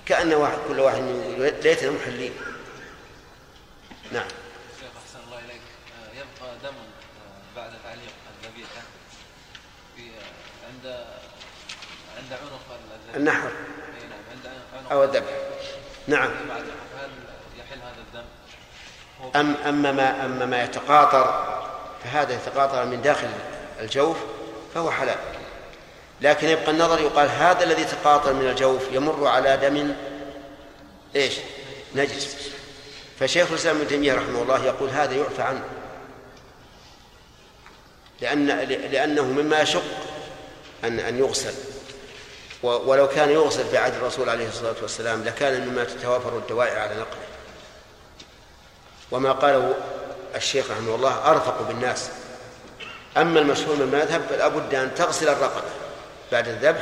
كأن 0.05 0.33
واحد 0.33 0.57
كل 0.67 0.79
واحد 0.79 1.01
ليتنا 1.63 1.91
محلين 1.91 2.31
نعم. 4.11 4.27
شيخ 4.79 4.89
أحسن 5.05 5.19
الله 5.27 5.39
إليك. 5.39 5.61
آه، 5.95 6.09
يبقى 6.11 6.55
دم 6.63 6.75
آه، 6.75 7.55
بعد 7.55 7.71
تعليق 7.83 8.13
الذبيحة 8.43 8.81
آه، 9.97 10.67
عند 10.67 11.05
عند 12.17 12.33
عنق 12.33 12.79
النحر. 13.15 13.39
نعم 13.39 13.51
عند 14.31 14.47
عنق 14.77 14.91
أو 14.91 15.03
الذبح. 15.03 15.29
نعم. 16.07 16.31
هل 16.31 17.11
يحل 17.59 17.79
هذا 17.79 18.01
الدم؟ 18.07 18.25
أم 19.35 19.55
أما 19.55 19.91
ما 19.91 20.25
أما 20.25 20.45
ما 20.45 20.63
يتقاطر 20.63 21.55
فهذا 22.03 22.33
يتقاطر 22.33 22.85
من 22.85 23.01
داخل 23.01 23.29
الجوف 23.79 24.17
فهو 24.73 24.91
حلال. 24.91 25.34
لكن 26.21 26.47
يبقى 26.47 26.71
النظر 26.71 26.99
يقال 26.99 27.29
هذا 27.29 27.63
الذي 27.63 27.83
تقاطر 27.83 28.33
من 28.33 28.47
الجوف 28.47 28.81
يمر 28.91 29.27
على 29.27 29.57
دم 29.57 29.95
إيش؟ 31.15 31.33
نجس. 31.95 32.35
فشيخ 33.19 33.49
الإسلام 33.49 33.77
ابن 33.77 33.87
تيمية 33.87 34.13
رحمه 34.13 34.41
الله 34.41 34.65
يقول 34.65 34.89
هذا 34.89 35.13
يعفى 35.13 35.41
عنه. 35.41 35.63
لأن 38.21 38.47
لأنه 38.91 39.23
مما 39.23 39.61
يشق 39.61 39.83
أن 40.83 40.99
أن 40.99 41.19
يغسل. 41.19 41.53
ولو 42.63 43.07
كان 43.07 43.29
يغسل 43.29 43.65
في 43.65 43.77
عهد 43.77 43.93
الرسول 43.93 44.29
عليه 44.29 44.47
الصلاة 44.47 44.75
والسلام 44.81 45.23
لكان 45.23 45.67
مما 45.67 45.83
تتوافر 45.83 46.37
الدواعي 46.37 46.79
على 46.79 46.95
نقله. 46.95 47.25
وما 49.11 49.31
قاله 49.31 49.73
الشيخ 50.35 50.71
رحمه 50.71 50.95
الله 50.95 51.31
أرفق 51.31 51.61
بالناس. 51.61 52.09
أما 53.17 53.39
المشهور 53.39 53.75
من 53.75 53.81
المذهب 53.81 54.21
فلا 54.29 54.47
بد 54.47 54.75
أن 54.75 54.95
تغسل 54.95 55.29
الرقبة. 55.29 55.84
بعد 56.31 56.47
الذبح 56.47 56.81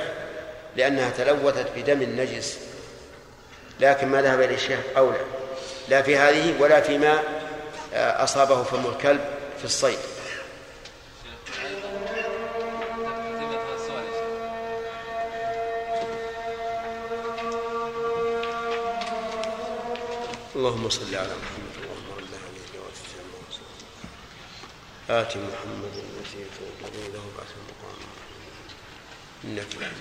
لأنها 0.76 1.10
تلوثت 1.10 1.68
بدم 1.76 2.04
نجس 2.04 2.58
لكن 3.80 4.08
ما 4.08 4.22
ذهب 4.22 4.42
إليه 4.42 4.56
الشيخ 4.56 4.80
أولى 4.98 5.20
لا 5.90 6.02
في 6.02 6.18
هذه 6.18 6.62
ولا 6.62 6.82
فيما 6.82 7.20
آه، 7.94 8.24
أصابه 8.24 8.64
فم 8.64 8.86
الكلب 8.86 9.22
في 9.60 9.66
الصيد. 9.66 10.00
اللهم 20.56 20.90
صل 20.90 21.16
على 21.16 21.28
محمد 21.28 21.76
اللهم 21.78 22.08
رب 22.18 22.34
هذه 22.34 22.64
آت 25.22 25.38
محمد 25.38 25.94
الذي 25.98 27.08
له 27.14 27.26
بعث 27.38 27.52
المقام 27.60 27.98
إنك 29.44 29.92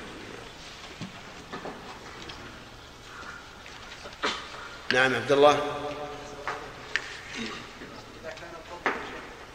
نعم 4.92 5.14
عبد 5.14 5.32
الله. 5.32 5.60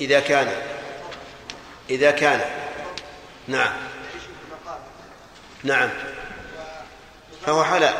إذا 0.01 0.19
كان 0.19 0.61
إذا 1.89 2.11
كان. 2.11 2.41
نعم. 3.47 3.73
نعم. 5.63 5.89
فهو 7.45 7.63
حلال. 7.63 7.93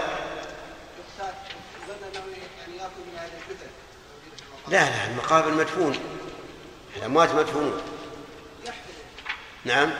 لا 4.67 4.89
لا 4.89 5.07
المقابل 5.07 5.53
مدفون. 5.53 6.17
الأموات 6.97 7.35
مدفونون 7.35 7.81
نعم. 9.65 9.93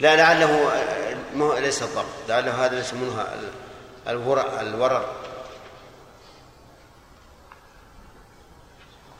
لا 0.00 0.16
لعله 0.16 0.72
ما 1.34 1.60
ليس 1.60 1.82
الضبط 1.82 2.04
لعله 2.28 2.66
هذا 2.66 2.80
يسمونه 2.80 3.26
الورع 4.08 4.60
الورر. 4.60 5.16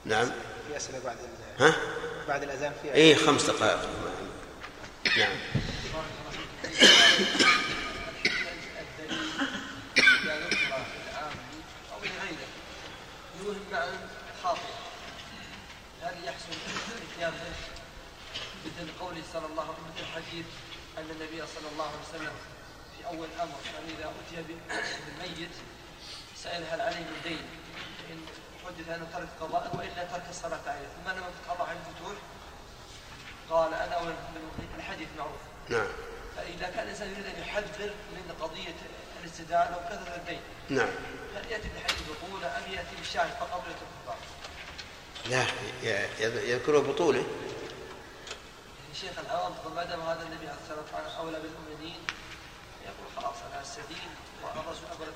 نعم. 0.05 0.31
في 0.69 0.77
أسئلة 0.77 0.99
بعد 1.05 1.17
ها؟ 1.61 1.75
بعد 2.29 2.43
الأذان 2.43 2.73
في 2.83 2.95
إيه 2.95 3.15
خمس 3.15 3.45
دقائق. 3.45 3.79
نعم. 5.19 5.37
هل 16.03 16.25
يحصل 16.25 16.53
الإتيان 16.99 17.33
مثل 18.67 18.89
قوله 19.01 19.23
صلى 19.33 19.47
الله 19.47 19.63
عليه 19.63 19.73
وسلم 19.73 19.93
في 19.97 20.03
الحديث 20.03 20.47
أن 20.99 21.11
النبي 21.11 21.47
صلى 21.55 21.69
الله 21.73 21.85
عليه 21.85 22.09
وسلم 22.09 22.33
في 22.97 23.07
أول 23.07 23.29
الأمر 23.37 23.55
أن 23.79 23.85
إذا 23.99 24.13
أتي 24.27 24.43
بالميت 24.43 25.55
سأل 26.37 26.65
هل 26.71 26.81
عليه 26.81 26.97
من 26.97 27.21
دين؟ 27.25 27.47
إن 28.11 28.21
حدث 28.67 28.89
أنه 28.89 29.07
ترك 29.13 29.29
قضاء 29.41 29.77
وإلا 29.77 30.05
ترك 30.13 30.27
الصلاة 30.31 30.61
عليه. 30.67 30.87
ثم 30.97 31.11
لما 31.11 31.31
تقرأ 31.45 31.69
عن 31.69 31.77
الفتوح 31.77 32.17
قال 33.51 33.75
أنا 33.75 33.95
أول 33.95 34.13
الحديث 34.79 35.09
معروف. 35.19 35.41
نعم. 35.69 35.87
فإذا 36.37 36.71
كان 36.75 36.85
الإنسان 36.85 37.11
يريد 37.11 37.27
أن 37.27 37.41
يحذر 37.41 37.91
من 38.13 38.35
قضية 38.41 38.75
الاستدانة 39.23 39.75
أو 39.75 39.81
كثرة 39.81 40.17
الدين. 40.17 40.41
نعم. 40.69 40.91
هل 41.37 41.51
يأتي 41.51 41.69
بالحديث 41.69 42.03
بطولة 42.11 42.47
أم 42.47 42.73
يأتي 42.73 42.97
بالشاهد 42.99 43.31
فقط 43.41 43.65
ويترك 43.67 44.19
لا 45.31 45.47
يذكر 46.41 46.79
بطولة. 46.79 47.25
الشيخ 48.99 49.19
العوام 49.27 49.53
ما 49.77 49.85
دام 49.85 50.01
هذا 50.01 50.23
النبي 50.23 50.49
عليه 50.49 50.59
الصلاة 50.63 50.79
والسلام 50.81 51.27
أولى 51.27 51.39
بالمؤمنين 51.41 51.97
يقول 52.85 53.07
خلاص 53.17 53.35
أنا 53.53 53.63
استدين 53.63 54.11
والرسول 54.43 54.85
أمر 54.99 55.07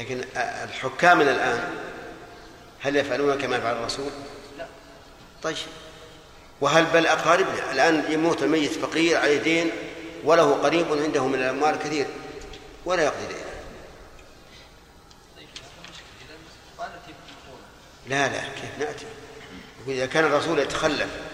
لكن 0.00 0.24
الحكام 0.36 1.20
الآن 1.20 1.74
هل 2.80 2.96
يفعلون 2.96 3.38
كما 3.38 3.56
يفعل 3.56 3.76
الرسول؟ 3.76 4.10
لا. 4.58 4.66
طيب. 5.42 5.56
وهل 6.60 6.84
بل 6.84 7.06
أقاربنا 7.06 7.72
الآن 7.72 8.12
يموت 8.12 8.42
الميت 8.42 8.72
فقير 8.72 9.16
عليه 9.16 9.42
دين 9.42 9.70
وله 10.24 10.54
قريب 10.54 10.92
عنده 10.92 11.26
من 11.26 11.34
الأموال 11.34 11.78
كثير 11.78 12.06
ولا 12.84 13.02
يقضي 13.02 13.26
دينه 13.26 13.40
طيب 15.36 15.48
لا 18.06 18.28
لا 18.28 18.40
كيف 18.40 18.78
نأتي؟ 18.78 19.06
يقول 19.82 19.94
إذا 19.94 20.06
كان 20.06 20.24
الرسول 20.24 20.58
يتخلف 20.58 21.27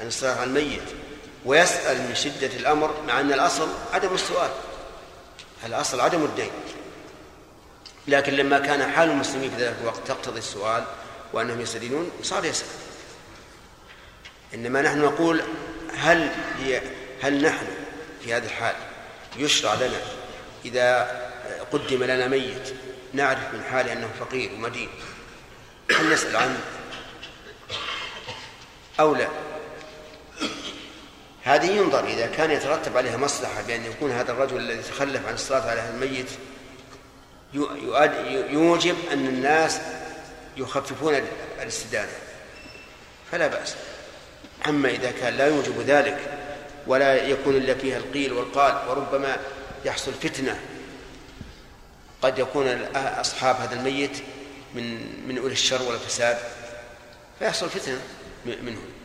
عن 0.00 0.06
الصلاة 0.06 0.34
على 0.34 0.44
الميت 0.44 0.82
ويسأل 1.44 1.98
من 1.98 2.14
شدة 2.14 2.46
الأمر 2.46 2.94
مع 3.06 3.20
أن 3.20 3.32
الأصل 3.32 3.68
عدم 3.92 4.14
السؤال. 4.14 4.50
الأصل 5.66 6.00
عدم 6.00 6.24
الدين. 6.24 6.50
لكن 8.08 8.32
لما 8.32 8.58
كان 8.58 8.92
حال 8.92 9.10
المسلمين 9.10 9.50
في 9.50 9.64
ذلك 9.64 9.76
الوقت 9.80 10.00
تقتضي 10.06 10.38
السؤال 10.38 10.84
وأنهم 11.32 11.60
يستدينون 11.60 12.10
صار 12.22 12.44
يسأل. 12.44 12.68
إنما 14.54 14.82
نحن 14.82 15.00
نقول 15.00 15.42
هل 15.96 16.30
هل 17.22 17.42
نحن 17.42 17.66
في 18.24 18.34
هذا 18.34 18.46
الحال 18.46 18.74
يشرع 19.36 19.74
لنا 19.74 20.00
إذا 20.64 21.20
قدم 21.72 22.04
لنا 22.04 22.28
ميت 22.28 22.74
نعرف 23.12 23.54
من 23.54 23.62
حاله 23.70 23.92
أنه 23.92 24.08
فقير 24.20 24.52
ومدين 24.52 24.88
هل 25.90 26.12
نسأل 26.12 26.36
عنه 26.36 26.60
أو 29.00 29.14
لا؟ 29.14 29.28
هذه 31.48 31.70
ينظر 31.70 32.06
إذا 32.06 32.26
كان 32.26 32.50
يترتب 32.50 32.96
عليها 32.96 33.16
مصلحة 33.16 33.62
بأن 33.62 33.84
يكون 33.84 34.10
هذا 34.10 34.32
الرجل 34.32 34.56
الذي 34.56 34.82
تخلف 34.82 35.26
عن 35.26 35.34
الصلاة 35.34 35.70
على 35.70 35.90
الميت 35.90 36.30
يوجب 38.50 38.96
أن 39.12 39.26
الناس 39.26 39.80
يخففون 40.56 41.22
الاستدانة. 41.62 42.12
فلا 43.32 43.46
بأس. 43.46 43.74
أما 44.66 44.88
إذا 44.88 45.10
كان 45.10 45.34
لا 45.34 45.46
يوجب 45.46 45.80
ذلك 45.80 46.18
ولا 46.86 47.14
يكون 47.14 47.56
إلا 47.56 47.74
فيها 47.74 47.98
القيل 47.98 48.32
والقال 48.32 48.88
وربما 48.88 49.36
يحصل 49.84 50.12
فتنة 50.12 50.60
قد 52.22 52.38
يكون 52.38 52.68
أصحاب 52.96 53.56
هذا 53.56 53.74
الميت 53.74 54.18
من 54.74 54.98
من 55.28 55.38
أولي 55.38 55.52
الشر 55.52 55.82
والفساد 55.82 56.38
فيحصل 57.38 57.68
فتنة 57.68 58.00
منهم. 58.46 58.97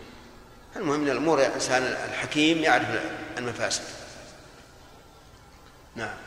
المهم 0.76 1.00
من 1.00 1.10
الأمور 1.10 1.40
الإنسان 1.40 1.84
الحكيم 1.84 2.58
يعرف 2.58 2.88
المفاسد. 3.38 3.84
نعم. 5.96 6.18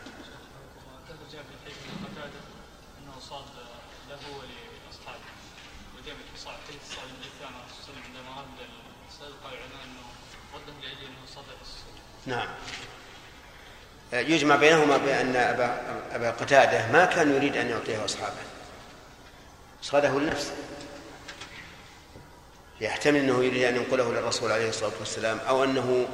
نعم. 12.27 12.49
يجمع 14.13 14.57
بينهما 14.57 14.97
بأن 14.97 15.37
أبا, 15.37 15.81
أبا 16.13 16.31
قتادة 16.31 16.93
ما 16.93 17.05
كان 17.05 17.35
يريد 17.35 17.57
أن 17.57 17.71
يعطيه 17.71 18.05
أصحابه. 18.05 18.35
صاده 19.83 20.19
لنفسه. 20.19 20.53
يحتمل 22.81 23.17
أنه 23.17 23.45
يريد 23.45 23.63
أن 23.63 23.77
ينقله 23.77 24.13
للرسول 24.13 24.53
عليه 24.53 24.69
الصلاة 24.69 24.93
والسلام 25.01 25.39
أو 25.49 25.65
أنه 25.65 26.09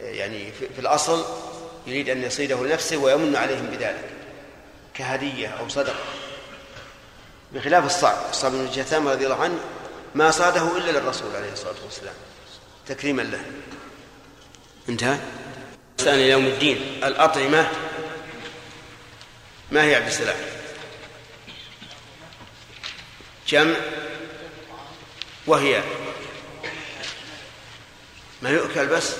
يعني 0.00 0.52
في 0.52 0.78
الأصل 0.78 1.24
يريد 1.86 2.08
أن 2.08 2.22
يصيده 2.22 2.64
لنفسه 2.64 2.96
ويمن 2.96 3.36
عليهم 3.36 3.66
بذلك 3.66 4.10
كهدية 4.94 5.48
أو 5.48 5.68
صدقة. 5.68 6.04
بخلاف 7.52 7.86
الصعب 7.86 8.16
الصعب 8.30 8.52
بن 8.52 8.60
الجثام 8.60 9.08
رضي 9.08 9.24
الله 9.24 9.42
عنه 9.42 9.58
ما 10.14 10.30
صاده 10.30 10.76
إلا 10.76 10.90
للرسول 10.90 11.36
عليه 11.36 11.52
الصلاة 11.52 11.74
والسلام 11.84 12.14
تكريما 12.86 13.22
له. 13.22 13.44
انتهى؟ 14.88 15.18
إحسان 16.00 16.18
يوم 16.18 16.46
الدين 16.46 17.00
الأطعمة 17.04 17.68
ما 19.70 19.84
هي 19.84 19.94
عبد 19.94 20.06
السلام؟ 20.06 20.36
جمع 23.48 23.76
وهي 25.46 25.82
ما 28.42 28.50
يؤكل 28.50 28.86
بس. 28.86 29.16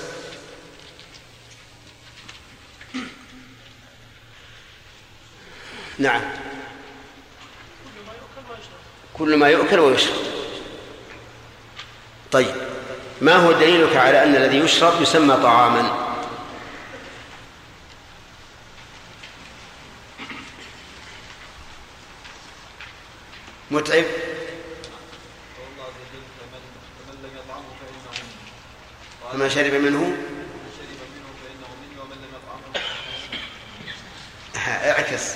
نعم. 5.99 6.23
كل 9.15 9.37
ما 9.37 9.49
يؤكل 9.49 9.79
ويشرب. 9.81 10.15
طيب. 12.33 12.55
ما 13.21 13.37
هو 13.37 13.53
دليلك 13.53 13.97
على 13.97 14.23
أن 14.23 14.37
الذي 14.37 14.59
يشرب 14.59 15.03
يسمى 15.03 15.37
طعاما؟ 15.37 16.07
متعب. 23.71 24.05
فمن 29.33 29.51
شرب 29.51 29.73
منه. 29.75 30.17
اعكس. 34.67 35.35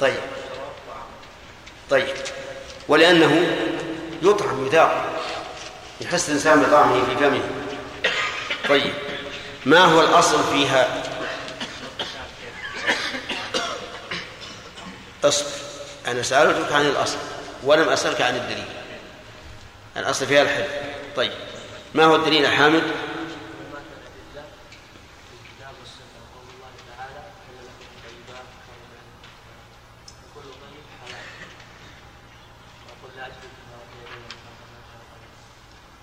طيب. 0.00 0.20
طيب. 1.90 2.14
ولأنه 2.88 3.56
يطعم 4.22 4.66
يذاق. 4.66 5.20
يحس 6.00 6.28
الإنسان 6.28 6.62
بطعمه 6.62 7.04
في 7.04 7.16
فمه. 7.16 7.42
طيب. 8.68 8.94
ما 9.66 9.84
هو 9.84 10.00
الأصل 10.00 10.44
فيها؟ 10.52 11.02
اصبر 15.24 15.50
أنا 16.06 16.22
سألتك 16.22 16.72
عن 16.72 16.86
الأصل 16.86 17.18
ولم 17.62 17.88
أسألك 17.88 18.20
عن 18.20 18.36
الدليل. 18.36 18.79
الأصل 20.00 20.26
فيها 20.26 20.42
الحل 20.42 20.64
طيب. 21.16 21.32
ما 21.94 22.04
هو 22.04 22.16
الدليل 22.16 22.44
يا 22.44 22.50
حامد؟ 22.50 22.82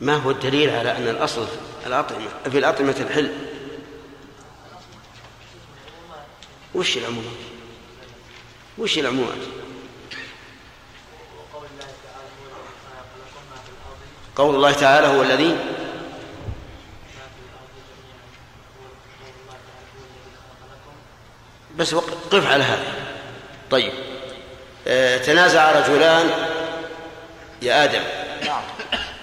ما 0.01 0.15
هو 0.15 0.31
الدليل 0.31 0.69
على 0.69 0.97
أن 0.97 1.07
الأصل 1.07 1.47
الأطعمة 1.85 2.27
في 2.51 2.57
الأطعمة 2.57 2.95
الحل 2.99 3.31
وش 6.75 6.97
العمومات؟ 6.97 7.31
وش 8.77 8.97
العمومات؟ 8.97 9.37
قول 14.37 14.55
الله 14.55 14.71
تعالى 14.71 15.07
هو 15.07 15.21
الذي 15.21 15.57
بس 21.77 21.95
قف 22.31 22.47
على 22.47 22.63
هذا. 22.63 22.93
طيب. 23.71 23.93
آه 24.87 25.17
تنازع 25.17 25.71
رجلان 25.71 26.29
يا 27.61 27.83
آدم. 27.83 28.03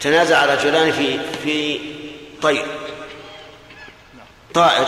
تنازع 0.01 0.45
رجلان 0.45 0.93
في 0.93 1.21
في 1.45 1.81
طير. 2.43 2.67
طائر. 4.55 4.87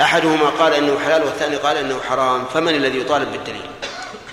أحدهما 0.00 0.50
قال 0.50 0.74
إنه 0.74 0.98
حلال 0.98 1.22
والثاني 1.22 1.56
قال 1.56 1.76
إنه 1.76 2.00
حرام. 2.08 2.44
فمن 2.44 2.74
الذي 2.74 2.98
يطالب 2.98 3.32
بالدليل؟ 3.32 3.70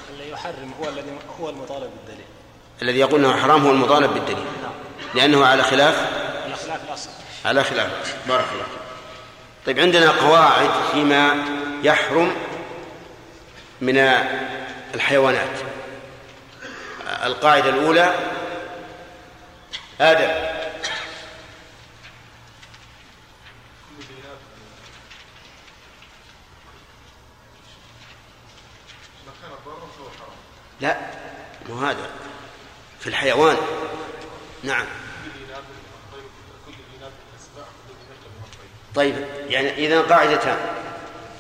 الذي 0.10 0.30
يحرم 0.32 0.74
هو 0.82 0.90
الذي 0.90 1.12
هو 1.42 1.50
المطالب 1.50 1.90
بالدليل. 1.98 2.26
الذي 2.82 3.00
يقول 3.00 3.26
إنه 3.26 3.38
حرام 3.38 3.66
هو 3.66 3.72
المطالب 3.72 4.14
بالدليل. 4.14 4.46
لأنه 5.16 5.46
على 5.46 5.64
خلاف؟ 5.64 5.96
على 6.46 6.56
خلاف 6.56 6.84
الأصل. 6.90 7.10
على 7.46 7.64
خلاف. 7.64 8.16
بارك 8.28 8.46
الله 8.54 8.66
طيب 9.66 9.80
عندنا 9.80 10.12
قواعد 10.12 10.70
فيما 10.92 11.46
يحرم 11.84 12.36
من 13.82 13.98
الحيوانات. 14.96 15.60
القاعدة 17.24 17.70
الأولى 17.70 18.16
آدم. 20.02 20.50
لا 30.82 30.98
مو 31.70 31.76
هذا. 31.76 32.10
في 33.00 33.08
الحيوان. 33.08 33.58
نعم. 34.64 34.86
طيب 38.96 39.16
يعني 39.50 39.70
إذا 39.70 40.02
قاعدتان 40.02 40.58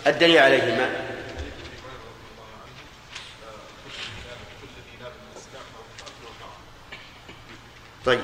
الدليل 0.07 0.37
عليهما؟ 0.37 1.09
طيب. 8.05 8.19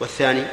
والثاني؟ 0.00 0.44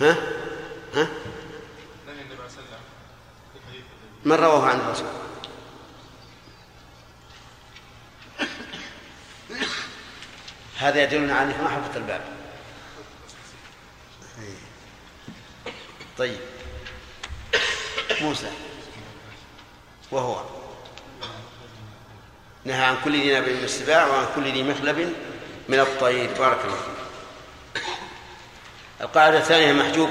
ها؟ 0.00 0.16
ها؟ 0.94 1.08
من 4.28 4.36
رواه 4.36 4.66
عن 4.66 4.80
الرسول 4.80 5.06
هذا 10.78 11.02
يدلنا 11.02 11.34
على 11.34 11.54
ما 11.62 11.68
حفظت 11.68 11.96
الباب. 11.96 12.20
طيب. 16.18 16.38
موسى 18.20 18.50
وهو. 20.10 20.44
نهى 22.64 22.84
عن 22.84 22.96
كل 23.04 23.12
ذي 23.12 23.32
ناب 23.32 23.48
من 23.48 23.64
السباع 23.64 24.06
وعن 24.06 24.26
كل 24.34 24.52
ذي 24.52 24.62
مخلب 24.62 25.14
من 25.68 25.80
الطير. 25.80 26.30
بارك 26.38 26.64
الله 26.64 26.76
فيك. 26.76 27.82
القاعدة 29.00 29.38
الثانية 29.38 29.72
محجوب. 29.72 30.10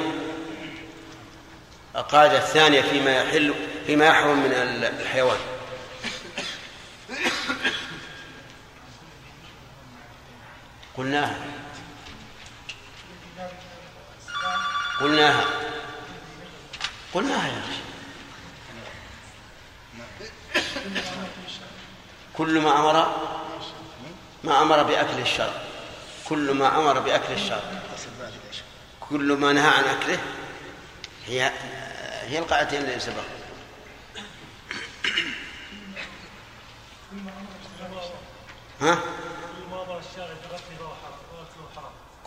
القاعدة 1.95 2.37
الثانية 2.37 2.81
فيما 2.81 3.11
يحل 3.11 3.76
فيما 3.87 4.05
يحرم 4.05 4.43
من 4.43 4.51
الحيوان. 5.01 5.37
قلناها. 10.97 11.37
قلناها. 15.01 15.45
قلناها 17.13 17.47
يا 17.47 17.59
أخي. 17.59 17.77
كل 22.33 22.59
ما 22.59 22.79
أمر 22.79 23.15
ما 24.43 24.61
أمر 24.61 24.83
بأكل 24.83 25.19
الشر 25.19 25.61
كل 26.25 26.51
ما 26.51 26.79
أمر 26.79 26.99
بأكل 26.99 27.33
الشر 27.33 27.61
كل 28.99 29.33
ما 29.33 29.53
نهى 29.53 29.67
عن 29.67 29.83
أكله 29.83 30.19
هي 31.27 31.51
هي 32.21 32.39
القاعدتين 32.39 32.81
اللي 32.81 32.99
سبق 32.99 33.23
ها؟ 38.81 38.99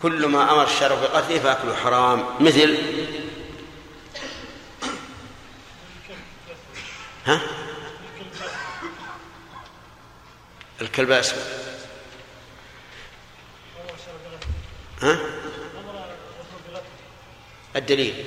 كل 0.01 0.25
ما 0.25 0.51
أمر 0.53 0.63
الشرع 0.63 0.95
بقتله 0.95 1.39
فأكله 1.39 1.75
حرام 1.75 2.25
مثل 2.39 2.77
ها؟ 7.25 7.41
الكلب 10.81 11.11
الأسود 11.11 11.39
ها؟ 15.01 15.17
الدليل 17.75 18.25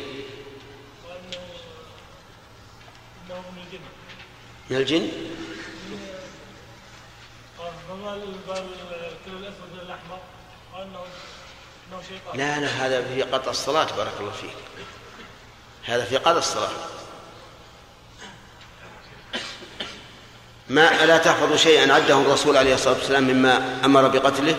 من 4.70 4.76
الجن؟ 4.76 5.08
لا 12.34 12.60
لا 12.60 12.66
هذا 12.66 13.02
في 13.14 13.22
قطع 13.22 13.50
الصلاة 13.50 13.96
بارك 13.96 14.12
الله 14.20 14.32
فيك. 14.32 14.50
هذا 15.84 16.04
في 16.04 16.16
قطع 16.16 16.38
الصلاة. 16.38 16.70
ما 20.68 21.04
ألا 21.04 21.18
تحفظ 21.18 21.56
شيئا 21.56 21.92
عده 21.92 22.20
الرسول 22.20 22.56
عليه 22.56 22.74
الصلاة 22.74 22.94
والسلام 22.94 23.24
مما 23.24 23.80
أمر 23.84 24.08
بقتله 24.08 24.56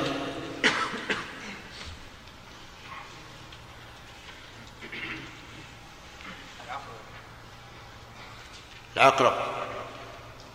العقرب 8.97 9.33
طيب 9.33 9.35
الدليل 9.37 9.43
صلى 10.17 10.54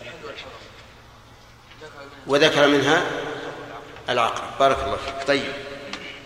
الحل 0.00 0.24
والحرم 0.26 0.50
وذكر 2.26 2.68
منها 2.68 3.02
العقرب 4.08 4.58
بارك 4.58 4.78
الله 4.84 4.96
فيك. 4.96 5.26
طيب 5.26 5.52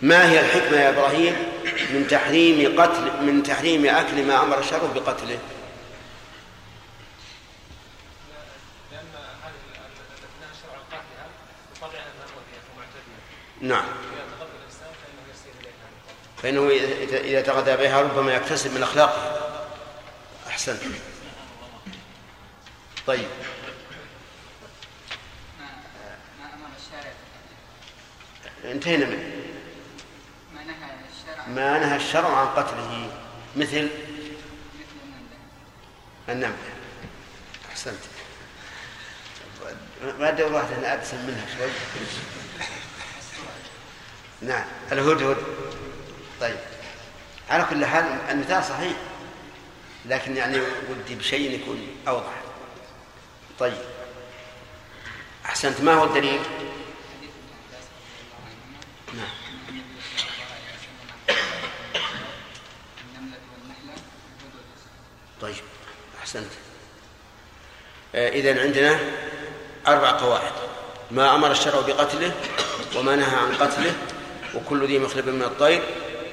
ما 0.01 0.31
هي 0.31 0.39
الحكمة 0.39 0.77
يا 0.77 0.89
إبراهيم 0.89 1.35
من 1.93 2.07
تحريم 2.09 2.81
قتل 2.81 3.23
من 3.23 3.43
تحريم 3.43 3.85
أكل 3.85 4.23
ما 4.23 4.43
أمر 4.43 4.59
الشرع 4.59 4.79
بقتله 4.95 5.39
لأن 8.91 9.05
هذه 9.43 9.53
التي 9.75 10.59
شرع 10.61 10.77
قاتلها 10.91 11.27
بطبعها 11.75 12.05
ما 12.19 12.23
هو 12.23 12.39
فيها 12.49 12.61
معتدله 12.77 13.75
نعم 13.75 13.85
اذا 13.85 14.23
تقبل 14.39 14.51
الانسان 14.59 14.91
فانه 15.01 15.23
يسير 15.33 15.53
اليها 15.61 15.87
فإنه 16.41 16.61
إذا- 16.69 17.25
إذا 17.25 17.41
تغذى 17.41 17.64
بها 17.75 18.01
ربما 18.01 18.33
يكتسب 18.33 18.73
من 18.73 18.83
أخلاقه 18.83 19.35
أحسنت. 20.47 20.81
طيب. 23.07 23.27
انتهينا 28.65 29.05
منه. 29.05 29.31
ما 31.47 31.79
نهى 31.79 31.95
الشرع 31.95 32.37
عن 32.37 32.47
قتله. 32.47 33.11
مثل؟ 33.55 33.89
النملة 36.29 36.57
أحسنت. 37.69 37.99
ما 40.19 40.29
أدري 40.29 40.43
واحد 40.43 40.73
أنا 40.73 40.93
أبسم 40.93 41.17
منها 41.17 41.45
شوي. 41.57 41.69
نعم. 44.41 44.65
الهدهد. 44.91 45.37
طيب. 46.41 46.74
على 47.49 47.65
كل 47.69 47.85
حال 47.85 48.05
المثال 48.29 48.63
صحيح 48.63 48.93
لكن 50.05 50.37
يعني 50.37 50.59
ودي 50.89 51.15
بشيء 51.15 51.51
يكون 51.51 51.87
أوضح. 52.07 52.33
طيب. 53.59 53.77
أحسنت 55.45 55.81
ما 55.81 55.93
هو 55.93 56.03
الدليل؟ 56.03 56.39
نعم. 59.13 59.27
طيب. 65.41 65.63
أحسنت. 66.19 66.51
إذا 68.15 68.61
عندنا 68.61 68.99
أربع 69.87 70.11
قواعد. 70.11 70.53
ما 71.11 71.35
أمر 71.35 71.51
الشرع 71.51 71.79
بقتله 71.81 72.33
وما 72.95 73.15
نهى 73.15 73.35
عن 73.35 73.55
قتله 73.55 73.93
وكل 74.55 74.87
ذي 74.87 74.99
مخلب 74.99 75.29
من 75.29 75.43
الطير. 75.43 75.83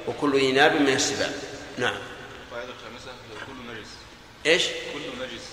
وكل 0.09 0.33
ذي 0.37 0.53
ناب 0.53 0.73
من 0.73 0.89
السباع. 0.89 1.31
نعم. 1.79 1.95
القاعدة 2.47 2.73
الخامسة 2.73 3.13
كل 3.47 3.75
نجس 3.75 3.89
إيش؟ 4.47 4.67
كل 4.67 5.25
نجس 5.25 5.49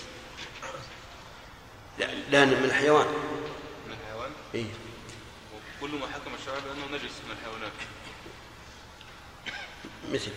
لا, 1.98 2.06
لا 2.30 2.44
من 2.44 2.64
الحيوان. 2.64 3.06
من 3.86 3.92
الحيوان؟ 4.02 4.30
إيه؟ 4.54 4.64
وكل 5.54 5.90
ما 5.90 6.06
حكم 6.06 6.30
الشرع 6.40 6.58
بأنه 6.58 6.86
نجس 6.92 7.12
من 7.26 7.36
الحيوانات. 7.40 7.72
مثل. 10.12 10.30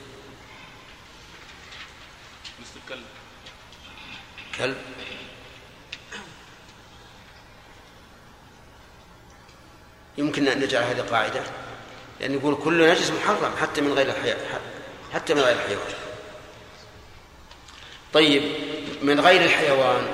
مثل 2.60 2.80
الكلب 2.84 3.06
كلب. 4.58 4.78
يمكن 10.18 10.48
أن 10.48 10.60
نجعل 10.60 10.84
هذه 10.84 11.02
قاعدة؟ 11.02 11.44
لأن 12.20 12.34
يقول 12.34 12.58
كل 12.64 12.90
نجس 12.90 13.12
محرم 13.12 13.56
حتى 13.62 13.82
من 13.82 13.94
غير 13.94 14.10
الحيوان 14.10 14.62
حتى 15.14 15.34
من 15.34 15.42
غير 15.42 15.56
الحيوان 15.56 15.94
طيب 18.14 18.44
من 19.02 19.20
غير 19.20 19.42
الحيوان. 19.42 20.08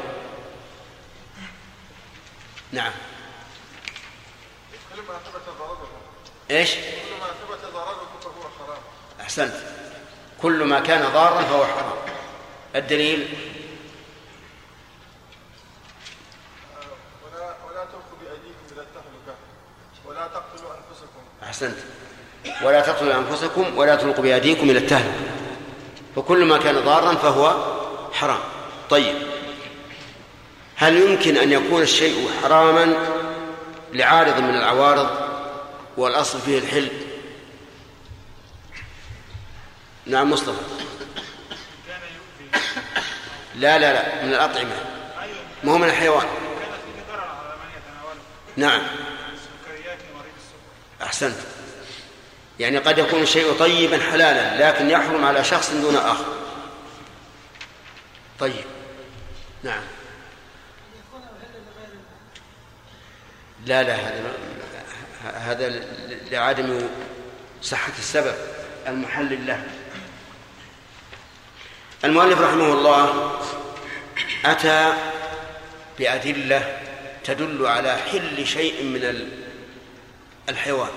نعم. 2.72 2.92
كل 4.96 5.02
ما 5.02 5.14
ثبت 5.14 5.42
ضرره 5.60 5.88
إيش؟ 6.52 6.76
كل 6.76 6.82
ما 7.20 7.28
ثبت 7.28 7.74
ضرره 7.74 8.10
فهو 8.22 8.50
حرام. 8.60 8.82
أحسنت. 9.22 9.54
كل 10.42 10.64
ما 10.64 10.80
كان 10.80 11.14
ضارا 11.14 11.42
فهو 11.42 11.66
حرام. 11.66 11.98
الدليل 12.76 13.28
ولا 17.24 17.56
ولا 17.68 17.86
تلقوا 17.86 18.18
بأيديكم 18.22 18.66
إلى 18.72 18.82
التهلكة 18.82 19.36
ولا 20.06 20.28
تقتلوا 20.28 20.74
أنفسكم 21.64 21.90
أحسنت. 22.46 22.64
ولا 22.64 22.82
تقتلوا 22.82 23.14
أنفسكم 23.14 23.78
ولا 23.78 23.96
تلقوا 23.96 24.24
بأيديكم 24.24 24.70
إلى 24.70 24.80
التهلكه 24.80 25.14
فكل 26.16 26.46
ما 26.46 26.58
كان 26.58 26.80
ضارا 26.80 27.16
فهو 27.16 27.56
حرام. 28.14 28.40
طيب. 28.90 29.16
هل 30.76 30.98
يمكن 30.98 31.38
أن 31.38 31.52
يكون 31.52 31.82
الشيء 31.82 32.30
حراما 32.44 32.96
لعارض 33.94 34.40
من 34.40 34.56
العوارض 34.56 35.10
والأصل 35.98 36.40
فيه 36.42 36.60
الحل؟ 36.60 36.90
نعم 40.06 40.32
مصطفى. 40.32 40.62
لا 43.56 43.80
لا 43.80 43.94
لا 43.94 44.26
من 44.26 44.34
الأطعمة. 44.34 44.76
ما 45.64 45.72
هو 45.72 45.78
من 45.78 45.88
الحيوان؟ 45.88 46.28
نعم. 48.58 48.82
أحسنت. 51.02 51.38
يعني 52.60 52.78
قد 52.78 52.98
يكون 52.98 53.22
الشيء 53.22 53.54
طيبا 53.54 54.00
حلالا 54.12 54.70
لكن 54.70 54.90
يحرم 54.90 55.26
على 55.26 55.44
شخص 55.44 55.72
دون 55.72 55.96
آخر. 55.96 56.26
طيب. 58.40 58.66
نعم. 59.64 59.82
لا 63.66 63.84
لا 63.84 63.96
هذا 63.96 64.34
هذا 65.24 65.86
لعدم 66.32 66.88
صحة 67.62 67.92
السبب 68.00 68.36
المحل 68.88 69.48
له. 69.48 69.64
المؤلف 72.04 72.42
رحمه 72.42 72.74
الله 72.74 73.32
أتى 74.46 74.94
بأدلة 76.00 76.80
تدل 77.24 77.66
على 77.66 77.98
حل 77.98 78.48
شيء 78.48 78.84
من 78.84 79.04
الحيوان. 80.50 80.90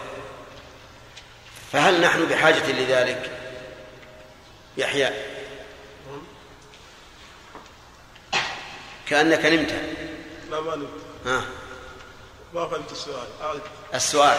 فهل 1.73 2.01
نحن 2.01 2.27
بحاجة 2.27 2.73
لذلك؟ 2.73 3.31
يحيى. 4.77 5.11
كأنك 9.07 9.47
نمت. 9.47 9.73
لا 10.51 10.61
ما 10.61 10.77
نمت. 10.77 10.89
ها؟ 11.27 11.45
ما 12.55 12.69
فهمت 12.69 12.93
السؤال. 12.93 13.27
أعد. 13.43 13.61
السؤال. 13.95 14.39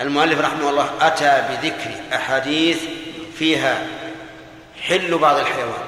المؤلف 0.00 0.40
رحمه 0.40 0.70
الله 0.70 1.06
أتى 1.06 1.48
بذكر 1.48 2.16
أحاديث 2.16 2.82
فيها 3.38 3.86
حل 4.80 5.18
بعض 5.18 5.36
الحيوان. 5.36 5.86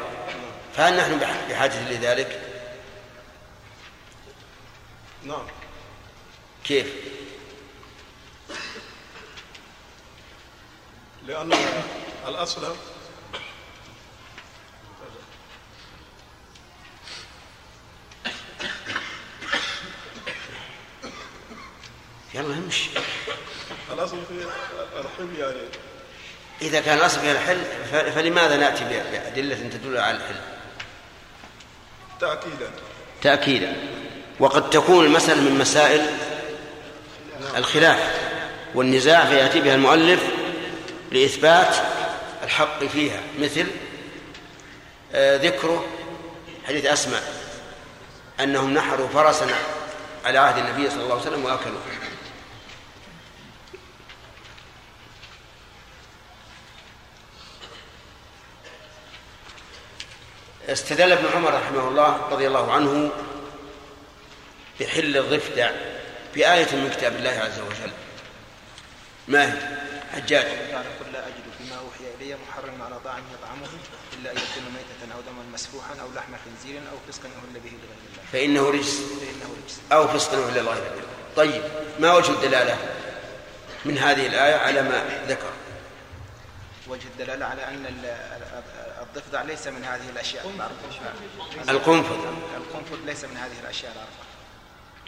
فهل 0.76 0.96
نحن 0.96 1.18
بحاجة 1.50 1.90
لذلك؟ 1.90 2.40
نعم. 5.24 5.46
كيف؟ 6.64 7.05
لأن 11.26 11.52
الأصل 12.28 12.62
يلا 22.34 22.54
امشي. 22.54 22.90
الأصل 23.92 24.16
في 24.28 24.48
الحل 25.00 25.38
يعني. 25.38 25.68
إذا 26.62 26.80
كان 26.80 26.98
الأصل 26.98 27.20
فيها 27.20 27.32
الحل 27.32 28.12
فلماذا 28.12 28.56
نأتي 28.56 28.84
بأدلة 28.84 29.56
تدل 29.56 29.98
على 29.98 30.16
الحل؟ 30.16 30.40
تأكيدا. 32.20 32.70
تأكيدا. 33.22 33.76
وقد 34.40 34.70
تكون 34.70 35.04
المسألة 35.04 35.40
من 35.40 35.58
مسائل 35.58 36.06
الخلاف 37.56 38.20
والنزاع 38.74 39.24
فيأتي 39.24 39.60
بها 39.60 39.74
المؤلف 39.74 40.35
لإثبات 41.12 41.76
الحق 42.42 42.84
فيها 42.84 43.20
مثل 43.38 43.66
آه، 45.14 45.36
ذكره 45.36 45.84
حديث 46.68 46.84
أسماء 46.84 47.22
أنهم 48.40 48.74
نحروا 48.74 49.08
فرسا 49.08 49.46
على 50.24 50.38
عهد 50.38 50.58
النبي 50.58 50.90
صلى 50.90 51.02
الله 51.02 51.14
عليه 51.14 51.22
وسلم 51.22 51.44
وأكلوه 51.44 51.80
استدل 60.68 61.12
ابن 61.12 61.26
عمر 61.34 61.54
رحمه 61.54 61.88
الله 61.88 62.28
رضي 62.30 62.46
الله 62.46 62.72
عنه 62.72 63.10
بحل 64.80 65.16
الضفدع 65.16 65.70
بآية 66.34 66.76
من 66.76 66.90
كتاب 66.96 67.16
الله 67.16 67.30
عز 67.30 67.60
وجل. 67.60 67.92
ما 69.28 69.52
هي؟ 69.52 69.58
حجاج 70.16 70.44
كان 70.44 70.84
قل 71.00 71.12
لا 71.12 71.26
أجد 71.26 71.44
فيما 71.58 71.76
أوحي 71.78 72.04
إلي 72.20 72.36
محرما 72.48 72.84
على 72.84 72.98
طاعم 73.04 73.22
يطعمه 73.34 73.68
إلا 74.12 74.30
أن 74.32 74.36
يكون 74.36 74.64
ميتة 74.74 75.14
أو 75.14 75.20
دما 75.20 75.42
مسفوحا 75.54 75.94
أو 76.02 76.08
لحم 76.16 76.32
خنزير 76.44 76.80
أو 76.92 76.96
فسقا 77.12 77.28
أهل 77.28 77.60
به 77.60 77.70
لغير 77.70 77.98
الله. 78.12 78.22
فإنه 78.32 78.70
رجس. 78.70 78.94
فإنه 79.00 79.54
رجس. 79.64 79.78
أو 79.92 80.08
فسق 80.08 80.32
إلى 80.48 80.60
الله 80.60 80.80
طيب 81.36 81.62
ما 82.00 82.14
وجه 82.14 82.30
الدلالة 82.30 82.78
من 83.84 83.98
هذه 83.98 84.26
الآية 84.26 84.54
على 84.54 84.82
ما 84.82 85.22
ذكر؟ 85.28 85.50
وجه 86.88 87.04
الدلالة 87.04 87.46
على 87.46 87.64
أن 87.68 87.86
ال- 87.86 88.06
ال- 88.06 89.02
الضفدع 89.02 89.42
ليس 89.42 89.66
من 89.66 89.84
هذه 89.84 90.08
الأشياء. 90.12 90.46
القنفذ. 91.68 92.16
القنفذ. 92.56 92.96
ليس 93.06 93.24
من 93.24 93.36
هذه 93.36 93.60
الأشياء 93.62 93.92
الأربعة 93.92 94.26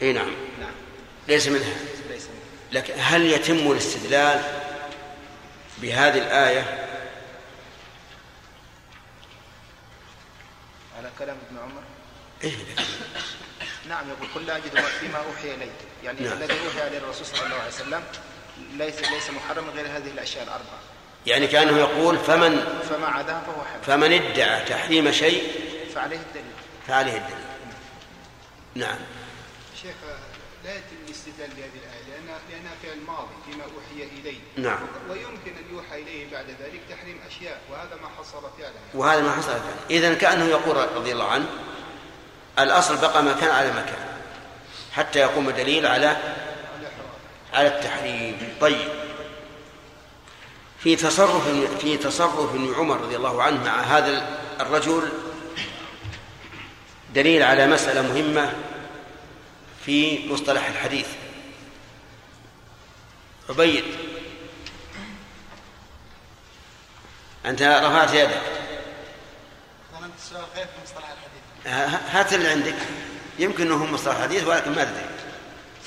إي 0.03 0.13
نعم. 0.13 0.35
نعم. 0.61 0.73
ليس 1.29 1.49
منها. 1.49 1.75
ليس 2.11 2.23
منها. 2.23 2.43
لكن 2.73 2.95
هل 2.99 3.27
يتم 3.27 3.73
الاستدلال 3.73 4.43
بهذه 5.83 6.19
الآية. 6.19 6.89
على 10.99 11.11
كلام 11.19 11.37
ابن 11.51 11.59
عمر؟ 11.59 11.83
إيه 12.45 12.57
نعم 13.89 14.09
يقول 14.09 14.29
قل 14.35 14.47
لا 14.47 14.57
أجد 14.57 14.81
فيما 15.01 15.19
أوحي 15.19 15.55
إلي 15.55 15.71
يعني 16.05 16.21
نعم. 16.21 16.33
الذي 16.33 16.55
أوحي 16.67 16.87
إلى 16.87 16.99
الرسول 16.99 17.27
صلى 17.27 17.47
الله 17.47 17.57
عليه 17.57 17.69
وسلم 17.69 18.03
ليس 18.73 19.01
ليس 19.01 19.31
محرما 19.31 19.73
غير 19.73 19.87
هذه 19.87 20.11
الأشياء 20.11 20.45
الأربعة. 20.45 20.79
يعني 21.27 21.47
كأنه 21.47 21.79
يقول 21.79 22.19
فمن 22.19 22.83
فما 22.91 23.07
عداها 23.07 23.41
فهو 23.41 23.65
حرام. 23.65 23.83
فمن 23.83 24.13
ادعى 24.13 24.65
تحريم 24.65 25.13
شيء 25.13 25.53
فعليه 25.95 26.17
الدليل. 26.17 26.53
فعليه 26.89 27.17
الدليل. 27.17 27.45
نعم. 28.75 28.99
شيخ 29.83 29.95
لا 30.65 30.75
يتم 30.75 30.98
الاستدلال 31.19 31.51
بهذه 31.51 31.83
الآية 31.85 32.03
لأن 32.11 32.39
لأنها 32.51 32.73
فعل 32.83 32.99
ماضي 33.07 33.35
فيما 33.51 33.65
أوحي 33.65 34.11
إليه. 34.21 34.39
نعم. 34.57 34.79
ويمكن 35.11 35.53
أن 35.59 35.75
يوحى 35.75 36.03
إليه 36.03 36.31
بعد 36.33 36.47
ذلك 36.47 36.81
تحريم 36.91 37.21
أشياء 37.27 37.61
وهذا 37.71 37.95
ما 38.03 38.09
حصل 38.19 38.41
فعلا. 38.59 38.75
وهذا 38.95 39.23
ما 39.23 39.33
حصل 39.33 39.49
فعلا. 39.49 39.91
إذا 39.91 40.15
كأنه 40.15 40.45
يقول 40.45 40.77
رضي 40.77 41.13
الله 41.13 41.25
عنه 41.25 41.47
الأصل 42.59 42.97
بقى 42.97 43.23
ما 43.23 43.33
كان 43.33 43.51
على 43.51 43.69
مكان 43.69 44.07
حتى 44.93 45.19
يقوم 45.19 45.51
دليل 45.51 45.87
على 45.87 46.17
على 47.53 47.69
التحريم. 47.69 48.55
طيب. 48.61 48.89
في 50.79 50.97
تصرف 50.97 51.49
في 51.81 51.97
تصرف 51.97 52.79
عمر 52.79 53.01
رضي 53.01 53.17
الله 53.17 53.43
عنه 53.43 53.65
مع 53.65 53.81
هذا 53.81 54.39
الرجل 54.61 55.09
دليل 57.15 57.43
على 57.43 57.67
مسألة 57.67 58.03
مهمة 58.03 58.53
في 59.89 60.29
مصطلح 60.33 60.67
الحديث. 60.67 61.09
عبيد. 63.49 63.85
أنت 67.47 67.63
رفعت 67.63 68.15
يدك. 68.15 68.43
ظننت 69.93 70.13
السؤال 70.19 70.45
غير 70.57 70.67
في 70.67 70.83
مصطلح 70.85 71.09
الحديث. 71.11 72.13
هات 72.15 72.33
اللي 72.33 72.49
عندك. 72.49 72.77
يمكن 73.39 73.67
انه 73.67 73.85
هم 73.85 73.93
مصطلح 73.93 74.23
حديث 74.23 74.45
ولكن 74.45 74.71
ما 74.71 74.85
تدري 74.85 75.07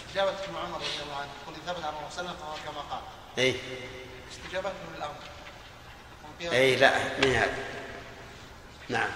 استجابة 0.07 0.29
ابن 0.29 0.55
عمر 0.55 0.77
رضي 0.77 1.03
الله 1.03 1.15
عنه. 1.15 1.29
يقول 1.43 1.55
ثبت 1.67 1.85
عن 1.85 1.93
الرسول 1.93 2.11
صلى 2.11 2.21
الله 2.21 2.31
عليه 2.31 2.31
وسلم 2.31 2.35
فهو 2.37 2.71
كما 2.71 2.81
قال. 2.81 3.01
اي 3.37 3.55
استجابته 4.31 4.75
للأمر 4.95 5.15
اي 6.41 6.75
لا 6.75 7.19
من 7.19 7.35
هذا 7.35 7.63
نعم. 8.89 9.09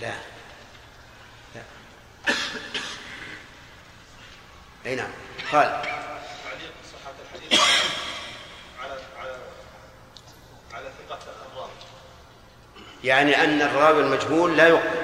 لا. 0.00 0.31
اي 4.86 4.94
نعم. 4.94 5.10
قال. 5.52 5.82
تعليق 5.82 6.72
صحة 6.92 7.12
الحديث 7.22 7.60
على 8.82 8.92
على 9.18 9.36
على 10.72 10.84
ثقة 11.08 11.18
الراوي. 11.52 11.70
يعني 13.04 13.44
أن 13.44 13.62
الراوي 13.62 14.00
المجهول 14.02 14.56
لا 14.56 14.68
يقبل. 14.68 15.02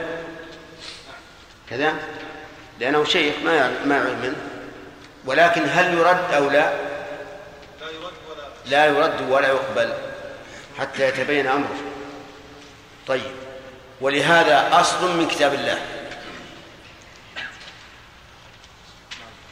كذا؟ 1.70 1.94
لأنه 2.80 3.04
شيخ 3.04 3.34
ما 3.44 3.84
ما 3.84 3.96
يعلم 3.96 4.18
منه. 4.22 4.36
ولكن 5.24 5.62
هل 5.68 5.94
يرد 5.98 6.32
أو 6.34 6.50
لا؟ 6.50 6.72
لا 7.80 7.90
يرد 7.90 8.12
ولا 8.30 8.48
لا 8.66 8.86
يرد 8.86 9.30
ولا 9.30 9.48
يقبل 9.48 9.92
حتى 10.78 11.08
يتبين 11.08 11.46
أمره. 11.46 11.76
طيب. 13.06 13.32
ولهذا 14.00 14.80
أصل 14.80 15.16
من 15.16 15.28
كتاب 15.28 15.54
الله 15.54 15.78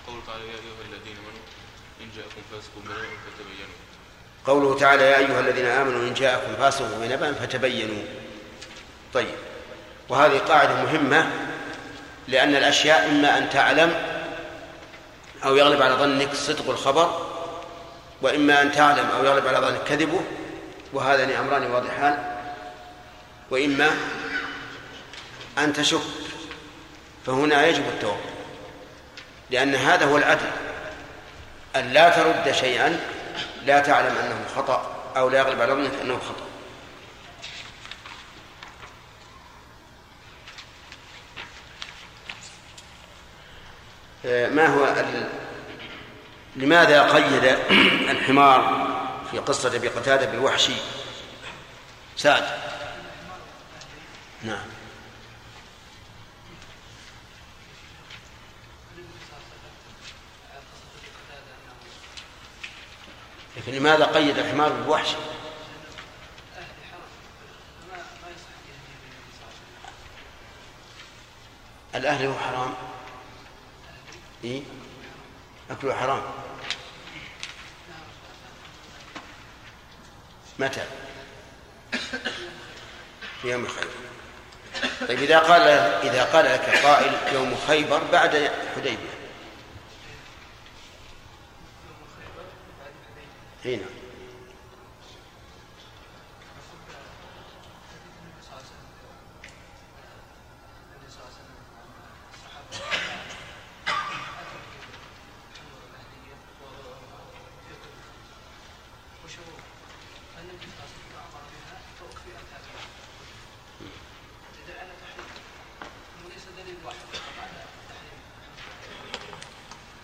قول 0.07 0.21
تعالى 0.27 0.43
يا 0.45 0.53
أيها 0.53 0.83
الذين 0.91 1.17
آمنوا 1.17 1.45
إن 2.01 2.09
جاءكم 2.17 2.41
فاسق 2.57 2.71
بنبأ 2.77 2.95
فتبينوا 2.97 3.77
قوله 4.47 4.79
تعالى 4.79 5.03
يا 5.03 5.19
أيها 5.19 5.41
الذين 5.41 5.67
آمنوا 5.67 6.09
إن 6.09 6.15
جاءكم 6.15 6.57
فاسق 6.59 6.99
بنبأ 6.99 7.33
فتبينوا. 7.33 8.03
طيب. 9.15 9.35
وهذه 10.09 10.39
قاعدة 10.39 10.75
مهمة 10.75 11.31
لأن 12.29 12.57
الأشياء 12.57 13.09
إما 13.09 13.39
أن 13.39 13.51
تعلم 13.51 13.95
أو 15.45 15.57
يغلب 15.57 15.83
على 15.83 15.95
ظنك 15.95 16.35
صدق 16.35 16.71
الخبر 16.71 17.27
وإما 18.23 18.63
أن 18.63 18.73
تعلم 18.73 19.07
أو 19.19 19.25
يغلب 19.25 19.47
على 19.47 19.59
ظنك 19.59 19.83
كذبه 19.89 20.21
وهذان 20.93 21.31
أمران 21.31 21.71
واضحان. 21.71 22.37
وإما 23.51 23.91
أن 25.59 25.73
تشك 25.73 26.01
فهنا 27.27 27.67
يجب 27.67 27.89
التوقف 27.89 28.37
لأن 29.51 29.75
هذا 29.75 30.07
هو 30.07 30.17
العدل. 30.17 30.66
أن 31.79 31.93
لا 31.93 32.09
ترد 32.09 32.53
شيئا 32.53 33.01
لا 33.65 33.81
تعلم 33.81 34.17
أنه 34.17 34.45
خطأ 34.57 34.97
أو 35.17 35.29
لا 35.29 35.39
يغلب 35.39 35.61
على 35.61 35.73
ظنك 35.73 35.93
أنه 36.03 36.19
خطأ. 36.19 36.47
ما 44.27 44.67
هو 44.67 44.85
ال... 44.85 45.29
لماذا 46.57 47.03
قيد 47.03 47.45
الحمار 48.11 48.87
في 49.31 49.39
قصة 49.39 49.77
أبي 49.77 49.89
قتادة 49.89 50.27
بالوحشي؟ 50.27 50.73
سعد. 52.17 52.45
نعم. 54.43 54.76
لكن 63.67 63.79
لماذا 63.79 64.05
قيد 64.05 64.39
الحمار 64.39 64.73
بالوحشي 64.73 65.17
الأهل 71.95 72.27
هو 72.27 72.35
حرام. 72.39 72.75
إيه؟ 74.45 74.63
أكله 75.71 75.95
حرام. 75.95 76.23
متى؟ 80.59 80.85
في 83.43 83.51
يوم 83.51 83.67
خيبر 83.69 83.91
طيب 85.09 85.23
إذا 85.23 85.39
قال 85.39 85.63
إذا 86.09 86.25
قال 86.25 86.45
لك 86.45 86.85
قائل 86.85 87.35
يوم 87.35 87.57
خيبر 87.69 88.03
بعد 88.13 88.51
حديبية. 88.77 89.16
هنا 93.67 93.87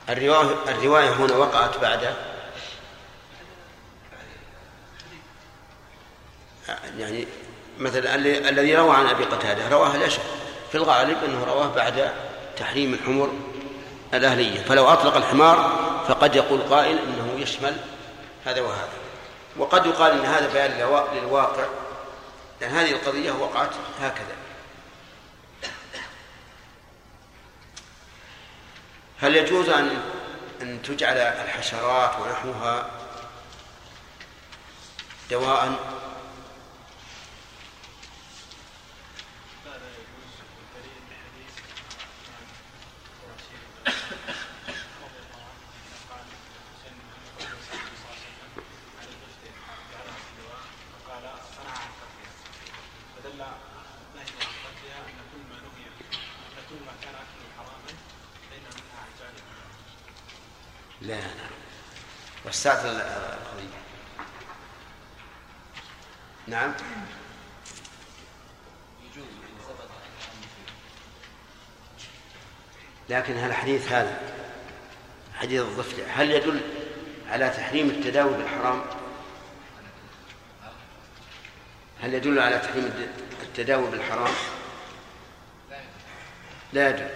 الرواية 0.09 0.55
الرواية 0.69 1.11
هنا 1.11 1.37
وقعت 1.37 1.79
بعد 1.79 2.15
يعني 6.99 7.27
مثلا 7.83 8.15
الذي 8.49 8.77
روى 8.77 8.97
عن 8.97 9.07
أبي 9.07 9.25
قتادة 9.25 9.69
رواه 9.69 9.97
لا 9.97 10.09
في 10.73 10.75
الغالب 10.75 11.25
إنه 11.25 11.45
رواه 11.45 11.67
بعد 11.67 12.13
تحريم 12.57 12.95
الحمر 12.95 13.33
الأهلية. 14.15 14.63
فلو 14.63 14.89
أطلق 14.89 15.17
الحمار 15.17 15.57
فقد 16.09 16.37
يقول 16.37 16.61
قائل 16.61 16.99
إنه 16.99 17.41
يشمل 17.41 17.77
هذا 18.45 18.61
وهذا. 18.61 18.89
وقد 19.57 19.87
يقال 19.87 20.13
إن 20.13 20.25
هذا 20.25 20.53
بيان 20.53 20.71
للواقع 21.15 21.65
لأن 22.61 22.71
هذه 22.71 22.91
القضية 22.91 23.33
وقعت 23.33 23.71
هكذا. 24.01 24.37
هل 29.21 29.37
يجوز 29.37 29.69
ان 29.69 29.99
أن 30.63 30.83
تجعل 30.83 31.17
الحشرات 31.17 32.11
ونحوها 32.21 32.91
دواء 35.31 35.79
لا 61.03 61.15
لا 61.15 61.21
وسعت 62.47 62.85
القضية 62.85 63.83
نعم 66.47 66.75
لكن 73.09 73.39
هل 73.39 73.51
الحديث 73.63 73.93
هذا 73.93 74.21
حديث 75.35 75.61
الضفدع. 75.61 76.05
هل 76.07 76.31
يدل 76.31 76.61
على 77.31 77.49
تحريم 77.49 77.91
التداوي 77.91 78.37
بالحرام؟ 78.37 78.83
هل 82.03 82.15
يدل 82.15 82.39
على 82.39 82.59
تحريم 82.59 83.11
التداوي 83.43 83.91
بالحرام؟ 83.91 84.35
لا 86.73 86.89
يدل. 86.89 87.09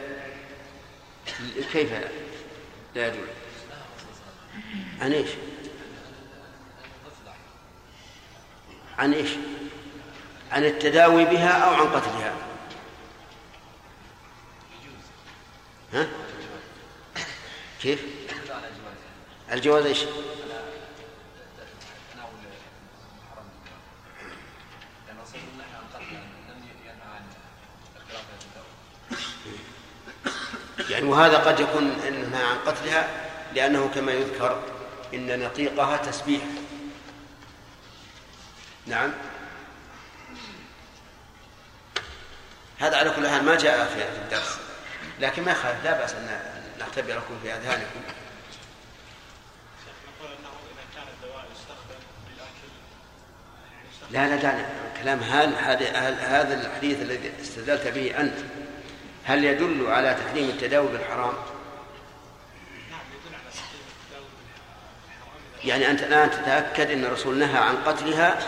كيف 1.73 1.93
لا 2.94 3.06
يدل؟ 3.06 3.27
عن 5.01 5.12
إيش؟ 5.12 5.31
عن 8.98 9.12
إيش؟ 9.12 9.31
عن 10.52 10.64
التداوي 10.64 11.24
بها 11.24 11.51
أو 11.51 11.74
عن 11.74 11.86
قتلها 11.86 12.35
ها 15.93 16.06
كيف؟ 17.87 18.03
الجواز 19.53 19.87
إيش؟ 19.87 19.99
يعني 30.91 31.07
وهذا 31.07 31.39
قد 31.39 31.61
يكون 31.61 31.91
إنها 32.09 32.47
عن 32.47 32.59
قتلها 32.59 33.09
لأنه 33.55 33.91
كما 33.95 34.13
يذكر 34.13 34.63
إن 35.15 35.41
نطيقها 35.45 35.97
تسبيح. 35.97 36.43
نعم. 38.87 39.13
هذا 42.79 42.97
على 42.97 43.11
كل 43.11 43.29
حال 43.29 43.45
ما 43.45 43.57
جاء 43.57 43.87
في 43.87 44.23
الدرس 44.23 44.59
لكن 45.21 45.45
ما 45.45 45.53
يخالف 45.53 45.85
لا 45.85 45.99
بأس 45.99 46.15
أن 46.15 46.56
نختبركم 46.97 47.39
في 47.43 47.55
أذهانكم. 47.55 48.01
لا 54.10 54.28
لا 54.28 54.36
دعنا 54.36 54.66
كلام 55.02 55.20
هل 55.20 55.55
هذا 56.20 56.60
الحديث 56.60 57.02
الذي 57.02 57.32
استدلت 57.43 57.86
به 57.86 58.20
أنت. 58.20 58.39
هل 59.24 59.44
يدل 59.44 59.86
على 59.86 60.14
تحريم 60.14 60.48
التداوي 60.48 60.89
بالحرام؟ 60.89 61.35
يعني 65.64 65.90
أنت 65.90 66.02
الآن 66.02 66.31
تتأكد 66.31 66.90
أن 66.90 67.05
الرسول 67.05 67.39
نهى 67.39 67.59
عن 67.59 67.77
قتلها 67.77 68.39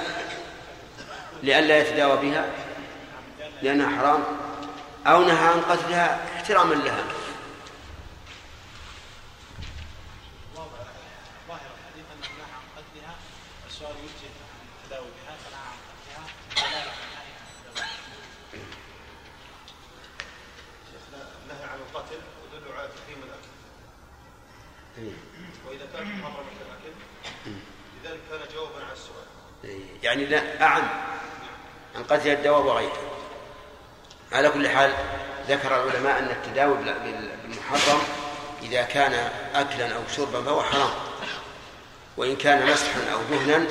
لئلا 1.42 1.78
يتداوى 1.78 2.30
بها؟ 2.30 2.44
لأنها 3.62 3.98
حرام؟ 3.98 4.24
أو 5.06 5.22
نهى 5.22 5.48
عن 5.48 5.60
قتلها 5.60 6.20
احتراما 6.36 6.74
لها 6.74 7.04
النهي 21.42 21.64
عن 21.64 21.78
القتل 21.78 22.20
يدل 22.54 22.72
على 22.72 22.88
تحريم 22.88 23.22
الاكل 23.22 23.48
واذا 25.66 25.86
كان 25.92 26.18
محرما 26.18 26.50
الاكل 26.66 26.94
لذلك 28.02 28.20
كان 28.30 28.40
جوابا 28.54 28.84
على 28.84 28.92
السؤال 28.92 29.26
يعني 30.18 30.30
لا 30.30 30.62
أعم. 30.66 30.88
عن 31.96 32.02
قتل 32.04 32.28
الدواب 32.28 32.64
وغيره 32.66 32.98
على 34.32 34.48
كل 34.48 34.68
حال 34.68 34.92
ذكر 35.48 35.84
العلماء 35.84 36.18
أن 36.18 36.30
التداوي 36.30 36.74
بال- 36.76 37.30
بالمحرم 37.42 38.00
إذا 38.62 38.82
كان 38.82 39.30
أكلا 39.54 39.94
أو 39.96 40.00
شربا 40.16 40.42
فهو 40.42 40.62
حرام. 40.62 40.90
وإن 42.16 42.36
كان 42.36 42.66
مسحا 42.66 43.00
أو 43.12 43.18
دهنا 43.30 43.66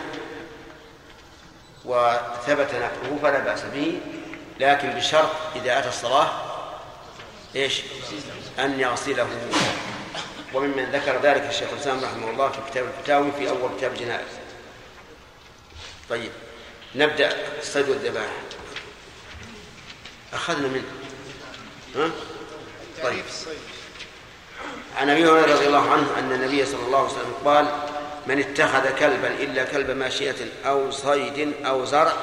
وثبت 1.86 2.76
نفعه 2.76 3.19
فلا 3.22 3.40
بأس 3.40 3.61
به. 3.64 3.99
لكن 4.60 4.90
بشرط 4.90 5.30
إذا 5.56 5.80
أتى 5.80 5.88
الصلاة 5.90 6.30
إيش؟ 7.56 7.82
أن 8.60 8.80
يغسله. 8.80 9.28
وممن 10.53 10.90
ذكر 10.94 11.22
ذلك 11.22 11.45
الشيخ 11.49 11.69
الإسلام 11.74 12.03
رحمه 12.03 12.30
الله 12.30 12.49
في 12.49 12.57
كتاب 12.72 12.86
الفتاوي 12.86 13.32
في 13.32 13.49
أول 13.49 13.69
كتاب 13.78 13.91
الجنائز. 13.91 14.28
طيب 16.09 16.31
نبدأ 16.95 17.38
الصيد 17.59 17.89
والذبائح. 17.89 18.31
أخذنا 20.34 20.67
منه. 20.67 20.85
ها؟ 21.95 22.11
طيب. 23.03 23.23
عن 24.97 25.09
أبي 25.09 25.25
هريرة 25.25 25.53
رضي 25.55 25.67
الله 25.67 25.91
عنه 25.91 26.19
أن 26.19 26.31
النبي 26.31 26.65
صلى 26.65 26.85
الله 26.85 26.97
عليه 26.97 27.09
وسلم 27.09 27.34
قال 27.45 27.67
من 28.27 28.39
اتخذ 28.39 28.95
كلبا 28.99 29.27
إلا 29.27 29.63
كلب 29.63 29.91
ماشية 29.91 30.35
أو 30.65 30.91
صيد 30.91 31.53
أو 31.65 31.85
زرع 31.85 32.13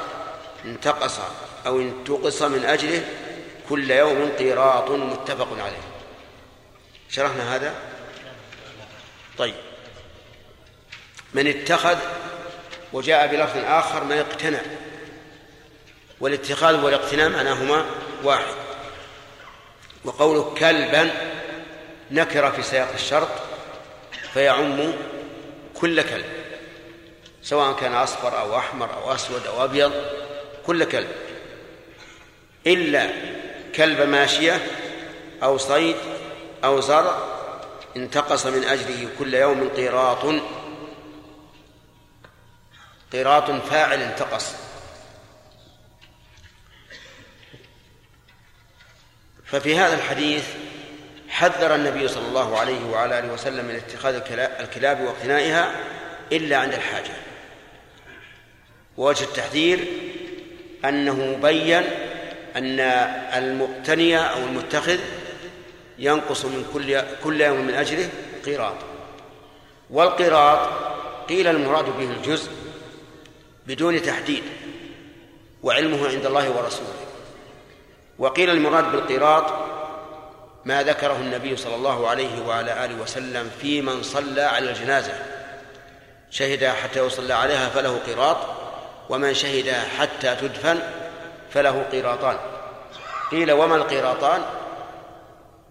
انتقص 0.65 1.19
أو 1.67 1.81
انتقص 1.81 2.43
من 2.43 2.65
أجله 2.65 3.07
كل 3.69 3.91
يوم 3.91 4.33
قيراط 4.39 4.91
متفق 4.91 5.49
عليه. 5.53 5.83
شرحنا 7.11 7.57
هذا؟ 7.57 7.75
طيب. 9.39 9.55
من 11.35 11.47
اتخذ 11.47 11.99
وجاء 12.95 13.27
بلفظ 13.27 13.59
آخر 13.65 14.05
من 14.05 14.19
اقتنى 14.19 14.59
والاتخاذ 16.21 16.85
والاقتناء 16.85 17.29
معناهما 17.29 17.87
واحد. 18.23 18.55
وقوله 20.05 20.55
كلبا 20.59 21.11
نكر 22.11 22.53
في 22.53 22.63
سياق 22.63 22.93
الشرط 22.95 23.29
فيعم 24.35 24.93
كل 25.75 26.03
كلب 26.03 26.25
سواء 27.43 27.73
كان 27.73 27.95
أصفر 27.95 28.41
أو 28.41 28.59
أحمر 28.59 28.95
أو 28.95 29.15
أسود 29.15 29.47
أو 29.47 29.65
أبيض 29.65 29.93
كل 30.67 30.85
كلب. 30.85 31.09
إلا 32.67 33.11
كلب 33.75 34.01
ماشية 34.01 34.67
أو 35.43 35.59
صيد 35.59 35.97
أو 36.65 36.81
زرع 36.81 37.19
انتقص 37.97 38.47
من 38.47 38.65
أجله 38.65 39.09
كل 39.19 39.35
يوم 39.35 39.69
قيراط 39.77 40.25
قيراط 43.13 43.51
فاعل 43.51 44.03
انتقص. 44.03 44.55
ففي 49.45 49.77
هذا 49.77 49.95
الحديث 49.95 50.45
حذر 51.29 51.75
النبي 51.75 52.09
صلى 52.09 52.29
الله 52.29 52.59
عليه 52.59 52.85
وعلى 52.87 53.19
آله 53.19 53.33
وسلم 53.33 53.65
من 53.65 53.75
اتخاذ 53.75 54.15
الكلا- 54.15 54.61
الكلاب 54.61 55.01
واقتنائها 55.01 55.71
إلا 56.33 56.57
عند 56.57 56.73
الحاجة. 56.75 57.13
ووجه 58.97 59.25
التحذير 59.25 59.85
أنه 60.85 61.39
بين 61.43 61.83
أن 62.57 62.81
المقتني 63.35 64.19
أو 64.19 64.39
المتخذ 64.39 64.99
ينقص 65.99 66.45
من 66.45 66.71
كل 66.75 67.03
كل 67.25 67.41
يوم 67.41 67.67
من 67.67 67.75
اجره 67.75 68.09
قيراط. 68.47 68.77
والقيراط 69.91 70.69
قيل 71.29 71.47
المراد 71.47 71.85
به 71.85 72.11
الجزء 72.11 72.51
بدون 73.67 74.03
تحديد 74.03 74.43
وعلمه 75.63 76.09
عند 76.09 76.27
الله 76.27 76.51
ورسوله. 76.51 76.95
وقيل 78.19 78.51
المراد 78.51 78.93
بالقيراط 78.93 79.45
ما 80.65 80.83
ذكره 80.83 81.17
النبي 81.17 81.57
صلى 81.57 81.75
الله 81.75 82.09
عليه 82.09 82.47
وعلى 82.47 82.85
آله 82.85 83.03
وسلم 83.03 83.51
في 83.61 83.83
من 83.83 84.03
صلى 84.03 84.43
على 84.43 84.71
الجنازة. 84.71 85.13
شهد 86.31 86.65
حتى 86.65 87.07
يصلى 87.07 87.35
عليها 87.35 87.69
فله 87.69 87.99
قيراط 88.07 88.37
ومن 89.11 89.35
شهد 89.35 89.71
حتى 89.71 90.37
تدفن 90.37 90.79
فله 91.51 91.83
قيراطان 91.93 92.37
قيل 93.31 93.53
وما 93.53 93.77
القيراطان 93.77 94.43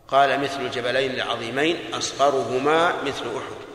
قال 0.07 0.39
مثل 0.39 0.61
الجبلين 0.61 1.11
العظيمين 1.11 1.77
أصغرهما 1.93 2.93
مثل 3.05 3.25
أحد. 3.25 3.72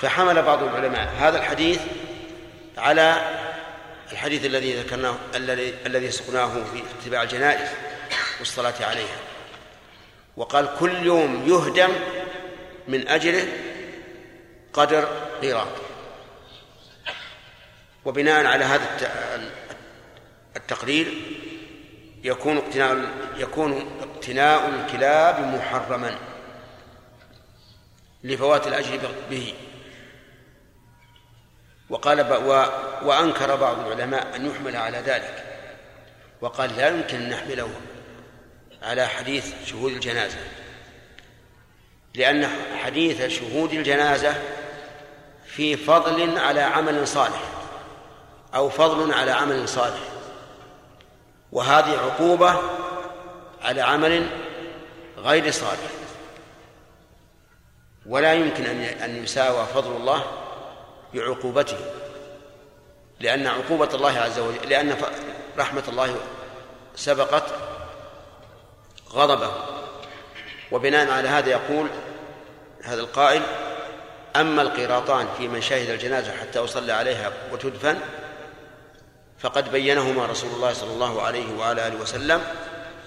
فحمل 0.00 0.42
بعض 0.42 0.62
العلماء 0.62 1.14
هذا 1.18 1.38
الحديث 1.38 1.80
على 2.78 3.36
الحديث 4.12 4.44
الذي 4.44 4.76
ذكرناه 4.80 5.16
الذي 5.34 5.74
الذي 5.86 6.10
سقناه 6.10 6.48
في 6.64 6.82
اتباع 7.00 7.22
الجنائز 7.22 7.68
والصلاة 8.38 8.74
عليها. 8.80 9.16
وقال 10.36 10.68
كل 10.78 11.06
يوم 11.06 11.44
يهدم 11.48 11.92
من 12.88 13.08
أجله 13.08 13.48
قدر 14.72 15.04
قيراط. 15.42 15.68
وبناء 18.04 18.46
على 18.46 18.64
هذا 18.64 18.84
الت- 18.84 19.50
التقرير 20.56 21.14
يكون 22.24 22.56
اقتناء 22.56 23.08
يكون 23.36 23.98
اقتناء 24.00 24.68
الكلاب 24.68 25.40
محرما 25.40 26.18
لفوات 28.24 28.66
الأجر 28.66 29.10
به. 29.30 29.54
وقال. 31.90 32.20
و... 32.20 32.64
وأنكر 33.02 33.56
بعض 33.56 33.78
العلماء 33.78 34.36
أن 34.36 34.46
يحمل 34.50 34.76
على 34.76 34.98
ذلك. 34.98 35.44
وقال 36.40 36.76
لا 36.76 36.88
يمكن 36.88 37.16
أن 37.16 37.28
نحمله 37.28 37.70
على 38.82 39.06
حديث 39.06 39.54
شهود 39.66 39.92
الجنازة. 39.92 40.38
لأن 42.14 42.48
حديث 42.84 43.26
شهود 43.26 43.72
الجنازة 43.72 44.34
في 45.46 45.76
فضل 45.76 46.38
على 46.38 46.60
عمل 46.60 47.08
صالح 47.08 47.42
أو 48.54 48.68
فضل 48.68 49.12
على 49.12 49.30
عمل 49.30 49.68
صالح. 49.68 50.02
وهذه 51.52 51.98
عقوبة 51.98 52.60
على 53.62 53.80
عمل 53.80 54.26
غير 55.18 55.50
صالح. 55.50 55.90
ولا 58.06 58.34
يمكن 58.34 58.64
أن 58.64 59.24
يساوى 59.24 59.66
فضل 59.74 59.96
الله 59.96 60.45
بعقوبته 61.20 61.76
لأن 63.20 63.46
عقوبة 63.46 63.88
الله 63.94 64.18
عز 64.18 64.38
وجل 64.38 64.68
لأن 64.68 64.96
رحمة 65.58 65.82
الله 65.88 66.16
سبقت 66.96 67.44
غضبه. 69.12 69.50
وبناء 70.72 71.10
على 71.10 71.28
هذا 71.28 71.50
يقول 71.50 71.86
هذا 72.82 73.00
القائل 73.00 73.42
أما 74.36 74.62
القيراطان 74.62 75.28
في 75.38 75.48
من 75.48 75.60
شهد 75.60 75.90
الجنازة 75.90 76.32
حتى 76.32 76.64
يصلى 76.64 76.92
عليها 76.92 77.32
وتدفن 77.52 77.98
فقد 79.38 79.72
بينهما 79.72 80.26
رسول 80.26 80.50
الله 80.50 80.72
صلى 80.72 80.92
الله 80.92 81.22
عليه 81.22 81.58
وعلى 81.58 81.86
آله 81.86 82.00
وسلم. 82.00 82.42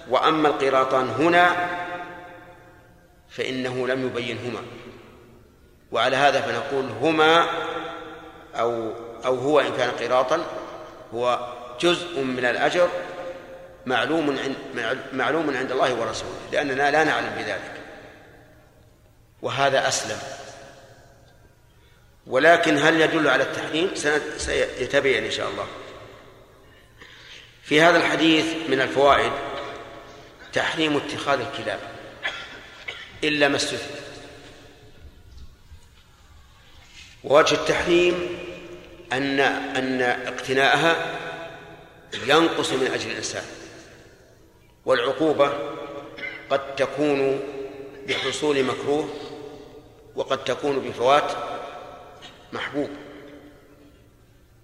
وأما 0.08 0.48
القيراطان 0.48 1.08
هنا 1.08 1.68
فإنه 3.28 3.86
لم 3.86 4.06
يبينهما. 4.06 4.60
وعلى 5.92 6.16
هذا 6.16 6.40
فنقول 6.40 6.84
هما 7.02 7.46
أو 8.54 8.92
أو 9.24 9.34
هو 9.34 9.60
إن 9.60 9.76
كان 9.76 9.90
قيراطا 9.90 10.44
هو 11.14 11.54
جزء 11.80 12.20
من 12.20 12.44
الأجر 12.44 12.88
معلوم 13.86 14.38
عند 14.38 14.56
معلوم 15.12 15.56
عند 15.56 15.72
الله 15.72 15.94
ورسوله 15.94 16.40
لأننا 16.52 16.90
لا 16.90 17.04
نعلم 17.04 17.34
بذلك. 17.38 17.80
وهذا 19.42 19.88
أسلم. 19.88 20.18
ولكن 22.26 22.78
هل 22.78 23.00
يدل 23.00 23.28
على 23.28 23.42
التحريم؟ 23.42 23.90
سيتبين 24.36 25.24
إن 25.24 25.30
شاء 25.30 25.48
الله. 25.48 25.66
في 27.62 27.82
هذا 27.82 27.96
الحديث 27.96 28.44
من 28.68 28.80
الفوائد 28.80 29.32
تحريم 30.52 30.96
اتخاذ 30.96 31.40
الكلاب 31.40 31.78
إلا 33.24 33.48
ما 33.48 33.56
استثنى. 33.56 34.09
ووجه 37.24 37.54
التحريم 37.54 38.28
أن 39.12 39.40
أن 39.40 40.02
اقتناءها 40.02 41.16
ينقص 42.26 42.72
من 42.72 42.86
أجل 42.86 43.10
الإنسان 43.10 43.42
والعقوبة 44.86 45.52
قد 46.50 46.76
تكون 46.76 47.40
بحصول 48.08 48.64
مكروه 48.64 49.08
وقد 50.16 50.44
تكون 50.44 50.78
بفوات 50.78 51.32
محبوب. 52.52 52.90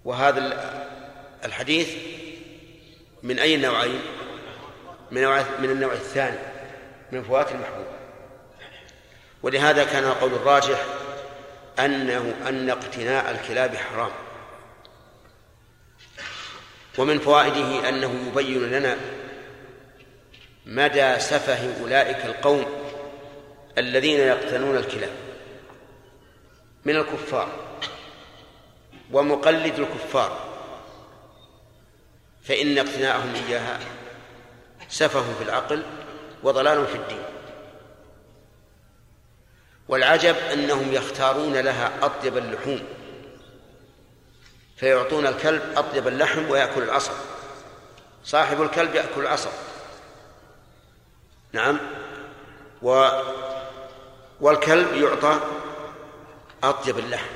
وهذا 0.05 0.39
الحديث 1.45 1.89
من 3.23 3.39
أي 3.39 3.55
النوعين 3.55 4.01
من 5.11 5.21
نوع 5.21 5.43
من 5.59 5.69
النوع 5.69 5.93
الثاني 5.93 6.37
من 7.11 7.23
فوات 7.23 7.51
المحبوب. 7.51 7.85
ولهذا 9.43 9.83
كان 9.83 10.03
القول 10.03 10.33
الراجح 10.33 10.85
أنه 11.79 12.35
أن 12.47 12.69
اقتناء 12.69 13.31
الكلاب 13.31 13.75
حرام. 13.75 14.11
ومن 16.97 17.19
فوائده 17.19 17.89
أنه 17.89 18.27
يبين 18.27 18.71
لنا 18.71 18.97
مدى 20.65 21.19
سفه 21.19 21.81
أولئك 21.81 22.25
القوم 22.25 22.65
الذين 23.77 24.19
يقتنون 24.19 24.77
الكلاب 24.77 25.11
من 26.85 26.95
الكفار 26.95 27.49
ومقلد 29.11 29.79
الكفار. 29.79 30.47
فإن 32.43 32.77
اقتناءهم 32.77 33.33
إياها 33.35 33.79
سفه 34.89 35.33
في 35.37 35.43
العقل 35.43 35.83
وضلال 36.43 36.87
في 36.87 36.95
الدين. 36.95 37.36
والعجب 39.89 40.35
أنهم 40.35 40.93
يختارون 40.93 41.57
لها 41.57 41.91
أطيب 42.01 42.37
اللحوم 42.37 42.79
فيعطون 44.77 45.27
الكلب 45.27 45.61
أطيب 45.75 46.07
اللحم 46.07 46.49
ويأكل 46.49 46.83
العصب. 46.83 47.13
صاحب 48.23 48.61
الكلب 48.61 48.95
يأكل 48.95 49.21
العصب. 49.21 49.49
نعم. 51.51 51.79
و 52.81 53.09
والكلب 54.41 54.93
يعطى 54.93 55.39
أطيب 56.63 56.99
اللحم. 56.99 57.29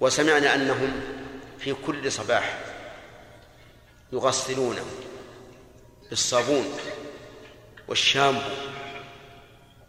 وسمعنا 0.00 0.54
أنهم 0.54 1.00
في 1.58 1.74
كل 1.86 2.12
صباح 2.12 2.58
يغسلونه 4.12 4.84
بالصابون 6.10 6.78
والشامبو 7.88 8.40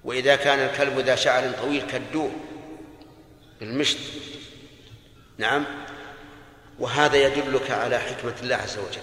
وإذا 0.05 0.35
كان 0.35 0.59
الكلب 0.59 0.99
ذا 0.99 1.15
شعر 1.15 1.51
طويل 1.51 1.87
كدوه 1.87 2.31
بالمشط. 3.59 3.97
نعم. 5.37 5.65
وهذا 6.79 7.17
يدلك 7.17 7.71
على 7.71 7.99
حكمة 7.99 8.33
الله 8.41 8.55
عز 8.55 8.77
وجل. 8.77 9.01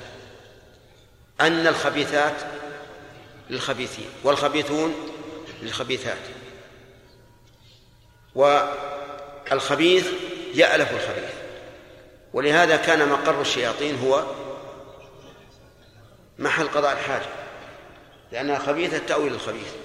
أن 1.41 1.67
الخبيثات 1.67 2.35
للخبيثين 3.51 4.07
والخبيثون 4.25 4.95
للخبيثات. 5.63 6.19
والخبيث 8.35 10.07
يألف 10.55 10.91
الخبيث. 10.93 11.33
ولهذا 12.33 12.77
كان 12.77 13.09
مقر 13.09 13.41
الشياطين 13.41 13.99
هو 13.99 14.27
محل 16.39 16.69
قضاء 16.69 16.93
الحاجة. 16.93 17.29
لأنها 18.33 18.59
خبيثة 18.59 18.99
تأويل 18.99 19.35
الخبيث. 19.35 19.82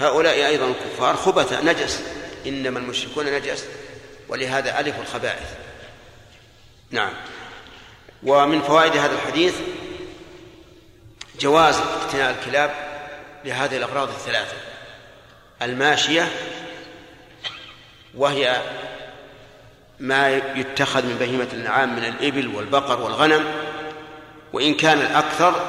هؤلاء 0.00 0.46
أيضا 0.46 0.66
الكفار 0.66 1.16
خبث 1.16 1.52
نجس. 1.52 2.02
إنما 2.46 2.78
المشركون 2.78 3.26
نجس. 3.26 3.64
ولهذا 4.28 4.80
ألف 4.80 5.00
الخبائث. 5.00 5.48
نعم. 6.90 7.12
ومن 8.22 8.62
فوائد 8.62 8.96
هذا 8.96 9.14
الحديث 9.14 9.54
جواز 11.40 11.76
اقتناء 11.76 12.30
الكلاب 12.30 12.70
لهذه 13.44 13.76
الأغراض 13.76 14.08
الثلاثة. 14.08 14.56
الماشية 15.62 16.28
وهي 18.14 18.62
ما 20.00 20.36
يتخذ 20.36 21.06
من 21.06 21.16
بهيمة 21.20 21.48
الأنعام 21.52 21.96
من 21.96 22.04
الإبل 22.04 22.48
والبقر 22.48 23.00
والغنم 23.00 23.44
وإن 24.52 24.74
كان 24.74 24.98
الأكثر 24.98 25.66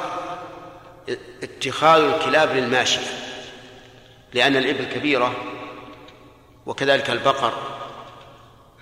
اتخاذ 1.44 2.02
الكلاب 2.02 2.56
للماشية. 2.56 3.31
لأن 4.34 4.56
الإبل 4.58 4.86
كبيرة 4.86 5.36
وكذلك 6.66 7.10
البقر 7.10 7.54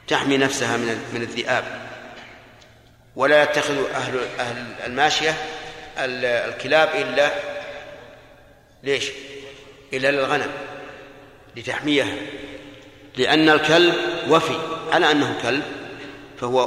تحمي 0.07 0.37
نفسها 0.37 0.77
من 0.77 1.09
من 1.13 1.21
الذئاب. 1.21 1.63
ولا 3.15 3.43
يتخذ 3.43 3.89
أهل 3.91 4.19
أهل 4.39 4.65
الماشية 4.85 5.33
الكلاب 5.97 6.89
إلا 6.95 7.31
ليش؟ 8.83 9.11
إلا 9.93 10.11
للغنم 10.11 10.51
لتحميها. 11.55 12.15
لأن 13.17 13.49
الكلب 13.49 13.95
وفي. 14.29 14.55
على 14.91 15.11
أنه 15.11 15.39
كلب 15.41 15.63
فهو 16.37 16.61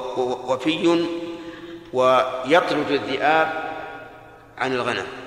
وفي 0.52 1.06
ويطرد 1.92 2.90
الذئاب 2.90 3.72
عن 4.58 4.72
الغنم. 4.72 5.21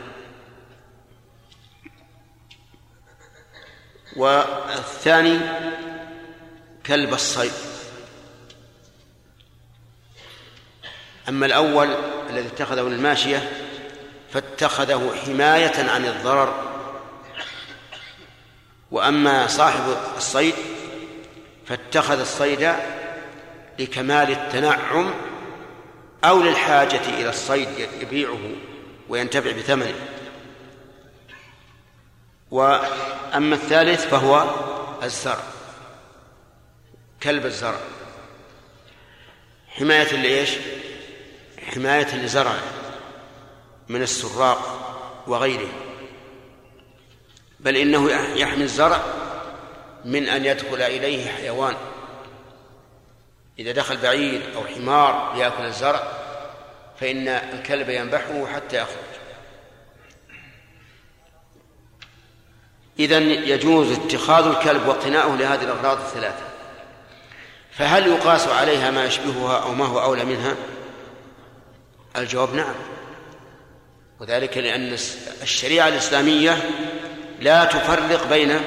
والثاني 4.16 5.40
كلب 6.86 7.14
الصيد. 7.14 7.52
أما 11.30 11.46
الأول 11.46 11.96
الذي 12.30 12.48
اتخذه 12.48 12.82
الماشية 12.82 13.52
فاتخذه 14.34 15.16
حماية 15.26 15.90
عن 15.90 16.06
الضرر. 16.06 16.72
وأما 18.92 19.48
صاحب 19.48 19.98
الصيد 20.18 20.54
فاتخذ 21.66 22.20
الصيد 22.20 22.74
لكمال 23.80 24.32
التنعم 24.32 25.14
أو 26.24 26.42
للحاجة 26.42 27.02
إلى 27.10 27.30
الصيد 27.30 27.70
يبيعه 28.02 28.40
وينتفع 29.10 29.52
بثمنه. 29.52 30.15
وأما 32.52 33.56
الثالث 33.56 34.06
فهو 34.06 34.46
الزرع 35.04 35.44
كلب 37.24 37.46
الزرع. 37.46 37.80
حماية 39.68 40.16
لإيش؟ 40.16 40.50
حماية 41.74 42.16
لزرع 42.16 42.56
من 43.90 44.02
السراق 44.02 44.82
وغيره. 45.28 45.70
بل 47.60 47.78
إنه 47.78 48.12
يحمي 48.36 48.64
الزرع 48.64 49.02
من 50.06 50.28
أن 50.28 50.46
يدخل 50.46 50.82
إليه 50.82 51.32
حيوان. 51.32 51.76
إذا 53.60 53.72
دخل 53.72 53.98
بعيد 53.98 54.42
أو 54.56 54.64
حمار 54.66 55.34
يأكل 55.38 55.66
الزرع 55.66 56.04
فإن 57.00 57.28
الكلب 57.28 57.90
ينبحه 57.90 58.48
حتى 58.48 58.78
يخرج 58.78 59.05
إذا 63.00 63.18
يجوز 63.20 63.92
اتخاذ 63.92 64.46
الكلب 64.46 64.88
واقتناؤه 64.88 65.36
لهذه 65.36 65.64
الأغراض 65.64 65.98
الثلاثة. 65.98 66.46
فهل 67.72 68.08
يقاس 68.08 68.48
عليها 68.48 68.92
ما 68.92 69.06
يشبهها 69.06 69.64
أو 69.64 69.74
ما 69.74 69.86
هو 69.86 70.02
أولى 70.02 70.26
منها؟ 70.26 70.56
الجواب 72.18 72.54
نعم. 72.54 72.74
وذلك 74.20 74.58
لأن 74.58 74.98
الشريعة 75.42 75.88
الإسلامية 75.88 76.58
لا 77.42 77.66
تفرق 77.66 78.30
بين 78.30 78.60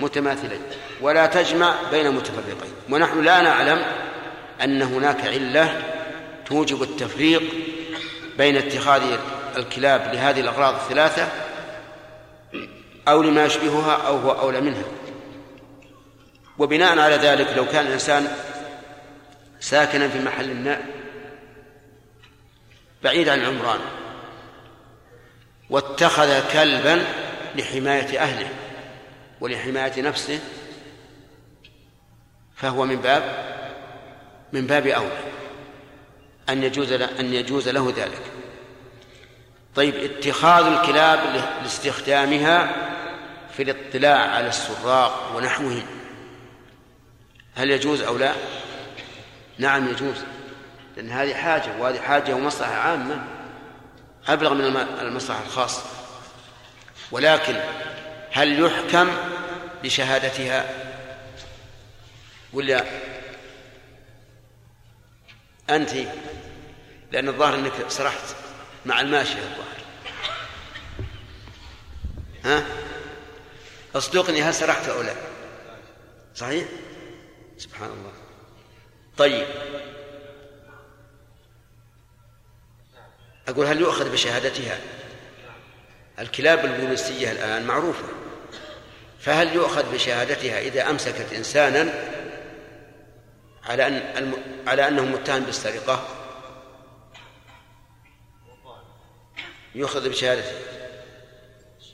متماثلين 0.00 0.60
ولا 1.00 1.26
تجمع 1.26 1.74
بين 1.90 2.10
متفرقين. 2.10 2.72
ونحن 2.90 3.22
لا 3.22 3.40
نعلم 3.40 3.82
أن 4.64 4.82
هناك 4.82 5.26
علة 5.26 5.82
توجب 6.46 6.82
التفريق 6.82 7.42
بين 8.38 8.56
اتخاذ 8.56 9.02
الكلاب 9.56 10.14
لهذه 10.14 10.40
الأغراض 10.40 10.74
الثلاثة 10.74 11.28
أو 13.08 13.22
لما 13.22 13.44
يشبهها 13.44 14.06
أو 14.06 14.16
هو 14.16 14.30
أولى 14.30 14.60
منها. 14.60 14.84
وبناء 16.58 16.98
على 16.98 17.14
ذلك 17.14 17.56
لو 17.56 17.66
كان 17.66 17.86
الإنسان 17.86 18.36
ساكنا 19.60 20.08
في 20.08 20.18
محل 20.18 20.50
النائب 20.50 20.84
بعيد 23.02 23.28
عن 23.28 23.40
عمران 23.44 23.80
واتخذ 25.70 26.52
كلبا 26.52 27.04
لحماية 27.54 28.18
أهله 28.18 28.48
ولحماية 29.40 30.02
نفسه 30.02 30.40
فهو 32.56 32.84
من 32.84 32.96
باب 32.96 33.22
من 34.52 34.66
باب 34.66 34.86
أولى. 34.86 35.32
أن 36.48 36.62
يجوز 36.62 36.92
أن 36.92 37.34
يجوز 37.34 37.68
له 37.68 37.94
ذلك. 37.96 38.22
طيب 39.74 39.94
اتخاذ 39.94 40.66
الكلاب 40.66 41.20
لاستخدامها 41.62 42.91
في 43.56 43.62
الاطلاع 43.62 44.18
على 44.18 44.48
السراق 44.48 45.36
ونحوهم 45.36 45.86
هل 47.54 47.70
يجوز 47.70 48.00
أو 48.00 48.16
لا؟ 48.16 48.32
نعم 49.58 49.88
يجوز 49.88 50.16
لأن 50.96 51.10
هذه 51.10 51.34
حاجة 51.34 51.78
وهذه 51.78 52.00
حاجة 52.00 52.34
ومصلحة 52.34 52.74
عامة 52.74 53.24
أبلغ 54.28 54.54
من 54.54 54.76
المصلحة 55.00 55.42
الخاصة. 55.42 55.82
ولكن 57.10 57.60
هل 58.32 58.60
يحكم 58.60 59.10
بشهادتها 59.82 60.70
ولا؟ 62.52 62.84
أنت 65.70 65.90
لأن 67.12 67.28
الظاهر 67.28 67.54
أنك 67.54 67.72
سرحت 67.88 68.36
مع 68.86 69.00
الماشية 69.00 69.38
الظاهر. 69.38 69.82
ها؟ 72.44 72.64
أصدقني 73.94 74.42
هل 74.42 74.54
سرحت 74.54 74.88
أو 74.88 75.02
لا؟ 75.02 75.14
صحيح؟ 76.34 76.68
سبحان 77.58 77.90
الله. 77.90 78.12
طيب. 79.16 79.46
أقول 83.48 83.66
هل 83.66 83.80
يؤخذ 83.80 84.12
بشهادتها؟ 84.12 84.78
الكلاب 86.18 86.64
البوليسية 86.64 87.32
الآن 87.32 87.66
معروفة. 87.66 88.04
فهل 89.20 89.54
يؤخذ 89.54 89.94
بشهادتها 89.94 90.60
إذا 90.60 90.90
أمسكت 90.90 91.32
إنسانا 91.32 91.92
على 93.64 93.86
أن. 93.86 94.32
على 94.66 94.88
أنه 94.88 95.04
متهم 95.04 95.42
بالسرقة؟ 95.42 96.08
يؤخذ 99.74 100.08
بشهادته 100.08 100.52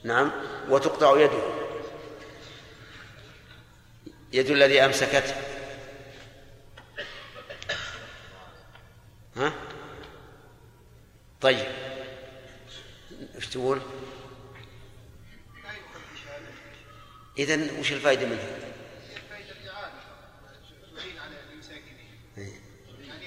نعم. 0.05 0.33
وتقطع 0.69 1.21
يده. 1.21 1.68
يد 4.33 4.51
الذي 4.51 4.85
أمسكته. 4.85 5.35
ها؟ 9.37 9.53
طيب. 11.41 11.67
إيش 13.35 13.47
تقول؟ 13.47 13.81
إذا 17.39 17.81
وش 17.81 17.93
الفائدة 17.93 18.27
منها؟ 18.27 18.59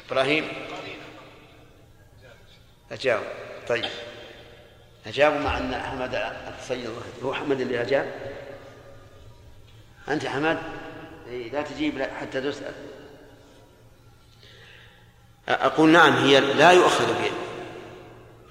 إبراهيم. 0.07 0.47
أجاب. 2.91 3.23
طيب. 3.67 3.85
أجابوا 5.05 5.39
مع 5.39 5.57
أن 5.57 5.73
أحمد 5.73 6.15
الصيد 6.59 6.89
هو 7.23 7.33
أحمد 7.33 7.61
اللي 7.61 7.81
أجاب؟ 7.81 8.31
أنت 10.09 10.25
إيه، 10.25 10.70
لا 11.51 11.61
تجيب 11.61 12.01
حتى 12.01 12.41
تسأل. 12.41 12.73
أقول 15.47 15.89
نعم 15.89 16.13
هي 16.13 16.39
لا 16.39 16.71
يؤخذ 16.71 17.13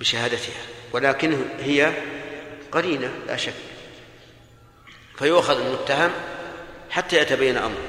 بشهادتها 0.00 0.62
ولكن 0.92 1.44
هي 1.60 1.92
قرينة 2.72 3.12
لا 3.26 3.36
شك. 3.36 3.54
فيؤخذ 5.18 5.60
المتهم 5.60 6.10
حتى 6.90 7.16
يتبين 7.16 7.56
أمره. 7.56 7.86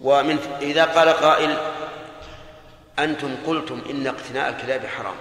ومن 0.00 0.58
إذا 0.62 0.84
قال 0.84 1.08
قائل 1.08 1.58
أنتم 2.98 3.36
قلتم 3.46 3.82
إن 3.90 4.06
اقتناء 4.06 4.48
الكلاب 4.48 4.86
حرام. 4.86 5.16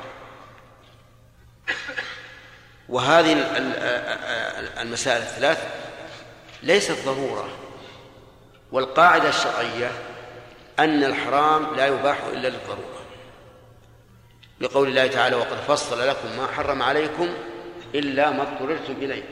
وهذه 2.90 3.34
المسائل 4.82 5.22
الثلاث 5.22 5.68
ليست 6.64 7.06
ضرورة. 7.06 7.50
والقاعدة 8.74 9.30
الشرعية 9.30 9.92
أن 10.80 11.04
الحرام 11.04 11.76
لا 11.76 11.88
يباح 11.88 12.18
إلا 12.34 12.48
للضرورة. 12.48 13.04
لقول 14.60 14.88
الله 14.88 15.08
تعالى 15.08 15.36
وقد 15.36 15.58
فصل 15.68 16.08
لكم 16.08 16.38
ما 16.38 16.48
حرم 16.48 16.82
عليكم 16.82 17.30
إلا 17.96 18.32
ما 18.32 18.42
اضطررتم 18.42 18.94
إليه. 18.94 19.24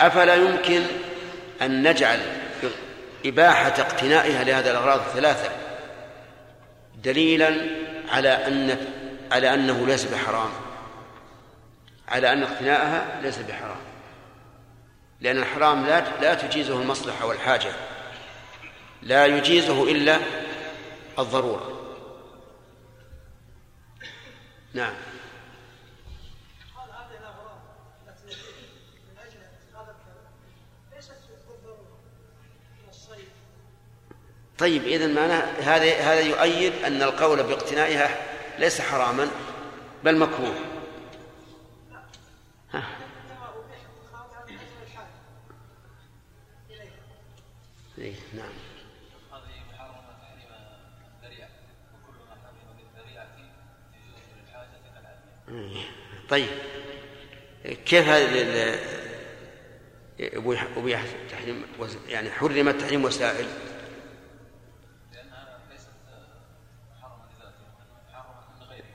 أفلا 0.00 0.34
يمكن 0.34 0.82
أن 1.62 1.88
نجعل 1.88 2.20
إباحة 3.26 3.74
اقتنائها 3.78 4.44
لهذه 4.44 4.70
الأغراض 4.70 5.00
الثلاثة 5.00 5.50
دليلا 7.04 7.56
على 8.10 8.28
أن 8.28 8.86
على 9.32 9.54
أنه 9.54 9.86
ليس 9.86 10.04
بحرام 10.04 10.50
على 12.08 12.32
أن 12.32 12.42
اقتناءها 12.42 13.20
ليس 13.22 13.38
بحرام. 13.38 13.80
لأن 15.20 15.38
الحرام 15.38 15.86
لا 15.86 16.04
لا 16.20 16.34
تجيزه 16.34 16.82
المصلحة 16.82 17.26
والحاجة. 17.26 17.72
لا 19.02 19.26
يجيزه 19.26 19.90
إلا 19.90 20.18
الضرورة. 21.18 21.78
نعم. 24.74 24.94
طيب 34.58 34.82
إذا 34.82 35.06
معناه 35.06 35.42
هذا 35.60 36.00
هذا 36.00 36.20
يؤيد 36.20 36.72
أن 36.84 37.02
القول 37.02 37.42
باقتنائها 37.42 38.08
ليس 38.58 38.80
حراما 38.80 39.30
بل 40.04 40.16
مكروه. 40.16 40.54
إيه 47.98 48.14
نعم. 48.34 48.57
طيب 56.28 56.48
كيف 57.64 58.08
هذا 58.08 58.78
أبيح 60.76 61.04
تحريم 61.30 61.64
يعني 62.08 62.30
حرمت 62.30 62.74
تحريم 62.80 63.04
وسائل؟ 63.04 63.46
لأنها 65.12 65.58
ليست 65.70 65.88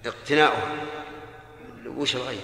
اقتناؤها. 0.06 0.86
وش 1.86 2.16
الغير؟ 2.16 2.42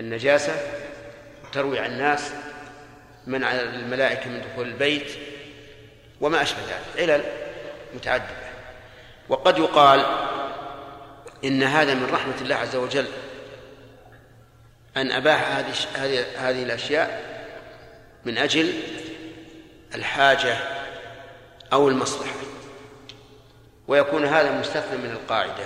النجاسة 0.00 0.52
تروي 1.52 1.78
عن 1.78 1.90
الناس 1.90 2.32
منع 3.26 3.52
الملائكة 3.52 4.30
من 4.30 4.40
دخول 4.40 4.68
البيت 4.68 5.10
وما 6.20 6.42
أشبه 6.42 6.60
ذلك. 6.60 7.10
علل 7.10 7.43
متعددة. 7.94 8.44
وقد 9.28 9.58
يقال 9.58 10.06
إن 11.44 11.62
هذا 11.62 11.94
من 11.94 12.06
رحمة 12.12 12.34
الله 12.40 12.54
عز 12.54 12.76
وجل 12.76 13.06
أن 14.96 15.12
أباح 15.12 15.56
هذه 15.96 16.24
هذه 16.36 16.62
الأشياء 16.62 17.34
من 18.24 18.38
أجل 18.38 18.72
الحاجة 19.94 20.56
أو 21.72 21.88
المصلحة. 21.88 22.34
ويكون 23.88 24.24
هذا 24.24 24.60
مستثنى 24.60 24.98
من 24.98 25.10
القاعدة. 25.10 25.64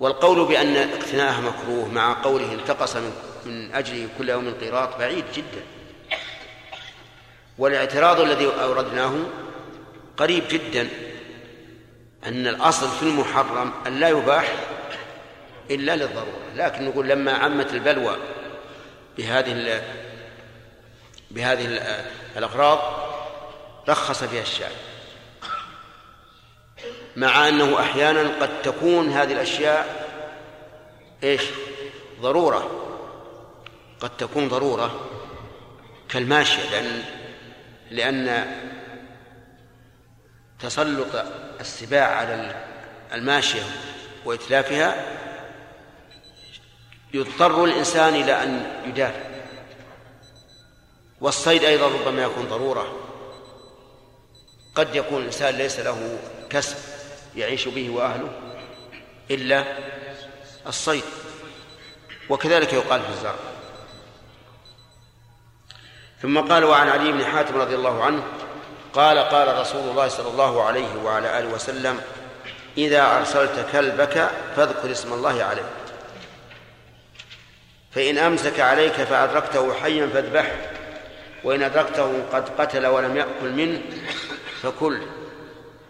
والقول 0.00 0.48
بأن 0.48 0.76
اقتناءها 0.76 1.40
مكروه 1.40 1.88
مع 1.88 2.22
قوله 2.22 2.52
انتقص 2.52 2.96
من 2.96 3.12
من 3.44 3.74
أجله 3.74 4.08
كل 4.18 4.28
يوم 4.28 4.54
قيراط 4.60 4.98
بعيد 4.98 5.24
جدا. 5.34 5.62
والاعتراض 7.58 8.20
الذي 8.20 8.46
أوردناه 8.46 9.14
قريب 10.16 10.44
جدا 10.48 10.88
أن 12.26 12.46
الأصل 12.46 12.88
في 12.88 13.02
المحرم 13.02 13.72
أن 13.86 14.00
لا 14.00 14.08
يباح 14.08 14.54
إلا 15.70 15.96
للضرورة 15.96 16.52
لكن 16.56 16.84
نقول 16.84 17.08
لما 17.08 17.32
عمت 17.32 17.72
البلوى 17.72 18.16
بهذه 19.18 19.82
بهذه 21.30 21.66
ال- 21.66 22.04
الأغراض 22.36 22.78
رخص 23.88 24.24
فيها 24.24 24.42
الشارع 24.42 24.76
مع 27.16 27.48
أنه 27.48 27.80
أحيانا 27.80 28.40
قد 28.40 28.62
تكون 28.62 29.08
هذه 29.08 29.32
الأشياء 29.32 30.04
إيش؟ 31.24 31.42
ضرورة 32.20 32.70
قد 34.00 34.16
تكون 34.16 34.48
ضرورة 34.48 35.00
كالماشية 36.08 36.70
لأن 36.70 37.02
لأن 37.90 38.46
تسلط 40.60 41.24
السباع 41.60 42.16
على 42.16 42.64
الماشية 43.12 43.62
وإتلافها 44.24 45.04
يضطر 47.14 47.64
الإنسان 47.64 48.14
إلى 48.14 48.42
أن 48.42 48.80
يدافع. 48.86 49.34
والصيد 51.20 51.64
أيضا 51.64 51.88
ربما 51.88 52.22
يكون 52.22 52.44
ضرورة. 52.48 52.96
قد 54.74 54.94
يكون 54.96 55.20
الإنسان 55.20 55.54
ليس 55.54 55.80
له 55.80 56.18
كسب 56.50 56.76
يعيش 57.36 57.68
به 57.68 57.90
وأهله 57.90 58.30
إلا 59.30 59.64
الصيد. 60.66 61.04
وكذلك 62.28 62.72
يقال 62.72 63.02
في 63.02 63.08
الزرع. 63.08 63.34
ثم 66.22 66.40
قال 66.40 66.64
وعن 66.64 66.88
علي 66.88 67.12
بن 67.12 67.24
حاتم 67.24 67.56
رضي 67.56 67.74
الله 67.74 68.04
عنه 68.04 68.22
قال 68.94 69.18
قال 69.18 69.58
رسول 69.60 69.90
الله 69.90 70.08
صلى 70.08 70.28
الله 70.28 70.62
عليه 70.62 70.96
وعلى 71.04 71.38
آله 71.38 71.48
وسلم 71.48 72.00
إذا 72.78 73.16
أرسلت 73.16 73.66
كلبك 73.72 74.30
فاذكر 74.56 74.90
اسم 74.90 75.12
الله 75.12 75.44
عليه 75.44 75.62
فإن 77.92 78.18
أمسك 78.18 78.60
عليك 78.60 78.92
فأدركته 78.92 79.74
حيا 79.74 80.06
فاذبحه 80.06 80.56
وإن 81.44 81.62
أدركته 81.62 82.22
قد 82.32 82.48
قتل 82.48 82.86
ولم 82.86 83.16
يأكل 83.16 83.52
منه 83.52 83.80
فكل 84.62 84.98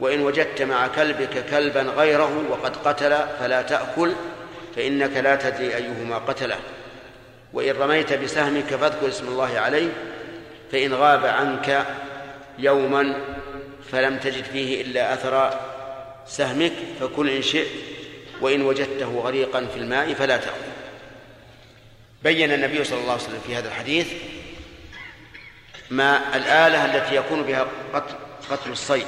وإن 0.01 0.21
وجدت 0.21 0.63
مع 0.63 0.87
كلبك 0.87 1.47
كلبا 1.51 1.83
غيره 1.83 2.45
وقد 2.51 2.77
قتل 2.77 3.17
فلا 3.41 3.63
تأكل 3.63 4.13
فإنك 4.77 5.17
لا 5.17 5.37
تدري 5.37 5.77
أيهما 5.77 6.19
قتله. 6.19 6.57
وإن 7.53 7.77
رميت 7.77 8.13
بسهمك 8.13 8.75
فاذكر 8.75 9.09
اسم 9.09 9.29
الله 9.29 9.59
عليه 9.59 9.89
فإن 10.73 10.95
غاب 10.95 11.27
عنك 11.27 11.87
يوما 12.59 13.15
فلم 13.91 14.19
تجد 14.19 14.45
فيه 14.45 14.83
إلا 14.83 15.15
أثر 15.15 15.61
سهمك 16.27 16.73
فكل 17.01 17.31
إن 17.31 17.43
شئت 17.43 17.69
وإن 18.41 18.63
وجدته 18.63 19.19
غريقا 19.19 19.67
في 19.67 19.77
الماء 19.77 20.15
فلا 20.15 20.37
تأخذ 20.37 20.75
بين 22.23 22.53
النبي 22.53 22.85
صلى 22.85 22.99
الله 22.99 23.13
عليه 23.13 23.23
وسلم 23.23 23.41
في 23.47 23.57
هذا 23.57 23.69
الحديث 23.69 24.13
ما 25.91 26.37
الآلة 26.37 26.85
التي 26.85 27.17
يكون 27.17 27.43
بها 27.43 27.67
قتل, 27.95 28.15
قتل 28.51 28.71
الصيد 28.71 29.07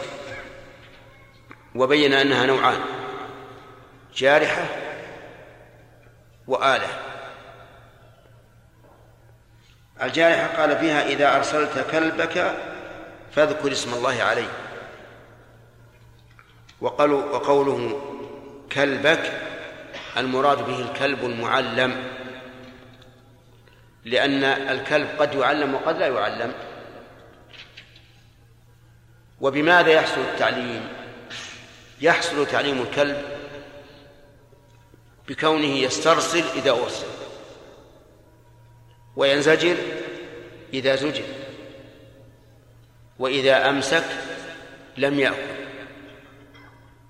وبين 1.75 2.13
أنها 2.13 2.47
نوعان 2.47 2.81
جارحة 4.17 4.65
وآلة. 6.47 6.89
الجارحة 10.03 10.47
قال 10.47 10.79
فيها 10.79 11.07
إذا 11.09 11.37
أرسلت 11.37 11.87
كلبك 11.91 12.55
فاذكر 13.37 13.73
اسم 13.73 13.95
الله 13.95 14.23
عليه. 14.23 14.49
وقالوا 16.81 17.23
وقوله 17.23 18.01
كلبك 18.73 19.43
المراد 20.17 20.67
به 20.67 20.81
الكلب 20.81 21.25
المعلم. 21.25 22.13
لأن 24.05 24.45
الكلب 24.45 25.09
قد 25.19 25.35
يعلم 25.35 25.75
وقد 25.75 25.97
لا 25.97 26.07
يعلم. 26.07 26.53
وبماذا 29.41 29.91
يحصل 29.91 30.21
التعليم؟ 30.21 30.89
يحصل 32.01 32.47
تعليم 32.47 32.83
الكلب 32.83 33.25
بكونه 35.29 35.77
يسترسل 35.77 36.45
إذا 36.57 36.71
أرسل. 36.71 37.07
وينزجر 39.17 39.77
إذا 40.75 40.97
زجر. 40.97 41.46
وإذا 43.19 43.69
أمسك 43.69 44.05
لم 44.97 45.21
يأكل. 45.21 45.57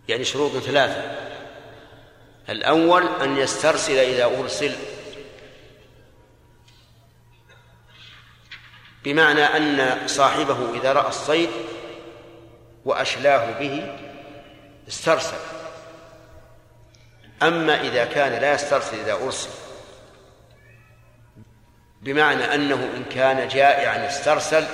يعني 0.08 0.24
شروط 0.24 0.52
ثلاثة. 0.52 1.16
الأول 2.48 3.08
أن 3.22 3.36
يسترسل 3.36 3.98
إذا 3.98 4.24
أرسل. 4.24 4.76
بمعنى 9.04 9.42
أن 9.42 9.98
صاحبه 10.08 10.74
إذا 10.74 10.92
رأى 10.92 11.08
الصيد 11.08 11.50
وأشلاه 12.84 13.58
به 13.60 13.96
استرسل. 14.88 15.36
أما 17.42 17.80
إذا 17.80 18.04
كان 18.04 18.32
لا 18.32 18.54
يسترسل 18.54 19.00
إذا 19.00 19.12
أرسل 19.12 19.50
بمعنى 22.02 22.54
أنه 22.54 22.90
إن 22.96 23.04
كان 23.04 23.48
جائعا 23.48 24.08
استرسل 24.08 24.64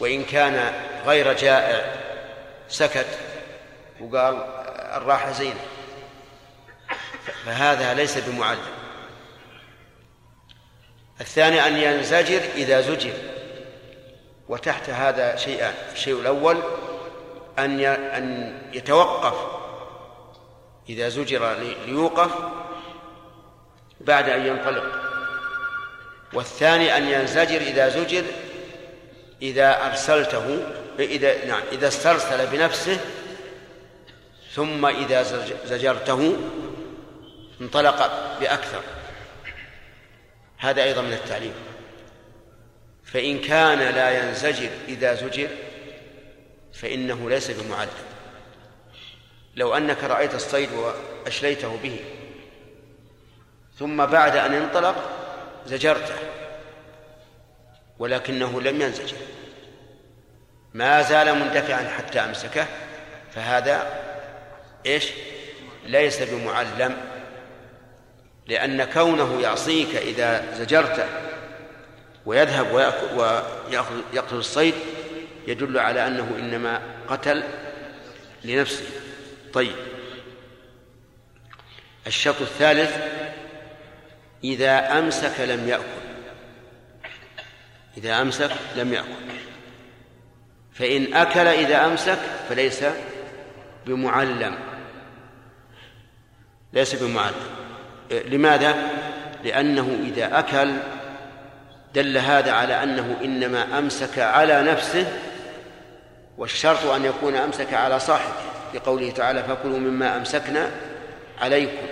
وإن 0.00 0.24
كان 0.24 0.72
غير 1.06 1.32
جائع 1.32 1.94
سكت 2.68 3.06
وقال 4.00 4.34
الراحة 4.96 5.32
زينة. 5.32 5.60
فهذا 7.44 7.94
ليس 7.94 8.18
بمعلم. 8.18 8.66
الثاني 11.20 11.66
أن 11.66 11.76
ينزجر 11.76 12.40
إذا 12.54 12.80
زجر. 12.80 13.12
وتحت 14.48 14.90
هذا 14.90 15.36
شيئان 15.36 15.74
الشيء 15.92 16.20
الأول 16.20 16.62
أن 17.58 17.80
أن 17.84 18.58
يتوقف. 18.72 19.34
إذا 20.88 21.08
زجر 21.08 21.54
ليوقف 21.86 22.30
بعد 24.00 24.28
أن 24.28 24.46
ينطلق. 24.46 24.84
والثاني 26.32 26.96
أن 26.96 27.08
ينزجر 27.08 27.60
إذا 27.60 27.88
زجر 27.88 28.24
إذا 29.42 29.86
أرسلته 29.86 30.66
إذا 30.98 31.44
نعم 31.44 31.62
إذا 31.72 31.88
استرسل 31.88 32.46
بنفسه 32.46 33.00
ثم 34.54 34.86
إذا 34.86 35.22
زجرته 35.66 36.36
انطلق 37.60 38.12
بأكثر. 38.40 38.82
هذا 40.58 40.82
أيضا 40.82 41.02
من 41.02 41.12
التعليم. 41.12 41.54
فإن 43.04 43.40
كان 43.40 43.78
لا 43.78 44.10
ينزجر 44.18 44.70
إذا 44.88 45.14
زجر 45.14 45.48
فإنه 46.74 47.30
ليس 47.30 47.50
بمعلم 47.50 47.90
لو 49.56 49.74
أنك 49.76 50.04
رأيت 50.04 50.34
الصيد 50.34 50.68
وأشليته 50.72 51.78
به 51.82 52.00
ثم 53.78 54.06
بعد 54.06 54.36
أن 54.36 54.54
انطلق 54.54 54.96
زجرته. 55.66 56.14
ولكنه 57.98 58.60
لم 58.60 58.80
ينزجر 58.80 59.16
ما 60.74 61.02
زال 61.02 61.38
مندفعا 61.38 61.88
حتى 61.88 62.20
أمسكه 62.20 62.66
فهذا 63.34 63.86
إيش؟ 64.86 65.10
ليس 65.86 66.22
بمعلم 66.22 66.96
لأن 68.46 68.84
كونه 68.84 69.40
يعصيك 69.40 69.96
إذا 69.96 70.54
زجرته 70.54 71.06
ويذهب 72.26 72.72
ويأخذ 72.72 73.94
يقتل 74.12 74.36
الصيد 74.36 74.74
يدل 75.46 75.78
على 75.78 76.06
أنه 76.06 76.36
إنما 76.38 76.82
قتل 77.08 77.42
لنفسه. 78.44 78.84
طيب. 79.52 79.76
الشرط 82.06 82.40
الثالث 82.40 82.96
إذا 84.44 84.98
أمسك 84.98 85.40
لم 85.40 85.68
يأكل. 85.68 85.97
إذا 87.98 88.22
أمسك 88.22 88.50
لم 88.76 88.92
يأكل. 88.92 89.08
فإن 90.72 91.14
أكل 91.14 91.46
إذا 91.46 91.86
أمسك 91.86 92.18
فليس 92.48 92.84
بمعلم. 93.86 94.58
ليس 96.72 96.94
بمعلم. 96.94 97.34
لماذا؟ 98.10 98.74
لأنه 99.44 99.98
إذا 100.04 100.38
أكل 100.38 100.72
دل 101.94 102.18
هذا 102.18 102.52
على 102.52 102.82
أنه 102.82 103.16
إنما 103.24 103.78
أمسك 103.78 104.18
على 104.18 104.62
نفسه 104.62 105.06
والشرط 106.38 106.86
أن 106.86 107.04
يكون 107.04 107.34
أمسك 107.34 107.74
على 107.74 108.00
صاحبه. 108.00 108.34
لقوله 108.74 109.10
تعالى 109.10 109.42
فكلوا 109.42 109.78
مما 109.78 110.16
أمسكنا 110.16 110.70
عليكم. 111.40 111.86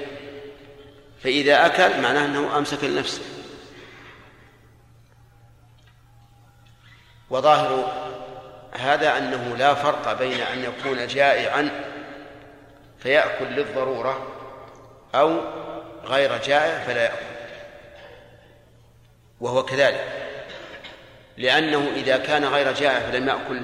فإذا 1.24 1.66
أكل 1.66 2.02
معناه 2.02 2.24
أنه 2.24 2.58
أمسك 2.58 2.84
لنفسه. 2.84 3.22
وظاهر 7.30 7.92
هذا 8.72 9.18
أنه 9.18 9.56
لا 9.56 9.74
فرق 9.74 10.18
بين 10.18 10.40
أن 10.40 10.64
يكون 10.64 11.06
جائعا 11.06 11.70
فيأكل 12.98 13.44
للضرورة 13.44 14.26
أو 15.14 15.40
غير 16.04 16.42
جائع 16.42 16.78
فلا 16.78 17.02
يأكل. 17.02 17.26
وهو 19.40 19.64
كذلك 19.64 20.04
لأنه 21.36 21.90
إذا 21.96 22.16
كان 22.16 22.44
غير 22.44 22.72
جائع 22.72 23.00
فلم 23.00 23.28
يأكل 23.28 23.62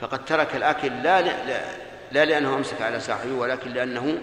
فقد 0.00 0.24
ترك 0.24 0.56
الأكل 0.56 1.02
لا 1.02 1.20
لا, 1.22 1.62
لا 2.12 2.24
لأنه 2.24 2.54
أمسك 2.54 2.82
على 2.82 3.00
صاحبه 3.00 3.32
ولكن 3.32 3.70
لأنه 3.70 4.18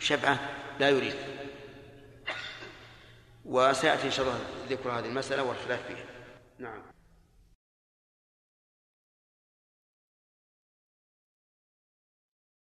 شبعة 0.00 0.38
لا 0.80 0.88
يريد. 0.88 1.14
وسيأتي 3.44 4.06
إن 4.06 4.10
شاء 4.10 4.26
الله 4.26 4.38
ذكر 4.70 4.90
هذه 4.90 5.06
المسألة 5.06 5.42
والخلاف 5.42 5.80
فيها. 5.88 6.11